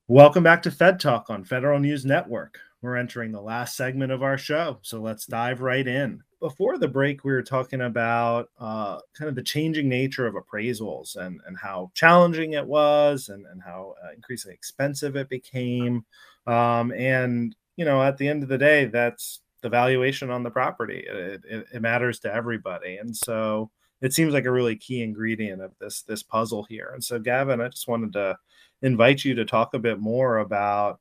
Welcome 0.09 0.41
back 0.41 0.63
to 0.63 0.71
Fed 0.71 0.99
Talk 0.99 1.29
on 1.29 1.43
Federal 1.43 1.79
News 1.79 2.03
Network. 2.03 2.57
We're 2.81 2.95
entering 2.95 3.31
the 3.31 3.43
last 3.43 3.77
segment 3.77 4.11
of 4.11 4.23
our 4.23 4.39
show, 4.39 4.79
so 4.81 4.99
let's 4.99 5.27
dive 5.27 5.61
right 5.61 5.87
in. 5.87 6.23
Before 6.39 6.79
the 6.79 6.87
break, 6.87 7.23
we 7.23 7.31
were 7.31 7.43
talking 7.43 7.81
about 7.81 8.49
uh, 8.59 8.97
kind 9.15 9.29
of 9.29 9.35
the 9.35 9.43
changing 9.43 9.87
nature 9.87 10.25
of 10.25 10.33
appraisals 10.33 11.15
and, 11.15 11.39
and 11.45 11.55
how 11.55 11.91
challenging 11.93 12.53
it 12.53 12.65
was 12.65 13.29
and, 13.29 13.45
and 13.45 13.61
how 13.61 13.93
uh, 14.03 14.11
increasingly 14.15 14.55
expensive 14.55 15.15
it 15.15 15.29
became. 15.29 16.03
Um, 16.47 16.91
and, 16.93 17.55
you 17.75 17.85
know, 17.85 18.01
at 18.01 18.17
the 18.17 18.27
end 18.27 18.41
of 18.41 18.49
the 18.49 18.57
day, 18.57 18.85
that's 18.85 19.41
the 19.61 19.69
valuation 19.69 20.31
on 20.31 20.41
the 20.41 20.49
property. 20.49 21.05
It, 21.07 21.43
it, 21.47 21.67
it 21.71 21.81
matters 21.83 22.17
to 22.21 22.33
everybody. 22.33 22.97
And 22.97 23.15
so 23.15 23.69
it 24.01 24.13
seems 24.15 24.33
like 24.33 24.45
a 24.45 24.51
really 24.51 24.75
key 24.75 25.03
ingredient 25.03 25.61
of 25.61 25.73
this 25.79 26.01
this 26.01 26.23
puzzle 26.23 26.63
here. 26.63 26.89
And 26.95 27.03
so, 27.03 27.19
Gavin, 27.19 27.61
I 27.61 27.67
just 27.67 27.87
wanted 27.87 28.13
to 28.13 28.37
invite 28.81 29.23
you 29.23 29.35
to 29.35 29.45
talk 29.45 29.73
a 29.73 29.79
bit 29.79 29.99
more 29.99 30.39
about 30.39 30.99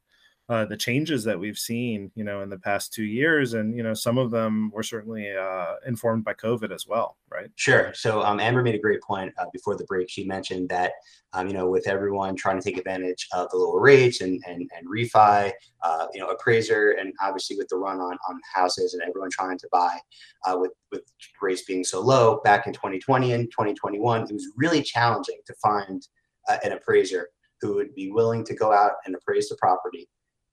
uh, 0.50 0.64
the 0.64 0.76
changes 0.76 1.24
that 1.24 1.38
we've 1.38 1.58
seen, 1.58 2.10
you 2.14 2.24
know, 2.24 2.40
in 2.40 2.48
the 2.48 2.58
past 2.58 2.90
two 2.90 3.04
years, 3.04 3.52
and 3.52 3.76
you 3.76 3.82
know, 3.82 3.92
some 3.92 4.16
of 4.16 4.30
them 4.30 4.70
were 4.70 4.82
certainly 4.82 5.30
uh, 5.30 5.74
informed 5.86 6.24
by 6.24 6.32
COVID 6.32 6.72
as 6.72 6.86
well, 6.86 7.18
right? 7.30 7.50
Sure. 7.56 7.92
So 7.92 8.22
um, 8.22 8.40
Amber 8.40 8.62
made 8.62 8.74
a 8.74 8.78
great 8.78 9.02
point 9.02 9.34
uh, 9.36 9.44
before 9.52 9.76
the 9.76 9.84
break. 9.84 10.08
She 10.08 10.24
mentioned 10.24 10.70
that, 10.70 10.92
um, 11.34 11.48
you 11.48 11.52
know, 11.52 11.68
with 11.68 11.86
everyone 11.86 12.34
trying 12.34 12.58
to 12.58 12.64
take 12.64 12.78
advantage 12.78 13.28
of 13.34 13.50
the 13.50 13.58
lower 13.58 13.78
rates 13.78 14.22
and 14.22 14.42
and, 14.46 14.70
and 14.74 14.88
refi, 14.88 15.52
uh, 15.82 16.06
you 16.14 16.20
know, 16.20 16.28
appraiser, 16.28 16.92
and 16.92 17.12
obviously 17.20 17.58
with 17.58 17.68
the 17.68 17.76
run 17.76 18.00
on 18.00 18.16
on 18.26 18.40
houses 18.54 18.94
and 18.94 19.02
everyone 19.06 19.28
trying 19.28 19.58
to 19.58 19.68
buy, 19.70 19.98
uh, 20.46 20.56
with 20.56 20.72
with 20.90 21.02
rates 21.42 21.64
being 21.64 21.84
so 21.84 22.00
low 22.00 22.40
back 22.42 22.66
in 22.66 22.72
2020 22.72 23.34
and 23.34 23.50
2021, 23.50 24.22
it 24.22 24.32
was 24.32 24.48
really 24.56 24.82
challenging 24.82 25.40
to 25.46 25.52
find 25.62 26.08
uh, 26.48 26.56
an 26.64 26.72
appraiser 26.72 27.28
who 27.60 27.74
would 27.74 27.94
be 27.94 28.10
willing 28.10 28.44
to 28.44 28.54
go 28.54 28.72
out 28.72 28.92
and 29.04 29.14
appraise 29.14 29.48
the 29.48 29.56
property 29.56 30.08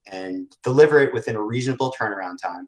and 0.07 0.55
deliver 0.63 0.99
it 0.99 1.13
within 1.13 1.35
a 1.35 1.41
reasonable 1.41 1.93
turnaround 1.99 2.37
time 2.41 2.67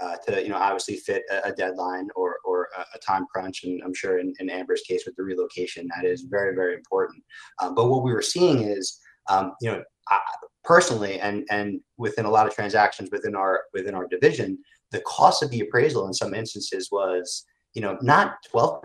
uh, 0.00 0.16
to 0.26 0.42
you 0.42 0.48
know 0.48 0.56
obviously 0.56 0.96
fit 0.96 1.22
a, 1.30 1.48
a 1.48 1.52
deadline 1.52 2.08
or 2.14 2.36
or 2.44 2.68
a, 2.76 2.84
a, 2.94 2.98
time 2.98 3.26
crunch. 3.32 3.64
And 3.64 3.82
i'm 3.82 3.94
sure 3.94 4.18
in, 4.18 4.34
in, 4.40 4.50
amber's 4.50 4.82
case 4.82 5.04
with 5.06 5.16
the 5.16 5.22
relocation 5.22 5.88
that 5.94 6.04
is 6.04 6.22
very 6.22 6.54
very 6.54 6.74
important. 6.74 7.22
Um, 7.60 7.74
but 7.74 7.88
what 7.88 8.02
we 8.02 8.12
were 8.12 8.22
seeing 8.22 8.62
is 8.62 8.98
um, 9.28 9.52
you 9.60 9.70
know 9.70 9.82
I, 10.08 10.18
personally 10.64 11.18
and 11.20 11.46
and 11.50 11.80
within 11.96 12.26
a 12.26 12.30
lot 12.30 12.46
of 12.46 12.54
transactions 12.54 13.08
within 13.10 13.34
our 13.34 13.64
within 13.72 13.94
our 13.94 14.06
division 14.06 14.58
the 14.90 15.00
cost 15.00 15.42
of 15.42 15.50
the 15.50 15.60
appraisal 15.60 16.06
in 16.06 16.12
some 16.12 16.34
instances 16.34 16.88
was 16.90 17.44
you 17.74 17.80
know 17.80 17.96
not 18.02 18.34
12% 18.52 18.82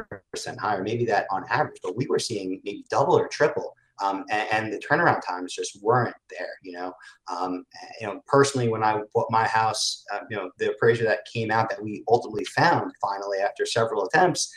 higher 0.59 0.83
maybe 0.83 1.05
that 1.05 1.25
on 1.31 1.43
average 1.49 1.79
but 1.83 1.97
we 1.97 2.07
were 2.07 2.19
seeing 2.19 2.61
maybe 2.63 2.85
double 2.89 3.17
or 3.17 3.27
triple 3.27 3.75
um, 4.01 4.25
and, 4.29 4.47
and, 4.51 4.73
the 4.73 4.79
turnaround 4.79 5.25
times 5.25 5.53
just 5.53 5.81
weren't 5.81 6.15
there. 6.29 6.49
You 6.63 6.73
know, 6.73 6.93
um, 7.31 7.65
you 7.99 8.07
know, 8.07 8.21
personally, 8.27 8.69
when 8.69 8.83
I 8.83 9.01
bought 9.13 9.29
my 9.29 9.45
house, 9.45 10.03
uh, 10.13 10.19
you 10.29 10.37
know, 10.37 10.51
the 10.57 10.71
appraiser 10.71 11.03
that 11.05 11.25
came 11.31 11.51
out 11.51 11.69
that 11.69 11.81
we 11.81 12.03
ultimately 12.07 12.45
found 12.45 12.91
finally 13.01 13.39
after 13.39 13.65
several 13.65 14.05
attempts, 14.05 14.53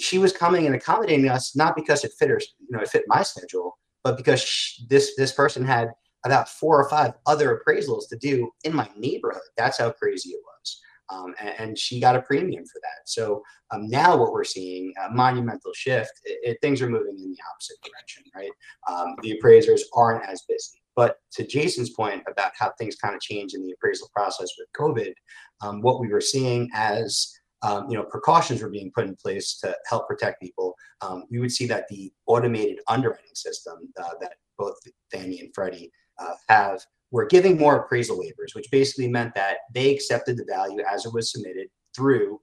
she 0.00 0.18
was 0.18 0.32
coming 0.32 0.66
and 0.66 0.74
accommodating 0.74 1.28
us 1.28 1.56
not 1.56 1.76
because 1.76 2.04
it 2.04 2.12
fit 2.18 2.30
her, 2.30 2.40
you 2.58 2.76
know, 2.76 2.80
it 2.80 2.88
fit 2.88 3.04
my 3.06 3.22
schedule, 3.22 3.78
but 4.02 4.16
because 4.16 4.42
she, 4.42 4.86
this 4.88 5.14
this 5.16 5.32
person 5.32 5.64
had 5.64 5.90
about 6.24 6.48
four 6.48 6.80
or 6.80 6.88
five 6.88 7.12
other 7.26 7.60
appraisals 7.60 8.08
to 8.08 8.16
do 8.16 8.50
in 8.64 8.74
my 8.74 8.88
neighborhood. 8.96 9.42
That's 9.56 9.78
how 9.78 9.90
crazy 9.90 10.30
it 10.30 10.40
was 10.42 10.53
um, 11.10 11.34
and, 11.40 11.54
and, 11.58 11.78
she 11.78 12.00
got 12.00 12.16
a 12.16 12.22
premium 12.22 12.64
for 12.64 12.80
that. 12.80 13.06
So 13.06 13.42
um, 13.70 13.88
now 13.88 14.16
what 14.16 14.32
we're 14.32 14.44
seeing, 14.44 14.92
a 15.06 15.10
monumental 15.10 15.72
shift, 15.74 16.12
it, 16.24 16.38
it, 16.42 16.58
things 16.62 16.80
are 16.80 16.88
moving 16.88 17.18
in 17.18 17.30
the 17.30 17.38
opposite 17.52 17.76
direction, 17.82 18.22
right? 18.34 18.50
Um, 18.88 19.14
the 19.22 19.32
appraisers 19.32 19.84
aren't 19.94 20.26
as 20.28 20.42
busy. 20.48 20.82
But 20.96 21.18
to 21.32 21.46
Jason's 21.46 21.90
point 21.90 22.22
about 22.30 22.52
how 22.58 22.72
things 22.78 22.96
kind 22.96 23.14
of 23.14 23.20
change 23.20 23.54
in 23.54 23.62
the 23.62 23.72
appraisal 23.72 24.08
process 24.14 24.48
with 24.58 24.68
COVID, 24.78 25.12
um, 25.60 25.80
what 25.82 26.00
we 26.00 26.08
were 26.08 26.20
seeing 26.20 26.70
as 26.74 27.32
um, 27.62 27.88
you 27.88 27.96
know 27.96 28.04
precautions 28.04 28.62
were 28.62 28.68
being 28.68 28.92
put 28.94 29.06
in 29.06 29.16
place 29.16 29.58
to 29.60 29.74
help 29.88 30.06
protect 30.06 30.40
people, 30.40 30.74
um, 31.00 31.24
we 31.30 31.40
would 31.40 31.52
see 31.52 31.66
that 31.66 31.88
the 31.88 32.12
automated 32.26 32.78
underwriting 32.88 33.34
system 33.34 33.74
uh, 34.00 34.10
that 34.20 34.34
both 34.58 34.76
Fannie 35.10 35.40
and 35.40 35.52
Freddie 35.54 35.90
uh, 36.18 36.34
have 36.48 36.80
were 37.10 37.26
giving 37.26 37.58
more 37.58 37.76
appraisal 37.76 38.18
waivers, 38.18 38.54
which 38.54 38.70
basically 38.70 39.08
meant 39.08 39.34
that 39.34 39.58
they 39.72 39.94
accepted 39.94 40.36
the 40.36 40.46
value 40.48 40.82
as 40.90 41.06
it 41.06 41.12
was 41.12 41.30
submitted 41.30 41.68
through 41.94 42.40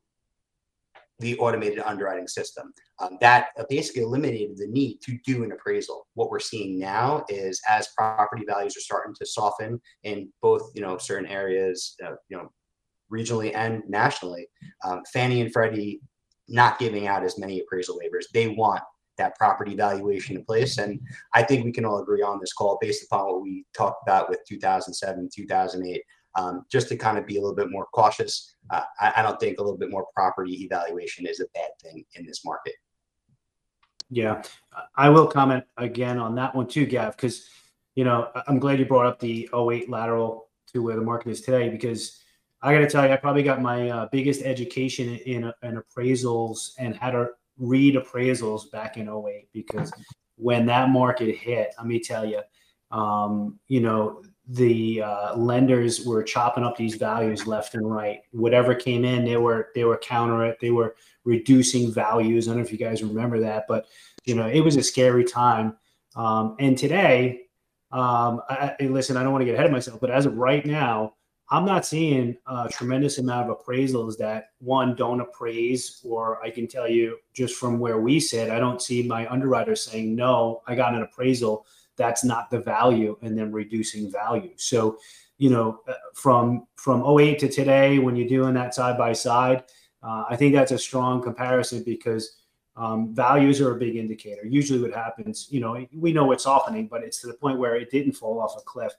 the 1.19 1.37
automated 1.37 1.79
underwriting 1.79 2.27
system. 2.27 2.73
Um, 2.99 3.17
that 3.21 3.49
basically 3.69 4.01
eliminated 4.01 4.57
the 4.57 4.67
need 4.67 4.99
to 5.03 5.17
do 5.25 5.43
an 5.43 5.51
appraisal. 5.51 6.07
What 6.15 6.29
we're 6.29 6.39
seeing 6.39 6.79
now 6.79 7.23
is 7.29 7.61
as 7.69 7.89
property 7.95 8.43
values 8.47 8.75
are 8.75 8.81
starting 8.81 9.13
to 9.15 9.25
soften 9.25 9.79
in 10.03 10.31
both, 10.41 10.71
you 10.73 10.81
know, 10.81 10.97
certain 10.97 11.29
areas, 11.29 11.95
uh, 12.03 12.13
you 12.29 12.37
know, 12.37 12.51
regionally 13.11 13.53
and 13.55 13.83
nationally, 13.87 14.47
um, 14.83 15.01
Fannie 15.13 15.41
and 15.41 15.51
Freddie 15.51 16.01
not 16.47 16.79
giving 16.79 17.07
out 17.07 17.23
as 17.23 17.37
many 17.37 17.59
appraisal 17.59 17.99
waivers. 17.99 18.25
They 18.33 18.49
want 18.49 18.81
that 19.21 19.37
property 19.37 19.75
valuation 19.75 20.35
in 20.35 20.43
place. 20.43 20.77
And 20.77 20.99
I 21.33 21.43
think 21.43 21.63
we 21.63 21.71
can 21.71 21.85
all 21.85 22.01
agree 22.01 22.21
on 22.21 22.39
this 22.39 22.53
call 22.53 22.77
based 22.81 23.05
upon 23.05 23.27
what 23.27 23.41
we 23.41 23.65
talked 23.73 24.03
about 24.03 24.29
with 24.29 24.39
2007, 24.47 25.29
2008 25.33 26.03
um, 26.35 26.65
just 26.71 26.87
to 26.89 26.97
kind 26.97 27.17
of 27.17 27.25
be 27.25 27.37
a 27.37 27.41
little 27.41 27.55
bit 27.55 27.69
more 27.69 27.87
cautious. 27.93 28.55
Uh, 28.69 28.83
I, 28.99 29.13
I, 29.17 29.21
don't 29.21 29.39
think 29.39 29.59
a 29.59 29.61
little 29.61 29.77
bit 29.77 29.91
more 29.91 30.07
property 30.15 30.63
evaluation 30.63 31.25
is 31.25 31.39
a 31.39 31.45
bad 31.53 31.69
thing 31.81 32.05
in 32.15 32.25
this 32.25 32.45
market. 32.45 32.73
Yeah, 34.09 34.41
I 34.95 35.09
will 35.09 35.27
comment 35.27 35.63
again 35.77 36.17
on 36.17 36.35
that 36.35 36.53
one 36.55 36.67
too, 36.67 36.85
Gav, 36.85 37.15
because 37.15 37.47
you 37.95 38.03
know 38.03 38.29
I'm 38.47 38.59
glad 38.59 38.79
you 38.79 38.85
brought 38.85 39.05
up 39.05 39.19
the 39.19 39.49
08 39.53 39.89
lateral 39.89 40.49
to 40.73 40.81
where 40.81 40.95
the 40.95 41.01
market 41.01 41.29
is 41.29 41.41
today 41.41 41.69
because 41.69 42.21
I 42.61 42.73
got 42.73 42.79
to 42.79 42.89
tell 42.89 43.05
you, 43.05 43.11
I 43.11 43.17
probably 43.17 43.43
got 43.43 43.61
my 43.61 43.89
uh, 43.89 44.09
biggest 44.11 44.43
education 44.43 45.15
in, 45.15 45.51
in 45.63 45.81
appraisals 45.81 46.71
and 46.77 46.95
how 46.95 47.11
to 47.11 47.29
read 47.57 47.95
appraisals 47.95 48.69
back 48.71 48.97
in 48.97 49.07
08 49.07 49.49
because 49.53 49.91
when 50.35 50.65
that 50.65 50.89
market 50.89 51.35
hit, 51.35 51.73
let 51.77 51.87
me 51.87 51.99
tell 51.99 52.25
you, 52.25 52.41
um, 52.91 53.59
you 53.67 53.79
know, 53.79 54.21
the 54.47 55.01
uh, 55.01 55.35
lenders 55.35 56.05
were 56.05 56.23
chopping 56.23 56.63
up 56.63 56.75
these 56.75 56.95
values 56.95 57.47
left 57.47 57.75
and 57.75 57.89
right. 57.89 58.19
Whatever 58.31 58.75
came 58.75 59.05
in, 59.05 59.23
they 59.23 59.37
were 59.37 59.69
they 59.75 59.85
were 59.85 59.97
counter 59.97 60.45
it. 60.45 60.57
They 60.59 60.71
were 60.71 60.95
reducing 61.23 61.93
values. 61.93 62.47
I 62.47 62.51
don't 62.51 62.57
know 62.57 62.65
if 62.65 62.71
you 62.71 62.77
guys 62.77 63.03
remember 63.03 63.39
that, 63.39 63.65
but 63.67 63.85
you 64.25 64.35
know 64.35 64.47
it 64.47 64.61
was 64.61 64.75
a 64.75 64.83
scary 64.83 65.23
time. 65.23 65.77
Um, 66.15 66.55
and 66.59 66.77
today, 66.77 67.43
um, 67.91 68.41
I, 68.49 68.75
listen, 68.81 69.15
I 69.15 69.23
don't 69.23 69.31
want 69.31 69.41
to 69.41 69.45
get 69.45 69.53
ahead 69.53 69.67
of 69.67 69.71
myself, 69.71 70.01
but 70.01 70.11
as 70.11 70.25
of 70.25 70.35
right 70.35 70.65
now, 70.65 71.13
I'm 71.51 71.65
not 71.65 71.85
seeing 71.85 72.37
a 72.47 72.69
tremendous 72.69 73.17
amount 73.17 73.49
of 73.49 73.59
appraisals 73.59 74.17
that 74.19 74.51
one 74.59 74.95
don't 74.95 75.19
appraise, 75.19 75.99
or 76.05 76.41
I 76.41 76.49
can 76.49 76.65
tell 76.65 76.87
you 76.87 77.17
just 77.33 77.55
from 77.55 77.77
where 77.77 77.99
we 77.99 78.21
sit, 78.21 78.49
I 78.49 78.57
don't 78.57 78.81
see 78.81 79.03
my 79.03 79.29
underwriters 79.29 79.83
saying 79.83 80.15
no. 80.15 80.61
I 80.65 80.75
got 80.75 80.95
an 80.95 81.01
appraisal 81.01 81.65
that's 81.97 82.23
not 82.23 82.49
the 82.49 82.59
value 82.59 83.17
and 83.21 83.37
then 83.37 83.51
reducing 83.51 84.09
value. 84.09 84.53
So, 84.55 84.97
you 85.39 85.49
know, 85.49 85.81
uh, 85.89 85.93
from 86.13 86.67
from 86.77 87.03
08 87.05 87.39
to 87.39 87.49
today, 87.49 87.99
when 87.99 88.15
you're 88.15 88.29
doing 88.29 88.53
that 88.53 88.73
side 88.73 88.97
by 88.97 89.11
side, 89.11 89.65
uh, 90.01 90.23
I 90.29 90.37
think 90.37 90.53
that's 90.55 90.71
a 90.71 90.79
strong 90.79 91.21
comparison 91.21 91.83
because 91.83 92.37
um, 92.77 93.13
values 93.13 93.59
are 93.59 93.75
a 93.75 93.79
big 93.79 93.97
indicator. 93.97 94.45
Usually, 94.45 94.81
what 94.81 94.93
happens, 94.93 95.47
you 95.51 95.59
know, 95.59 95.85
we 95.93 96.13
know 96.13 96.31
it's 96.31 96.45
softening, 96.45 96.87
but 96.87 97.03
it's 97.03 97.19
to 97.21 97.27
the 97.27 97.33
point 97.33 97.59
where 97.59 97.75
it 97.75 97.91
didn't 97.91 98.13
fall 98.13 98.39
off 98.39 98.55
a 98.57 98.61
cliff. 98.61 98.93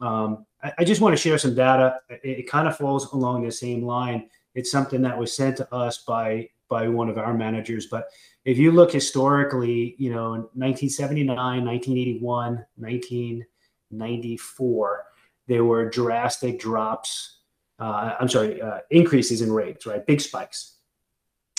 Um, 0.00 0.44
I, 0.62 0.72
I, 0.78 0.84
just 0.84 1.00
want 1.00 1.16
to 1.16 1.22
share 1.22 1.38
some 1.38 1.54
data. 1.54 2.00
It, 2.08 2.20
it 2.24 2.50
kind 2.50 2.66
of 2.66 2.76
falls 2.76 3.12
along 3.12 3.44
the 3.44 3.52
same 3.52 3.84
line. 3.84 4.28
It's 4.54 4.70
something 4.70 5.02
that 5.02 5.16
was 5.16 5.34
sent 5.34 5.56
to 5.58 5.74
us 5.74 5.98
by 5.98 6.48
by 6.68 6.88
one 6.88 7.08
of 7.08 7.18
our 7.18 7.34
managers, 7.34 7.86
but 7.86 8.08
if 8.44 8.58
you 8.58 8.72
look 8.72 8.92
historically, 8.92 9.94
you 9.98 10.10
know, 10.10 10.32
1979, 10.54 11.36
1981, 11.36 12.66
1994, 12.76 15.04
there 15.46 15.64
were 15.64 15.88
drastic 15.88 16.60
drops. 16.60 17.38
Uh, 17.78 18.16
I'm 18.20 18.28
sorry, 18.28 18.60
uh, 18.60 18.80
increases 18.90 19.40
in 19.40 19.50
rates, 19.50 19.86
right? 19.86 20.04
Big 20.06 20.20
spikes. 20.20 20.72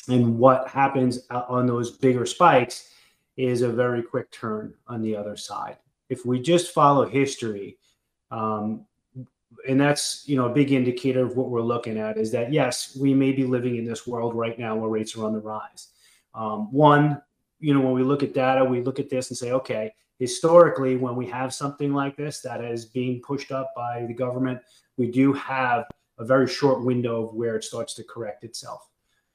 And 0.07 0.37
what 0.37 0.67
happens 0.67 1.21
on 1.31 1.65
those 1.65 1.97
bigger 1.97 2.27
spikes 2.27 2.91
is 3.37 3.63
a 3.63 3.69
very 3.69 4.03
quick 4.03 4.29
turn 4.31 4.75
on 4.87 5.01
the 5.01 5.15
other 5.15 5.35
side. 5.35 5.77
If 6.09 6.23
we 6.25 6.39
just 6.39 6.71
follow 6.71 7.07
history, 7.07 7.79
um, 8.35 8.85
and 9.67 9.79
that's 9.79 10.27
you 10.27 10.35
know 10.35 10.45
a 10.45 10.53
big 10.53 10.71
indicator 10.71 11.25
of 11.25 11.37
what 11.37 11.49
we're 11.49 11.61
looking 11.61 11.97
at 11.97 12.17
is 12.17 12.31
that 12.31 12.51
yes, 12.51 12.97
we 12.99 13.13
may 13.13 13.31
be 13.31 13.45
living 13.45 13.77
in 13.77 13.85
this 13.85 14.05
world 14.05 14.35
right 14.35 14.59
now 14.59 14.75
where 14.75 14.89
rates 14.89 15.15
are 15.15 15.25
on 15.25 15.33
the 15.33 15.39
rise 15.39 15.87
um, 16.35 16.71
one, 16.71 17.21
you 17.59 17.73
know, 17.73 17.79
when 17.79 17.93
we 17.93 18.03
look 18.03 18.21
at 18.21 18.33
data, 18.33 18.63
we 18.63 18.81
look 18.81 18.99
at 18.99 19.09
this 19.09 19.29
and 19.29 19.37
say, 19.37 19.51
okay, 19.51 19.93
historically, 20.19 20.97
when 20.97 21.15
we 21.15 21.25
have 21.27 21.53
something 21.53 21.93
like 21.93 22.15
this 22.17 22.41
that 22.41 22.63
is 22.63 22.85
being 22.85 23.21
pushed 23.21 23.51
up 23.51 23.71
by 23.75 24.05
the 24.05 24.13
government, 24.13 24.59
we 24.97 25.09
do 25.09 25.33
have 25.33 25.85
a 26.19 26.25
very 26.25 26.47
short 26.47 26.83
window 26.83 27.27
of 27.27 27.33
where 27.33 27.55
it 27.55 27.63
starts 27.63 27.93
to 27.95 28.03
correct 28.03 28.43
itself. 28.43 28.89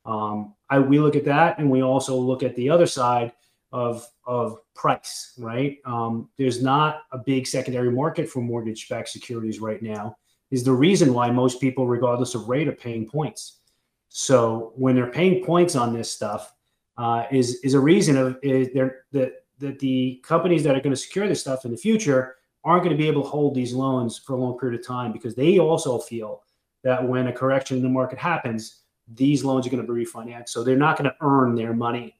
Um, 0.06 0.54
I, 0.68 0.78
we 0.78 0.98
look 0.98 1.16
at 1.16 1.24
that, 1.24 1.58
and 1.58 1.70
we 1.70 1.82
also 1.82 2.16
look 2.16 2.42
at 2.42 2.54
the 2.56 2.70
other 2.70 2.86
side 2.86 3.32
of 3.72 4.06
of 4.26 4.58
price. 4.74 5.34
Right? 5.38 5.78
Um, 5.84 6.28
there's 6.38 6.62
not 6.62 7.02
a 7.12 7.18
big 7.18 7.46
secondary 7.46 7.90
market 7.90 8.28
for 8.28 8.40
mortgage-backed 8.40 9.08
securities 9.08 9.60
right 9.60 9.82
now. 9.82 10.16
Is 10.50 10.64
the 10.64 10.72
reason 10.72 11.14
why 11.14 11.30
most 11.30 11.60
people, 11.60 11.86
regardless 11.86 12.34
of 12.34 12.48
rate, 12.48 12.68
are 12.68 12.72
paying 12.72 13.06
points. 13.08 13.60
So 14.08 14.72
when 14.74 14.96
they're 14.96 15.10
paying 15.10 15.44
points 15.44 15.76
on 15.76 15.92
this 15.94 16.10
stuff, 16.10 16.52
uh, 16.98 17.24
is 17.30 17.60
is 17.60 17.74
a 17.74 17.80
reason 17.80 18.16
of 18.16 18.38
is 18.42 18.68
there 18.74 19.04
that 19.12 19.32
that 19.58 19.78
the 19.78 20.20
companies 20.24 20.64
that 20.64 20.74
are 20.74 20.80
going 20.80 20.94
to 20.94 20.96
secure 21.00 21.28
this 21.28 21.40
stuff 21.40 21.64
in 21.64 21.70
the 21.70 21.76
future 21.76 22.36
aren't 22.64 22.82
going 22.82 22.94
to 22.94 23.00
be 23.00 23.08
able 23.08 23.22
to 23.22 23.28
hold 23.28 23.54
these 23.54 23.72
loans 23.72 24.18
for 24.18 24.34
a 24.34 24.36
long 24.36 24.58
period 24.58 24.78
of 24.78 24.86
time 24.86 25.12
because 25.12 25.34
they 25.34 25.58
also 25.58 25.98
feel 25.98 26.42
that 26.82 27.06
when 27.06 27.28
a 27.28 27.32
correction 27.32 27.76
in 27.76 27.82
the 27.82 27.88
market 27.88 28.18
happens, 28.18 28.82
these 29.14 29.44
loans 29.44 29.66
are 29.66 29.70
going 29.70 29.84
to 29.84 29.92
be 29.92 30.04
refinanced. 30.04 30.50
So 30.50 30.62
they're 30.62 30.76
not 30.76 30.98
going 30.98 31.10
to 31.10 31.16
earn 31.20 31.54
their 31.54 31.74
money 31.74 32.19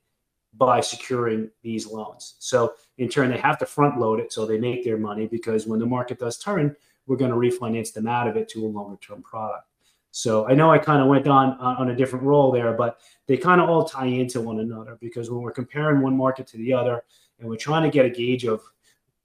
by 0.55 0.81
securing 0.81 1.51
these 1.63 1.87
loans. 1.87 2.35
So 2.39 2.75
in 2.99 3.09
turn, 3.09 3.31
they 3.31 3.39
have 3.39 3.59
to 3.59 3.67
front 3.67 3.99
load 3.99 4.21
it 4.21 4.33
so 4.33 4.45
they 4.45 4.59
make 4.59 4.85
their 4.85 4.99
money 4.99 5.27
because 5.27 5.67
when 5.67 5.79
the 5.79 5.87
market 5.87 6.19
does 6.19 6.39
turn, 6.39 6.75
we're 7.07 7.17
going 7.17 7.31
to 7.31 7.37
refinance 7.37 7.93
them 7.93 8.07
out 8.07 8.29
of 8.29 8.37
it 8.37 8.49
to 8.51 8.65
a 8.65 8.69
longer 8.69 8.99
term 9.01 9.23
product. 9.23 9.67
So 10.13 10.49
I 10.49 10.55
know 10.55 10.71
I 10.71 10.79
kind 10.79 11.01
of 11.01 11.09
went 11.09 11.29
on 11.29 11.53
on 11.61 11.91
a 11.91 11.97
different 11.97 12.25
role 12.25 12.51
there, 12.51 12.73
but 12.73 13.01
they 13.27 13.37
kind 13.37 13.61
of 13.61 13.71
all 13.71 13.85
tie 13.85 14.07
into 14.07 14.41
one 14.41 14.59
another 14.59 14.99
because 15.01 15.31
when 15.31 15.41
we're 15.41 15.53
comparing 15.53 16.03
one 16.03 16.17
market 16.17 16.49
to 16.49 16.57
the 16.57 16.73
other 16.73 17.05
and 17.39 17.49
we're 17.49 17.57
trying 17.57 17.85
to 17.85 17.91
get 17.91 18.07
a 18.07 18.11
gauge 18.11 18.45
of 18.45 18.61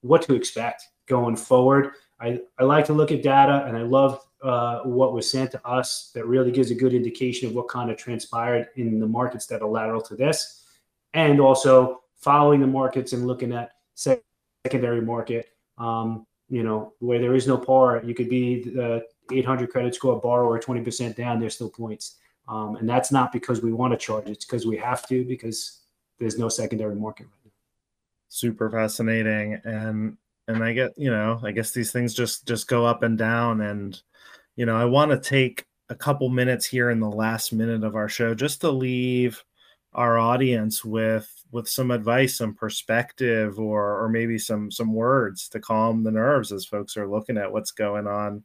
what 0.01 0.21
to 0.23 0.35
expect 0.35 0.89
going 1.07 1.35
forward, 1.35 1.93
I, 2.19 2.39
I 2.59 2.63
like 2.63 2.85
to 2.85 2.93
look 2.93 3.11
at 3.11 3.23
data 3.23 3.65
and 3.67 3.75
I 3.75 3.81
love 3.81 4.25
uh, 4.43 4.81
what 4.81 5.13
was 5.13 5.29
sent 5.29 5.51
to 5.51 5.67
us 5.67 6.11
that 6.13 6.27
really 6.27 6.51
gives 6.51 6.69
a 6.69 6.75
good 6.75 6.93
indication 6.93 7.49
of 7.49 7.55
what 7.55 7.67
kind 7.67 7.89
of 7.89 7.97
transpired 7.97 8.67
in 8.75 8.99
the 8.99 9.07
markets 9.07 9.47
that 9.47 9.61
are 9.61 9.67
lateral 9.67 10.01
to 10.01 10.15
this, 10.15 10.64
and 11.15 11.39
also 11.39 12.01
following 12.17 12.59
the 12.59 12.67
markets 12.67 13.13
and 13.13 13.25
looking 13.25 13.53
at 13.53 13.71
secondary 13.95 15.01
market. 15.01 15.49
Um, 15.77 16.27
you 16.49 16.61
know, 16.61 16.93
where 16.99 17.17
there 17.17 17.33
is 17.33 17.47
no 17.47 17.57
par, 17.57 18.01
you 18.05 18.13
could 18.13 18.29
be 18.29 18.63
the 18.63 19.03
800 19.31 19.71
credit 19.71 19.95
score 19.95 20.19
borrower 20.19 20.59
20% 20.59 21.15
down, 21.15 21.39
there's 21.39 21.55
still 21.55 21.69
points. 21.69 22.17
Um, 22.47 22.75
and 22.75 22.87
that's 22.87 23.11
not 23.11 23.31
because 23.31 23.63
we 23.63 23.73
want 23.73 23.93
to 23.93 23.97
charge, 23.97 24.29
it's 24.29 24.45
because 24.45 24.67
we 24.67 24.77
have 24.77 25.07
to, 25.07 25.25
because 25.25 25.81
there's 26.19 26.37
no 26.37 26.49
secondary 26.49 26.95
market 26.95 27.23
right 27.23 27.45
now. 27.45 27.51
Super 28.27 28.69
fascinating. 28.69 29.59
And, 29.63 30.17
and 30.47 30.63
I 30.63 30.73
get, 30.73 30.93
you 30.97 31.09
know, 31.09 31.39
I 31.43 31.51
guess 31.51 31.71
these 31.71 31.91
things 31.91 32.13
just, 32.13 32.47
just 32.47 32.67
go 32.67 32.85
up 32.85 33.01
and 33.01 33.17
down. 33.17 33.61
And, 33.61 33.99
you 34.55 34.67
know, 34.67 34.75
I 34.75 34.85
want 34.85 35.09
to 35.11 35.17
take 35.17 35.65
a 35.89 35.95
couple 35.95 36.29
minutes 36.29 36.65
here 36.65 36.91
in 36.91 36.99
the 36.99 37.09
last 37.09 37.53
minute 37.53 37.83
of 37.83 37.95
our 37.95 38.09
show 38.09 38.35
just 38.35 38.61
to 38.61 38.69
leave 38.69 39.43
our 39.95 40.17
audience 40.17 40.85
with 40.85 41.31
with 41.51 41.67
some 41.69 41.89
advice 41.91 42.37
some 42.37 42.53
perspective 42.53 43.59
or 43.59 44.03
or 44.03 44.09
maybe 44.09 44.37
some 44.37 44.69
some 44.69 44.93
words 44.93 45.49
to 45.49 45.59
calm 45.59 46.03
the 46.03 46.11
nerves 46.11 46.51
as 46.51 46.65
folks 46.65 46.97
are 46.97 47.07
looking 47.07 47.37
at 47.37 47.51
what's 47.51 47.71
going 47.71 48.07
on 48.07 48.43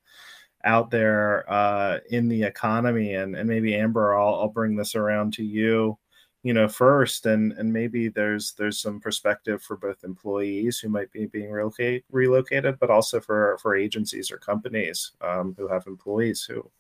out 0.65 0.91
there 0.91 1.51
uh, 1.51 1.99
in 2.11 2.29
the 2.29 2.43
economy. 2.43 3.15
And, 3.15 3.35
and 3.35 3.49
maybe 3.49 3.75
amber 3.75 4.17
I'll, 4.17 4.35
I'll 4.35 4.49
bring 4.49 4.77
this 4.77 4.95
around 4.95 5.33
to 5.35 5.45
you 5.45 5.99
you 6.43 6.55
know 6.55 6.69
first. 6.69 7.27
And 7.27 7.53
and 7.55 7.73
maybe 7.73 8.09
there's 8.09 8.53
there's 8.53 8.81
some 8.81 9.01
perspective 9.01 9.63
for 9.63 9.77
both 9.77 10.05
employees 10.05 10.79
who 10.79 10.89
might 10.89 11.13
be 11.13 11.27
being 11.27 11.51
relocate, 11.51 12.05
relocated 12.11 12.79
but 12.79 12.91
also 12.91 13.21
for 13.21 13.59
for 13.61 13.77
agencies 13.77 14.31
or 14.31 14.39
companies 14.39 15.13
um, 15.21 15.55
who 15.59 15.69
have 15.69 15.87
employees 15.87 16.43
who 16.43 16.71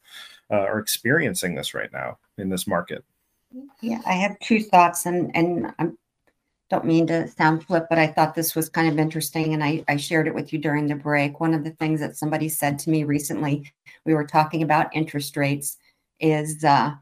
uh, 0.50 0.60
are 0.60 0.78
experiencing 0.78 1.54
this 1.54 1.74
right 1.74 1.92
now 1.92 2.18
in 2.38 2.48
this 2.48 2.66
market 2.66 3.04
yeah 3.80 4.00
i 4.06 4.12
have 4.12 4.38
two 4.40 4.62
thoughts 4.62 5.06
and 5.06 5.34
and 5.34 5.72
i'm 5.78 5.96
don't 6.70 6.84
mean 6.84 7.06
to 7.08 7.26
sound 7.26 7.64
flip, 7.66 7.86
but 7.90 7.98
I 7.98 8.06
thought 8.06 8.34
this 8.34 8.54
was 8.54 8.68
kind 8.68 8.88
of 8.88 8.98
interesting 8.98 9.54
and 9.54 9.62
I, 9.62 9.84
I 9.88 9.96
shared 9.96 10.28
it 10.28 10.34
with 10.34 10.52
you 10.52 10.58
during 10.60 10.86
the 10.86 10.94
break. 10.94 11.40
One 11.40 11.52
of 11.52 11.64
the 11.64 11.72
things 11.72 11.98
that 11.98 12.16
somebody 12.16 12.48
said 12.48 12.78
to 12.80 12.90
me 12.90 13.02
recently, 13.02 13.70
we 14.06 14.14
were 14.14 14.24
talking 14.24 14.62
about 14.62 14.94
interest 14.94 15.36
rates, 15.36 15.76
is 16.20 16.62
uh, 16.62 16.92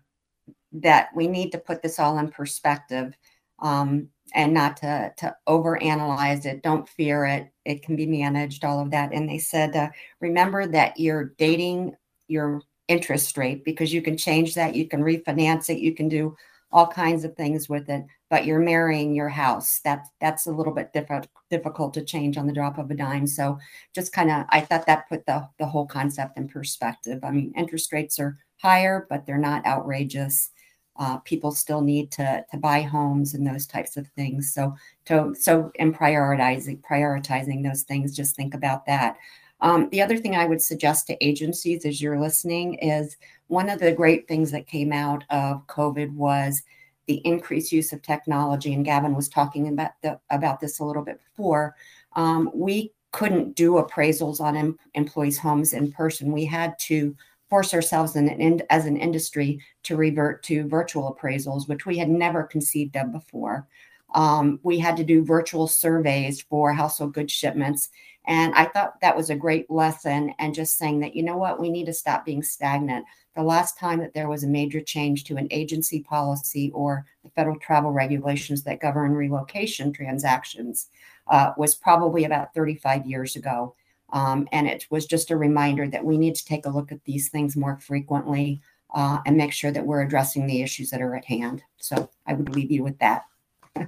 that 0.72 1.10
we 1.14 1.28
need 1.28 1.52
to 1.52 1.58
put 1.58 1.82
this 1.82 1.98
all 1.98 2.18
in 2.18 2.30
perspective 2.30 3.14
um, 3.60 4.08
and 4.34 4.54
not 4.54 4.76
to 4.78 5.12
to 5.18 5.34
overanalyze 5.48 6.46
it. 6.46 6.62
Don't 6.62 6.88
fear 6.88 7.24
it; 7.26 7.50
it 7.64 7.82
can 7.82 7.96
be 7.96 8.06
managed. 8.06 8.64
All 8.64 8.80
of 8.80 8.90
that. 8.92 9.12
And 9.12 9.28
they 9.28 9.38
said, 9.38 9.74
uh, 9.76 9.88
remember 10.20 10.66
that 10.66 10.98
you're 10.98 11.34
dating 11.38 11.96
your 12.28 12.62
interest 12.88 13.36
rate 13.36 13.64
because 13.64 13.92
you 13.92 14.02
can 14.02 14.16
change 14.16 14.54
that. 14.54 14.74
You 14.74 14.88
can 14.88 15.02
refinance 15.02 15.70
it. 15.70 15.78
You 15.78 15.94
can 15.94 16.08
do 16.08 16.36
all 16.70 16.86
kinds 16.86 17.24
of 17.24 17.34
things 17.34 17.68
with 17.68 17.88
it. 17.88 18.04
But 18.30 18.44
you're 18.44 18.58
marrying 18.58 19.14
your 19.14 19.28
house. 19.28 19.80
That's 19.84 20.08
that's 20.20 20.46
a 20.46 20.52
little 20.52 20.74
bit 20.74 20.92
difficult 20.92 21.28
difficult 21.50 21.94
to 21.94 22.04
change 22.04 22.36
on 22.36 22.46
the 22.46 22.52
drop 22.52 22.78
of 22.78 22.90
a 22.90 22.94
dime. 22.94 23.26
So 23.26 23.58
just 23.94 24.12
kind 24.12 24.30
of, 24.30 24.44
I 24.50 24.60
thought 24.60 24.86
that 24.86 25.08
put 25.08 25.24
the 25.26 25.48
the 25.58 25.66
whole 25.66 25.86
concept 25.86 26.36
in 26.36 26.48
perspective. 26.48 27.24
I 27.24 27.30
mean, 27.30 27.52
interest 27.56 27.92
rates 27.92 28.18
are 28.18 28.38
higher, 28.56 29.06
but 29.08 29.24
they're 29.24 29.38
not 29.38 29.64
outrageous 29.64 30.50
uh, 30.98 31.18
people 31.18 31.52
still 31.52 31.80
need 31.80 32.10
to 32.10 32.44
to 32.50 32.56
buy 32.56 32.82
homes 32.82 33.34
and 33.34 33.46
those 33.46 33.66
types 33.66 33.96
of 33.96 34.06
things. 34.08 34.52
So 34.52 34.74
to 35.06 35.34
so 35.34 35.70
in 35.76 35.92
prioritizing 35.92 36.80
prioritizing 36.82 37.62
those 37.62 37.82
things, 37.82 38.16
just 38.16 38.36
think 38.36 38.54
about 38.54 38.84
that. 38.86 39.16
Um, 39.60 39.88
the 39.90 40.02
other 40.02 40.16
thing 40.16 40.36
I 40.36 40.46
would 40.46 40.62
suggest 40.62 41.06
to 41.06 41.24
agencies 41.24 41.84
as 41.84 42.00
you're 42.00 42.20
listening 42.20 42.74
is 42.74 43.16
one 43.48 43.68
of 43.68 43.80
the 43.80 43.92
great 43.92 44.28
things 44.28 44.50
that 44.52 44.66
came 44.66 44.92
out 44.92 45.24
of 45.30 45.66
COVID 45.66 46.12
was 46.12 46.62
the 47.06 47.26
increased 47.26 47.72
use 47.72 47.92
of 47.92 48.02
technology. 48.02 48.74
And 48.74 48.84
Gavin 48.84 49.14
was 49.14 49.28
talking 49.28 49.68
about 49.68 49.92
the, 50.02 50.20
about 50.30 50.60
this 50.60 50.78
a 50.78 50.84
little 50.84 51.02
bit 51.02 51.20
before. 51.20 51.74
Um, 52.14 52.50
we 52.54 52.92
couldn't 53.12 53.56
do 53.56 53.72
appraisals 53.74 54.40
on 54.40 54.56
em- 54.56 54.78
employees' 54.94 55.38
homes 55.38 55.72
in 55.72 55.90
person. 55.90 56.30
We 56.30 56.44
had 56.44 56.78
to 56.80 57.16
force 57.48 57.72
ourselves 57.72 58.14
in, 58.14 58.28
in, 58.28 58.62
as 58.68 58.84
an 58.84 58.98
industry 58.98 59.60
to 59.84 59.96
revert 59.96 60.42
to 60.44 60.68
virtual 60.68 61.16
appraisals, 61.16 61.66
which 61.66 61.86
we 61.86 61.96
had 61.96 62.10
never 62.10 62.42
conceived 62.42 62.96
of 62.96 63.10
before. 63.10 63.66
Um, 64.14 64.60
we 64.62 64.78
had 64.78 64.96
to 64.98 65.04
do 65.04 65.24
virtual 65.24 65.66
surveys 65.66 66.40
for 66.42 66.72
household 66.72 67.14
goods 67.14 67.32
shipments. 67.32 67.88
And 68.28 68.54
I 68.54 68.66
thought 68.66 69.00
that 69.00 69.16
was 69.16 69.30
a 69.30 69.34
great 69.34 69.70
lesson 69.70 70.34
and 70.38 70.54
just 70.54 70.76
saying 70.76 71.00
that, 71.00 71.16
you 71.16 71.22
know 71.22 71.38
what, 71.38 71.58
we 71.58 71.70
need 71.70 71.86
to 71.86 71.94
stop 71.94 72.26
being 72.26 72.42
stagnant. 72.42 73.06
The 73.34 73.42
last 73.42 73.78
time 73.78 74.00
that 74.00 74.12
there 74.12 74.28
was 74.28 74.44
a 74.44 74.48
major 74.48 74.82
change 74.82 75.24
to 75.24 75.36
an 75.36 75.48
agency 75.50 76.02
policy 76.02 76.70
or 76.74 77.06
the 77.24 77.30
federal 77.30 77.58
travel 77.58 77.90
regulations 77.90 78.62
that 78.64 78.80
govern 78.80 79.14
relocation 79.14 79.94
transactions 79.94 80.88
uh, 81.28 81.52
was 81.56 81.74
probably 81.74 82.24
about 82.24 82.52
35 82.52 83.06
years 83.06 83.34
ago. 83.34 83.74
Um, 84.12 84.46
and 84.52 84.66
it 84.66 84.86
was 84.90 85.06
just 85.06 85.30
a 85.30 85.36
reminder 85.36 85.88
that 85.88 86.04
we 86.04 86.18
need 86.18 86.34
to 86.34 86.44
take 86.44 86.66
a 86.66 86.70
look 86.70 86.92
at 86.92 87.04
these 87.04 87.30
things 87.30 87.56
more 87.56 87.78
frequently 87.78 88.60
uh, 88.94 89.20
and 89.24 89.38
make 89.38 89.54
sure 89.54 89.70
that 89.70 89.86
we're 89.86 90.02
addressing 90.02 90.46
the 90.46 90.60
issues 90.60 90.90
that 90.90 91.00
are 91.00 91.16
at 91.16 91.24
hand. 91.24 91.62
So 91.78 92.10
I 92.26 92.34
would 92.34 92.54
leave 92.54 92.70
you 92.70 92.84
with 92.84 92.98
that. 92.98 93.24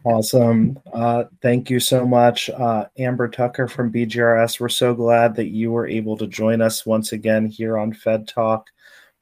Awesome. 0.04 0.78
Uh, 0.92 1.24
thank 1.42 1.70
you 1.70 1.80
so 1.80 2.06
much, 2.06 2.50
uh, 2.50 2.86
Amber 2.98 3.28
Tucker 3.28 3.68
from 3.68 3.92
BGRS. 3.92 4.60
We're 4.60 4.68
so 4.68 4.94
glad 4.94 5.34
that 5.36 5.48
you 5.48 5.72
were 5.72 5.86
able 5.86 6.16
to 6.18 6.26
join 6.26 6.60
us 6.60 6.86
once 6.86 7.12
again 7.12 7.46
here 7.46 7.78
on 7.78 7.92
Fed 7.92 8.26
Talk 8.28 8.68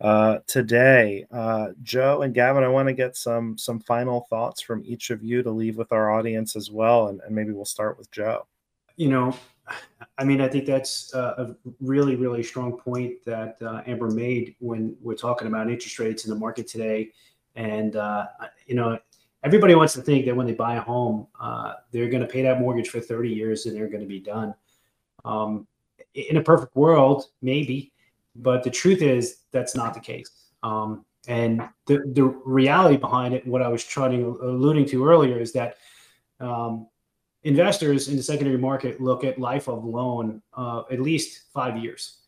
uh, 0.01 0.39
today. 0.47 1.27
Uh, 1.31 1.69
Joe 1.83 2.23
and 2.23 2.35
Gavin, 2.35 2.65
I 2.65 2.69
want 2.69 2.89
to 2.89 2.95
get 2.95 3.17
some 3.17 3.59
some 3.59 3.81
final 3.81 4.27
thoughts 4.31 4.63
from 4.63 4.83
each 4.85 5.11
of 5.11 5.23
you 5.23 5.43
to 5.43 5.51
leave 5.51 5.77
with 5.77 5.93
our 5.93 6.11
audience 6.11 6.57
as 6.57 6.71
well, 6.71 7.09
and, 7.09 7.21
and 7.23 7.35
maybe 7.35 7.53
we'll 7.53 7.65
start 7.65 7.99
with 7.99 8.11
Joe. 8.11 8.47
You 8.97 9.09
know, 9.09 9.37
I 10.19 10.25
mean, 10.25 10.41
I 10.41 10.49
think 10.49 10.67
that's 10.67 11.15
a 11.15 11.57
really, 11.81 12.17
really 12.17 12.43
strong 12.43 12.79
point 12.79 13.25
that 13.25 13.57
uh, 13.63 13.83
Amber 13.87 14.11
made 14.11 14.57
when 14.59 14.97
we're 15.01 15.15
talking 15.15 15.47
about 15.47 15.71
interest 15.71 15.99
rates 15.99 16.25
in 16.25 16.31
the 16.31 16.37
market 16.39 16.67
today. 16.67 17.13
And, 17.55 17.97
uh, 17.97 18.27
you 18.67 18.75
know, 18.75 18.99
everybody 19.45 19.75
wants 19.75 19.93
to 19.95 20.03
think 20.03 20.27
that 20.27 20.37
when 20.37 20.47
they 20.47 20.53
buy 20.53 20.77
a 20.77 20.81
home, 20.81 21.27
uh, 21.41 21.75
they're 21.93 22.09
going 22.09 22.23
to 22.23 22.29
pay 22.29 22.43
that 22.43 22.61
mortgage 22.61 22.89
for 22.89 23.01
30 23.01 23.31
years 23.31 23.67
and 23.67 23.77
they're 23.77 23.89
going 23.89 24.03
to 24.03 24.07
be 24.07 24.21
done. 24.21 24.55
Um, 25.25 25.67
in 26.15 26.37
a 26.37 26.43
perfect 26.43 26.75
world, 26.75 27.27
maybe, 27.43 27.93
but 28.35 28.63
the 28.63 28.71
truth 28.71 29.03
is 29.03 29.39
that's 29.53 29.75
not 29.75 29.95
the 29.95 30.01
case. 30.01 30.31
Um, 30.63 31.05
and 31.29 31.63
the, 31.87 32.03
the 32.15 32.25
reality 32.25 32.97
behind 32.97 33.35
it, 33.35 33.47
what 33.47 33.63
I 33.63 33.69
was 33.69 33.85
trying 33.85 34.13
to 34.13 34.39
alluding 34.43 34.87
to 34.87 35.07
earlier, 35.07 35.39
is 35.39 35.53
that 35.53 35.77
um, 36.41 36.89
investors 37.43 38.09
in 38.09 38.17
the 38.17 38.23
secondary 38.23 38.59
market 38.59 39.01
look 39.01 39.25
at 39.25 39.39
life 39.39 39.69
of 39.69 39.85
loan 39.85 40.43
uh, 40.55 40.83
at 40.91 41.01
least 41.01 41.45
five 41.53 41.77
years, 41.77 42.21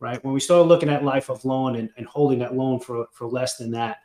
right? 0.00 0.22
When 0.24 0.34
we 0.34 0.40
start 0.40 0.66
looking 0.66 0.88
at 0.88 1.04
life 1.04 1.30
of 1.30 1.44
loan 1.44 1.76
and, 1.76 1.90
and 1.96 2.06
holding 2.06 2.38
that 2.40 2.56
loan 2.56 2.80
for, 2.80 3.06
for 3.12 3.26
less 3.26 3.56
than 3.56 3.70
that, 3.72 3.98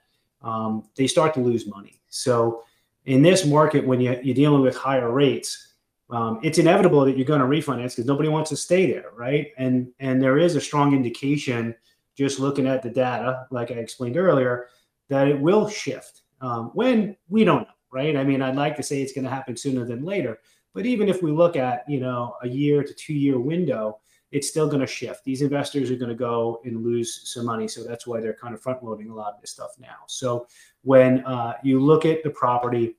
um, 0.43 0.87
they 0.95 1.07
start 1.07 1.33
to 1.35 1.39
lose 1.39 1.67
money. 1.67 2.01
So 2.09 2.63
in 3.05 3.21
this 3.21 3.45
market, 3.45 3.85
when 3.85 3.99
you, 3.99 4.19
you're 4.23 4.35
dealing 4.35 4.61
with 4.61 4.75
higher 4.75 5.11
rates, 5.11 5.73
um, 6.09 6.39
it's 6.43 6.57
inevitable 6.57 7.03
that 7.05 7.17
you're 7.17 7.25
going 7.25 7.39
to 7.39 7.47
refinance 7.47 7.91
because 7.91 8.05
nobody 8.05 8.29
wants 8.29 8.49
to 8.49 8.57
stay 8.57 8.91
there, 8.91 9.11
right? 9.15 9.47
And 9.57 9.89
and 9.99 10.21
there 10.21 10.37
is 10.37 10.55
a 10.55 10.61
strong 10.61 10.93
indication, 10.93 11.73
just 12.15 12.39
looking 12.39 12.67
at 12.67 12.83
the 12.83 12.89
data, 12.89 13.47
like 13.51 13.71
I 13.71 13.75
explained 13.75 14.17
earlier, 14.17 14.67
that 15.09 15.27
it 15.27 15.39
will 15.39 15.67
shift. 15.67 16.21
Um, 16.41 16.71
when 16.73 17.15
we 17.29 17.43
don't 17.43 17.63
know, 17.63 17.73
right? 17.91 18.15
I 18.15 18.23
mean, 18.23 18.41
I'd 18.41 18.55
like 18.55 18.75
to 18.75 18.83
say 18.83 19.01
it's 19.01 19.13
going 19.13 19.23
to 19.23 19.29
happen 19.29 19.55
sooner 19.55 19.85
than 19.85 20.03
later, 20.03 20.39
but 20.73 20.85
even 20.85 21.07
if 21.07 21.23
we 21.23 21.31
look 21.31 21.55
at, 21.55 21.83
you 21.87 21.99
know, 21.99 22.35
a 22.43 22.47
year 22.47 22.83
to 22.83 22.93
two 22.93 23.13
year 23.13 23.39
window, 23.39 23.99
it's 24.33 24.49
still 24.49 24.67
going 24.67 24.81
to 24.81 24.87
shift. 24.87 25.23
These 25.23 25.43
investors 25.43 25.91
are 25.91 25.95
going 25.95 26.09
to 26.09 26.15
go 26.15 26.59
and 26.65 26.83
lose 26.83 27.21
some 27.29 27.45
money. 27.45 27.67
So 27.67 27.83
that's 27.83 28.07
why 28.07 28.19
they're 28.19 28.33
kind 28.33 28.55
of 28.55 28.61
front 28.61 28.83
loading 28.83 29.11
a 29.11 29.13
lot 29.13 29.35
of 29.35 29.41
this 29.41 29.51
stuff 29.51 29.75
now. 29.79 29.97
So 30.07 30.47
when 30.81 31.23
uh, 31.23 31.53
you 31.63 31.79
look 31.79 32.03
at 32.03 32.23
the 32.23 32.31
property, 32.31 32.95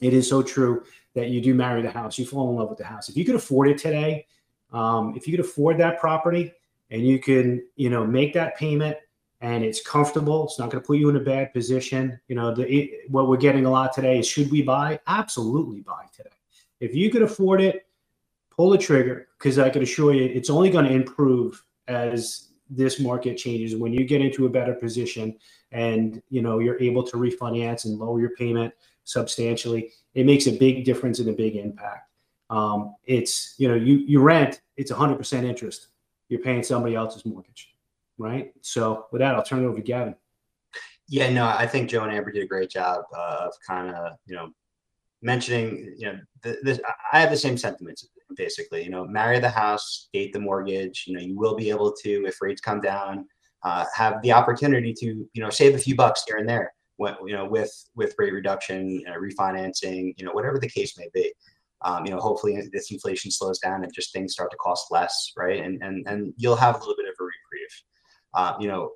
it 0.00 0.12
is 0.12 0.28
so 0.28 0.42
true 0.42 0.82
that 1.14 1.28
you 1.28 1.40
do 1.40 1.54
marry 1.54 1.80
the 1.80 1.90
house. 1.90 2.18
You 2.18 2.26
fall 2.26 2.50
in 2.50 2.56
love 2.56 2.68
with 2.68 2.78
the 2.78 2.84
house. 2.84 3.08
If 3.08 3.16
you 3.16 3.24
could 3.24 3.36
afford 3.36 3.68
it 3.68 3.78
today, 3.78 4.26
um, 4.72 5.14
if 5.16 5.28
you 5.28 5.32
could 5.36 5.46
afford 5.46 5.78
that 5.78 6.00
property 6.00 6.52
and 6.90 7.06
you 7.06 7.20
can, 7.20 7.64
you 7.76 7.88
know, 7.88 8.04
make 8.04 8.34
that 8.34 8.56
payment 8.56 8.96
and 9.40 9.62
it's 9.62 9.80
comfortable, 9.80 10.44
it's 10.46 10.58
not 10.58 10.70
going 10.70 10.82
to 10.82 10.86
put 10.86 10.98
you 10.98 11.08
in 11.08 11.14
a 11.14 11.20
bad 11.20 11.52
position. 11.52 12.18
You 12.26 12.34
know, 12.34 12.52
the, 12.52 12.68
it, 12.68 13.08
what 13.08 13.28
we're 13.28 13.36
getting 13.36 13.64
a 13.64 13.70
lot 13.70 13.92
today 13.92 14.18
is 14.18 14.26
should 14.26 14.50
we 14.50 14.62
buy? 14.62 14.98
Absolutely 15.06 15.82
buy 15.82 16.06
today. 16.14 16.30
If 16.80 16.96
you 16.96 17.10
could 17.10 17.22
afford 17.22 17.60
it, 17.60 17.86
pull 18.50 18.70
the 18.70 18.78
trigger 18.78 19.27
because 19.38 19.58
I 19.58 19.70
can 19.70 19.82
assure 19.82 20.12
you 20.12 20.24
it's 20.24 20.50
only 20.50 20.70
going 20.70 20.84
to 20.84 20.92
improve 20.92 21.62
as 21.86 22.48
this 22.68 23.00
market 23.00 23.36
changes. 23.36 23.76
When 23.76 23.92
you 23.92 24.04
get 24.04 24.20
into 24.20 24.46
a 24.46 24.48
better 24.48 24.74
position 24.74 25.36
and 25.72 26.22
you 26.28 26.42
know 26.42 26.58
you're 26.58 26.80
able 26.80 27.02
to 27.04 27.16
refinance 27.16 27.84
and 27.84 27.98
lower 27.98 28.20
your 28.20 28.30
payment 28.30 28.74
substantially, 29.04 29.92
it 30.14 30.26
makes 30.26 30.46
a 30.46 30.52
big 30.52 30.84
difference 30.84 31.18
and 31.18 31.28
a 31.28 31.32
big 31.32 31.56
impact. 31.56 32.10
Um, 32.50 32.96
it's 33.04 33.54
you 33.58 33.68
know 33.68 33.74
you 33.74 33.98
you 33.98 34.20
rent, 34.20 34.60
it's 34.76 34.92
100% 34.92 35.44
interest. 35.44 35.88
You're 36.28 36.40
paying 36.40 36.62
somebody 36.62 36.94
else's 36.94 37.24
mortgage, 37.24 37.74
right? 38.18 38.52
So 38.60 39.06
with 39.12 39.20
that, 39.20 39.34
I'll 39.34 39.42
turn 39.42 39.64
it 39.64 39.66
over 39.66 39.76
to 39.76 39.82
Gavin. 39.82 40.14
Yeah, 41.08 41.30
no, 41.30 41.46
I 41.46 41.66
think 41.66 41.88
Joe 41.88 42.02
and 42.02 42.12
Amber 42.12 42.30
did 42.30 42.42
a 42.42 42.46
great 42.46 42.68
job 42.68 43.04
of 43.16 43.54
kind 43.66 43.94
of 43.94 44.18
you 44.26 44.34
know 44.34 44.52
mentioning, 45.22 45.94
you 45.96 46.12
know, 46.12 46.54
this, 46.62 46.80
I 47.12 47.18
have 47.18 47.30
the 47.30 47.36
same 47.36 47.58
sentiments 47.58 48.06
basically. 48.36 48.84
You 48.84 48.90
know, 48.90 49.04
marry 49.04 49.38
the 49.38 49.48
house, 49.48 50.08
date 50.12 50.32
the 50.32 50.40
mortgage. 50.40 51.04
You 51.06 51.14
know, 51.14 51.20
you 51.20 51.36
will 51.36 51.54
be 51.54 51.70
able 51.70 51.92
to, 52.02 52.26
if 52.26 52.40
rates 52.40 52.60
come 52.60 52.80
down, 52.80 53.26
uh, 53.62 53.84
have 53.94 54.20
the 54.22 54.32
opportunity 54.32 54.94
to, 54.94 55.06
you 55.32 55.42
know, 55.42 55.50
save 55.50 55.74
a 55.74 55.78
few 55.78 55.94
bucks 55.96 56.24
here 56.26 56.36
and 56.36 56.48
there. 56.48 56.72
When, 56.96 57.14
you 57.26 57.34
know, 57.34 57.46
with 57.46 57.72
with 57.94 58.14
rate 58.18 58.32
reduction, 58.32 58.90
you 58.90 59.04
know, 59.04 59.14
refinancing, 59.14 60.14
you 60.18 60.24
know, 60.24 60.32
whatever 60.32 60.58
the 60.58 60.68
case 60.68 60.98
may 60.98 61.08
be. 61.14 61.32
Um, 61.82 62.04
you 62.04 62.10
know, 62.10 62.18
hopefully 62.18 62.60
this 62.72 62.90
inflation 62.90 63.30
slows 63.30 63.60
down 63.60 63.84
and 63.84 63.94
just 63.94 64.12
things 64.12 64.32
start 64.32 64.50
to 64.50 64.56
cost 64.56 64.90
less, 64.90 65.32
right? 65.36 65.62
And 65.62 65.80
and 65.82 66.06
and 66.08 66.34
you'll 66.36 66.56
have 66.56 66.74
a 66.74 66.78
little 66.78 66.96
bit 66.96 67.06
of 67.06 67.14
a 67.20 67.22
reprieve. 67.22 67.82
Uh, 68.34 68.54
you 68.58 68.66
know, 68.66 68.90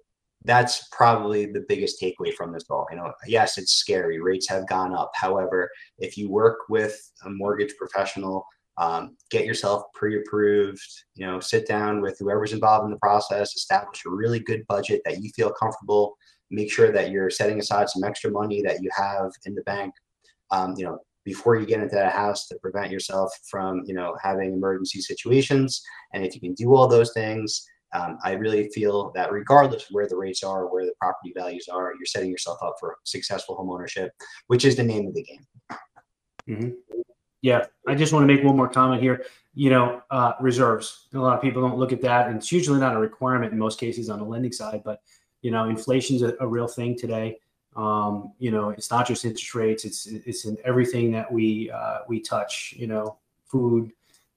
that's 0.44 0.88
probably 0.90 1.46
the 1.46 1.64
biggest 1.68 2.00
takeaway 2.00 2.34
from 2.34 2.52
this 2.52 2.64
all. 2.68 2.86
You 2.90 2.96
know, 2.96 3.12
yes, 3.26 3.58
it's 3.58 3.74
scary. 3.74 4.20
Rates 4.20 4.48
have 4.48 4.68
gone 4.68 4.92
up. 4.94 5.12
However, 5.14 5.70
if 5.98 6.18
you 6.18 6.28
work 6.28 6.58
with 6.68 7.12
a 7.24 7.30
mortgage 7.30 7.76
professional, 7.76 8.44
um, 8.78 9.16
get 9.30 9.44
yourself 9.44 9.84
pre-approved. 9.94 10.86
You 11.14 11.26
know, 11.26 11.40
sit 11.40 11.66
down 11.66 12.00
with 12.00 12.16
whoever's 12.18 12.52
involved 12.52 12.84
in 12.86 12.90
the 12.90 12.98
process, 12.98 13.54
establish 13.54 14.04
a 14.06 14.10
really 14.10 14.40
good 14.40 14.66
budget 14.68 15.02
that 15.04 15.22
you 15.22 15.30
feel 15.34 15.52
comfortable. 15.52 16.16
Make 16.50 16.72
sure 16.72 16.92
that 16.92 17.10
you're 17.10 17.30
setting 17.30 17.58
aside 17.58 17.88
some 17.88 18.04
extra 18.04 18.30
money 18.30 18.62
that 18.62 18.82
you 18.82 18.90
have 18.96 19.30
in 19.46 19.54
the 19.54 19.62
bank. 19.62 19.94
Um, 20.50 20.74
you 20.76 20.84
know, 20.84 20.98
before 21.24 21.56
you 21.56 21.66
get 21.66 21.80
into 21.80 21.94
that 21.94 22.12
house 22.12 22.46
to 22.48 22.58
prevent 22.60 22.90
yourself 22.90 23.30
from, 23.48 23.82
you 23.86 23.94
know, 23.94 24.16
having 24.22 24.52
emergency 24.52 25.00
situations. 25.00 25.82
And 26.12 26.24
if 26.24 26.34
you 26.34 26.40
can 26.40 26.54
do 26.54 26.74
all 26.74 26.88
those 26.88 27.12
things, 27.12 27.64
um, 27.94 28.18
I 28.24 28.32
really 28.32 28.68
feel 28.70 29.12
that 29.14 29.32
regardless 29.32 29.84
of 29.84 29.88
where 29.90 30.08
the 30.08 30.16
rates 30.16 30.42
are, 30.42 30.66
where 30.66 30.84
the 30.84 30.94
property 31.00 31.32
values 31.36 31.68
are, 31.70 31.92
you're 31.94 32.06
setting 32.06 32.30
yourself 32.30 32.58
up 32.62 32.76
for 32.80 32.96
successful 33.04 33.54
home 33.54 33.70
ownership, 33.70 34.12
which 34.46 34.64
is 34.64 34.76
the 34.76 34.82
name 34.82 35.06
of 35.06 35.14
the 35.14 35.22
game. 35.22 35.46
Mm-hmm. 36.48 37.00
Yeah, 37.42 37.66
I 37.88 37.96
just 37.96 38.12
want 38.12 38.26
to 38.26 38.32
make 38.34 38.44
one 38.44 38.56
more 38.56 38.68
comment 38.68 39.02
here. 39.02 39.26
You 39.54 39.68
know, 39.68 40.02
uh, 40.10 40.32
reserves. 40.40 41.08
A 41.12 41.18
lot 41.18 41.36
of 41.36 41.42
people 41.42 41.60
don't 41.60 41.76
look 41.76 41.92
at 41.92 42.00
that, 42.02 42.28
and 42.28 42.36
it's 42.36 42.52
usually 42.52 42.80
not 42.80 42.96
a 42.96 42.98
requirement 42.98 43.52
in 43.52 43.58
most 43.58 43.78
cases 43.78 44.08
on 44.08 44.20
the 44.20 44.24
lending 44.24 44.52
side. 44.52 44.82
But 44.84 45.02
you 45.42 45.50
know, 45.50 45.68
inflation's 45.68 46.22
a, 46.22 46.34
a 46.40 46.46
real 46.46 46.68
thing 46.68 46.96
today. 46.96 47.38
Um, 47.74 48.32
you 48.38 48.50
know, 48.50 48.70
it's 48.70 48.90
not 48.90 49.06
just 49.06 49.24
interest 49.24 49.54
rates; 49.54 49.84
it's 49.84 50.06
it's 50.06 50.44
in 50.44 50.56
everything 50.64 51.10
that 51.12 51.30
we 51.30 51.70
uh, 51.70 51.98
we 52.08 52.20
touch. 52.20 52.74
You 52.78 52.86
know, 52.86 53.18
food, 53.44 53.92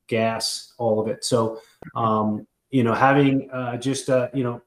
gas, 0.08 0.74
all 0.80 0.99
of 0.99 1.08
it. 1.08 1.24
So, 1.24 1.62
um, 1.95 2.47
you 2.72 2.84
know, 2.84 2.93
having 2.93 3.49
uh, 3.51 3.78
just 3.78 4.10
uh, 4.10 4.30
you 4.34 4.43
know, 4.43 4.62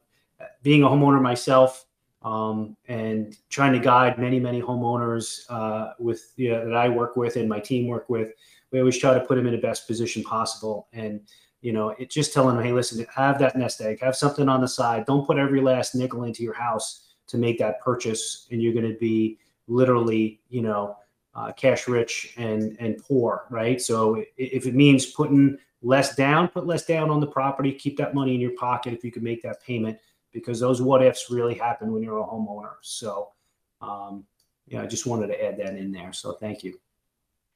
being 0.62 0.84
a 0.84 0.86
homeowner 0.86 1.20
myself 1.20 1.86
um, 2.22 2.76
and 2.88 3.36
trying 3.48 3.72
to 3.72 3.78
guide 3.78 4.18
many 4.18 4.40
many 4.40 4.60
homeowners 4.60 5.42
uh, 5.48 5.92
with 5.98 6.32
you 6.36 6.50
know, 6.50 6.64
that 6.64 6.76
I 6.76 6.88
work 6.88 7.16
with 7.16 7.36
and 7.36 7.48
my 7.48 7.60
team 7.60 7.86
work 7.86 8.08
with, 8.08 8.32
we 8.70 8.80
always 8.80 8.98
try 8.98 9.14
to 9.14 9.20
put 9.20 9.36
them 9.36 9.46
in 9.46 9.52
the 9.52 9.60
best 9.60 9.86
position 9.86 10.22
possible 10.22 10.88
and 10.92 11.20
you 11.60 11.72
know, 11.72 11.90
it 11.90 12.10
just 12.10 12.32
telling 12.32 12.56
them, 12.56 12.64
hey, 12.64 12.72
listen, 12.72 13.04
have 13.12 13.38
that 13.40 13.56
nest 13.56 13.80
egg, 13.80 14.00
have 14.00 14.16
something 14.16 14.48
on 14.48 14.60
the 14.60 14.68
side. 14.68 15.06
Don't 15.06 15.26
put 15.26 15.38
every 15.38 15.60
last 15.60 15.94
nickel 15.94 16.24
into 16.24 16.42
your 16.42 16.54
house 16.54 17.08
to 17.26 17.36
make 17.36 17.58
that 17.58 17.80
purchase, 17.80 18.46
and 18.50 18.62
you're 18.62 18.72
going 18.72 18.90
to 18.90 18.98
be 18.98 19.38
literally, 19.66 20.40
you 20.48 20.62
know, 20.62 20.96
uh, 21.34 21.52
cash 21.52 21.88
rich 21.88 22.34
and 22.36 22.76
and 22.80 22.98
poor, 22.98 23.46
right? 23.50 23.80
So 23.80 24.24
if 24.36 24.66
it 24.66 24.74
means 24.74 25.06
putting 25.06 25.58
less 25.82 26.14
down, 26.14 26.48
put 26.48 26.66
less 26.66 26.84
down 26.86 27.10
on 27.10 27.20
the 27.20 27.26
property. 27.26 27.72
Keep 27.72 27.96
that 27.98 28.14
money 28.14 28.34
in 28.34 28.40
your 28.40 28.54
pocket 28.56 28.92
if 28.92 29.04
you 29.04 29.12
can 29.12 29.22
make 29.22 29.42
that 29.42 29.62
payment, 29.62 29.98
because 30.33 30.61
those 30.61 30.83
what 30.83 31.03
ifs 31.03 31.31
really 31.31 31.55
happen 31.55 31.93
when 31.93 32.03
you're 32.03 32.18
a 32.18 32.24
homeowner. 32.24 32.74
So, 32.83 33.31
um, 33.81 34.24
yeah, 34.66 34.83
I 34.83 34.87
just 34.87 35.07
wanted 35.07 35.29
to 35.29 35.45
add 35.45 35.59
that 35.59 35.76
in 35.76 35.93
there. 35.93 36.12
So 36.12 36.33
thank 36.33 36.62
you. 36.62 36.79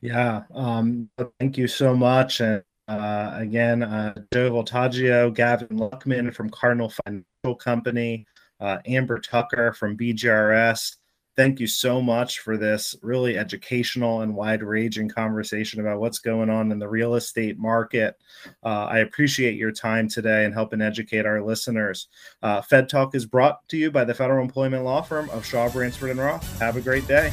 Yeah, 0.00 0.42
um, 0.54 1.08
thank 1.38 1.56
you 1.56 1.68
so 1.68 1.94
much, 1.94 2.40
and 2.40 2.64
uh, 2.88 3.30
again, 3.34 3.84
uh, 3.84 4.14
Joe 4.32 4.50
Voltaggio, 4.50 5.32
Gavin 5.32 5.68
Luckman 5.68 6.34
from 6.34 6.50
Cardinal 6.50 6.92
Financial 7.04 7.54
Company, 7.54 8.26
uh, 8.58 8.78
Amber 8.86 9.18
Tucker 9.18 9.72
from 9.72 9.96
BGRS. 9.96 10.96
Thank 11.34 11.60
you 11.60 11.66
so 11.66 12.02
much 12.02 12.40
for 12.40 12.58
this 12.58 12.94
really 13.02 13.38
educational 13.38 14.20
and 14.20 14.34
wide 14.34 14.62
ranging 14.62 15.08
conversation 15.08 15.80
about 15.80 15.98
what's 15.98 16.18
going 16.18 16.50
on 16.50 16.70
in 16.70 16.78
the 16.78 16.88
real 16.88 17.14
estate 17.14 17.58
market. 17.58 18.18
Uh, 18.62 18.84
I 18.84 18.98
appreciate 18.98 19.56
your 19.56 19.72
time 19.72 20.08
today 20.08 20.44
and 20.44 20.52
helping 20.52 20.82
educate 20.82 21.24
our 21.24 21.42
listeners. 21.42 22.08
Uh, 22.42 22.60
Fed 22.60 22.88
Talk 22.88 23.14
is 23.14 23.24
brought 23.24 23.66
to 23.68 23.78
you 23.78 23.90
by 23.90 24.04
the 24.04 24.14
federal 24.14 24.42
employment 24.42 24.84
law 24.84 25.00
firm 25.00 25.30
of 25.30 25.46
Shaw, 25.46 25.70
Bransford, 25.70 26.10
and 26.10 26.20
Roth. 26.20 26.58
Have 26.60 26.76
a 26.76 26.82
great 26.82 27.06
day. 27.08 27.32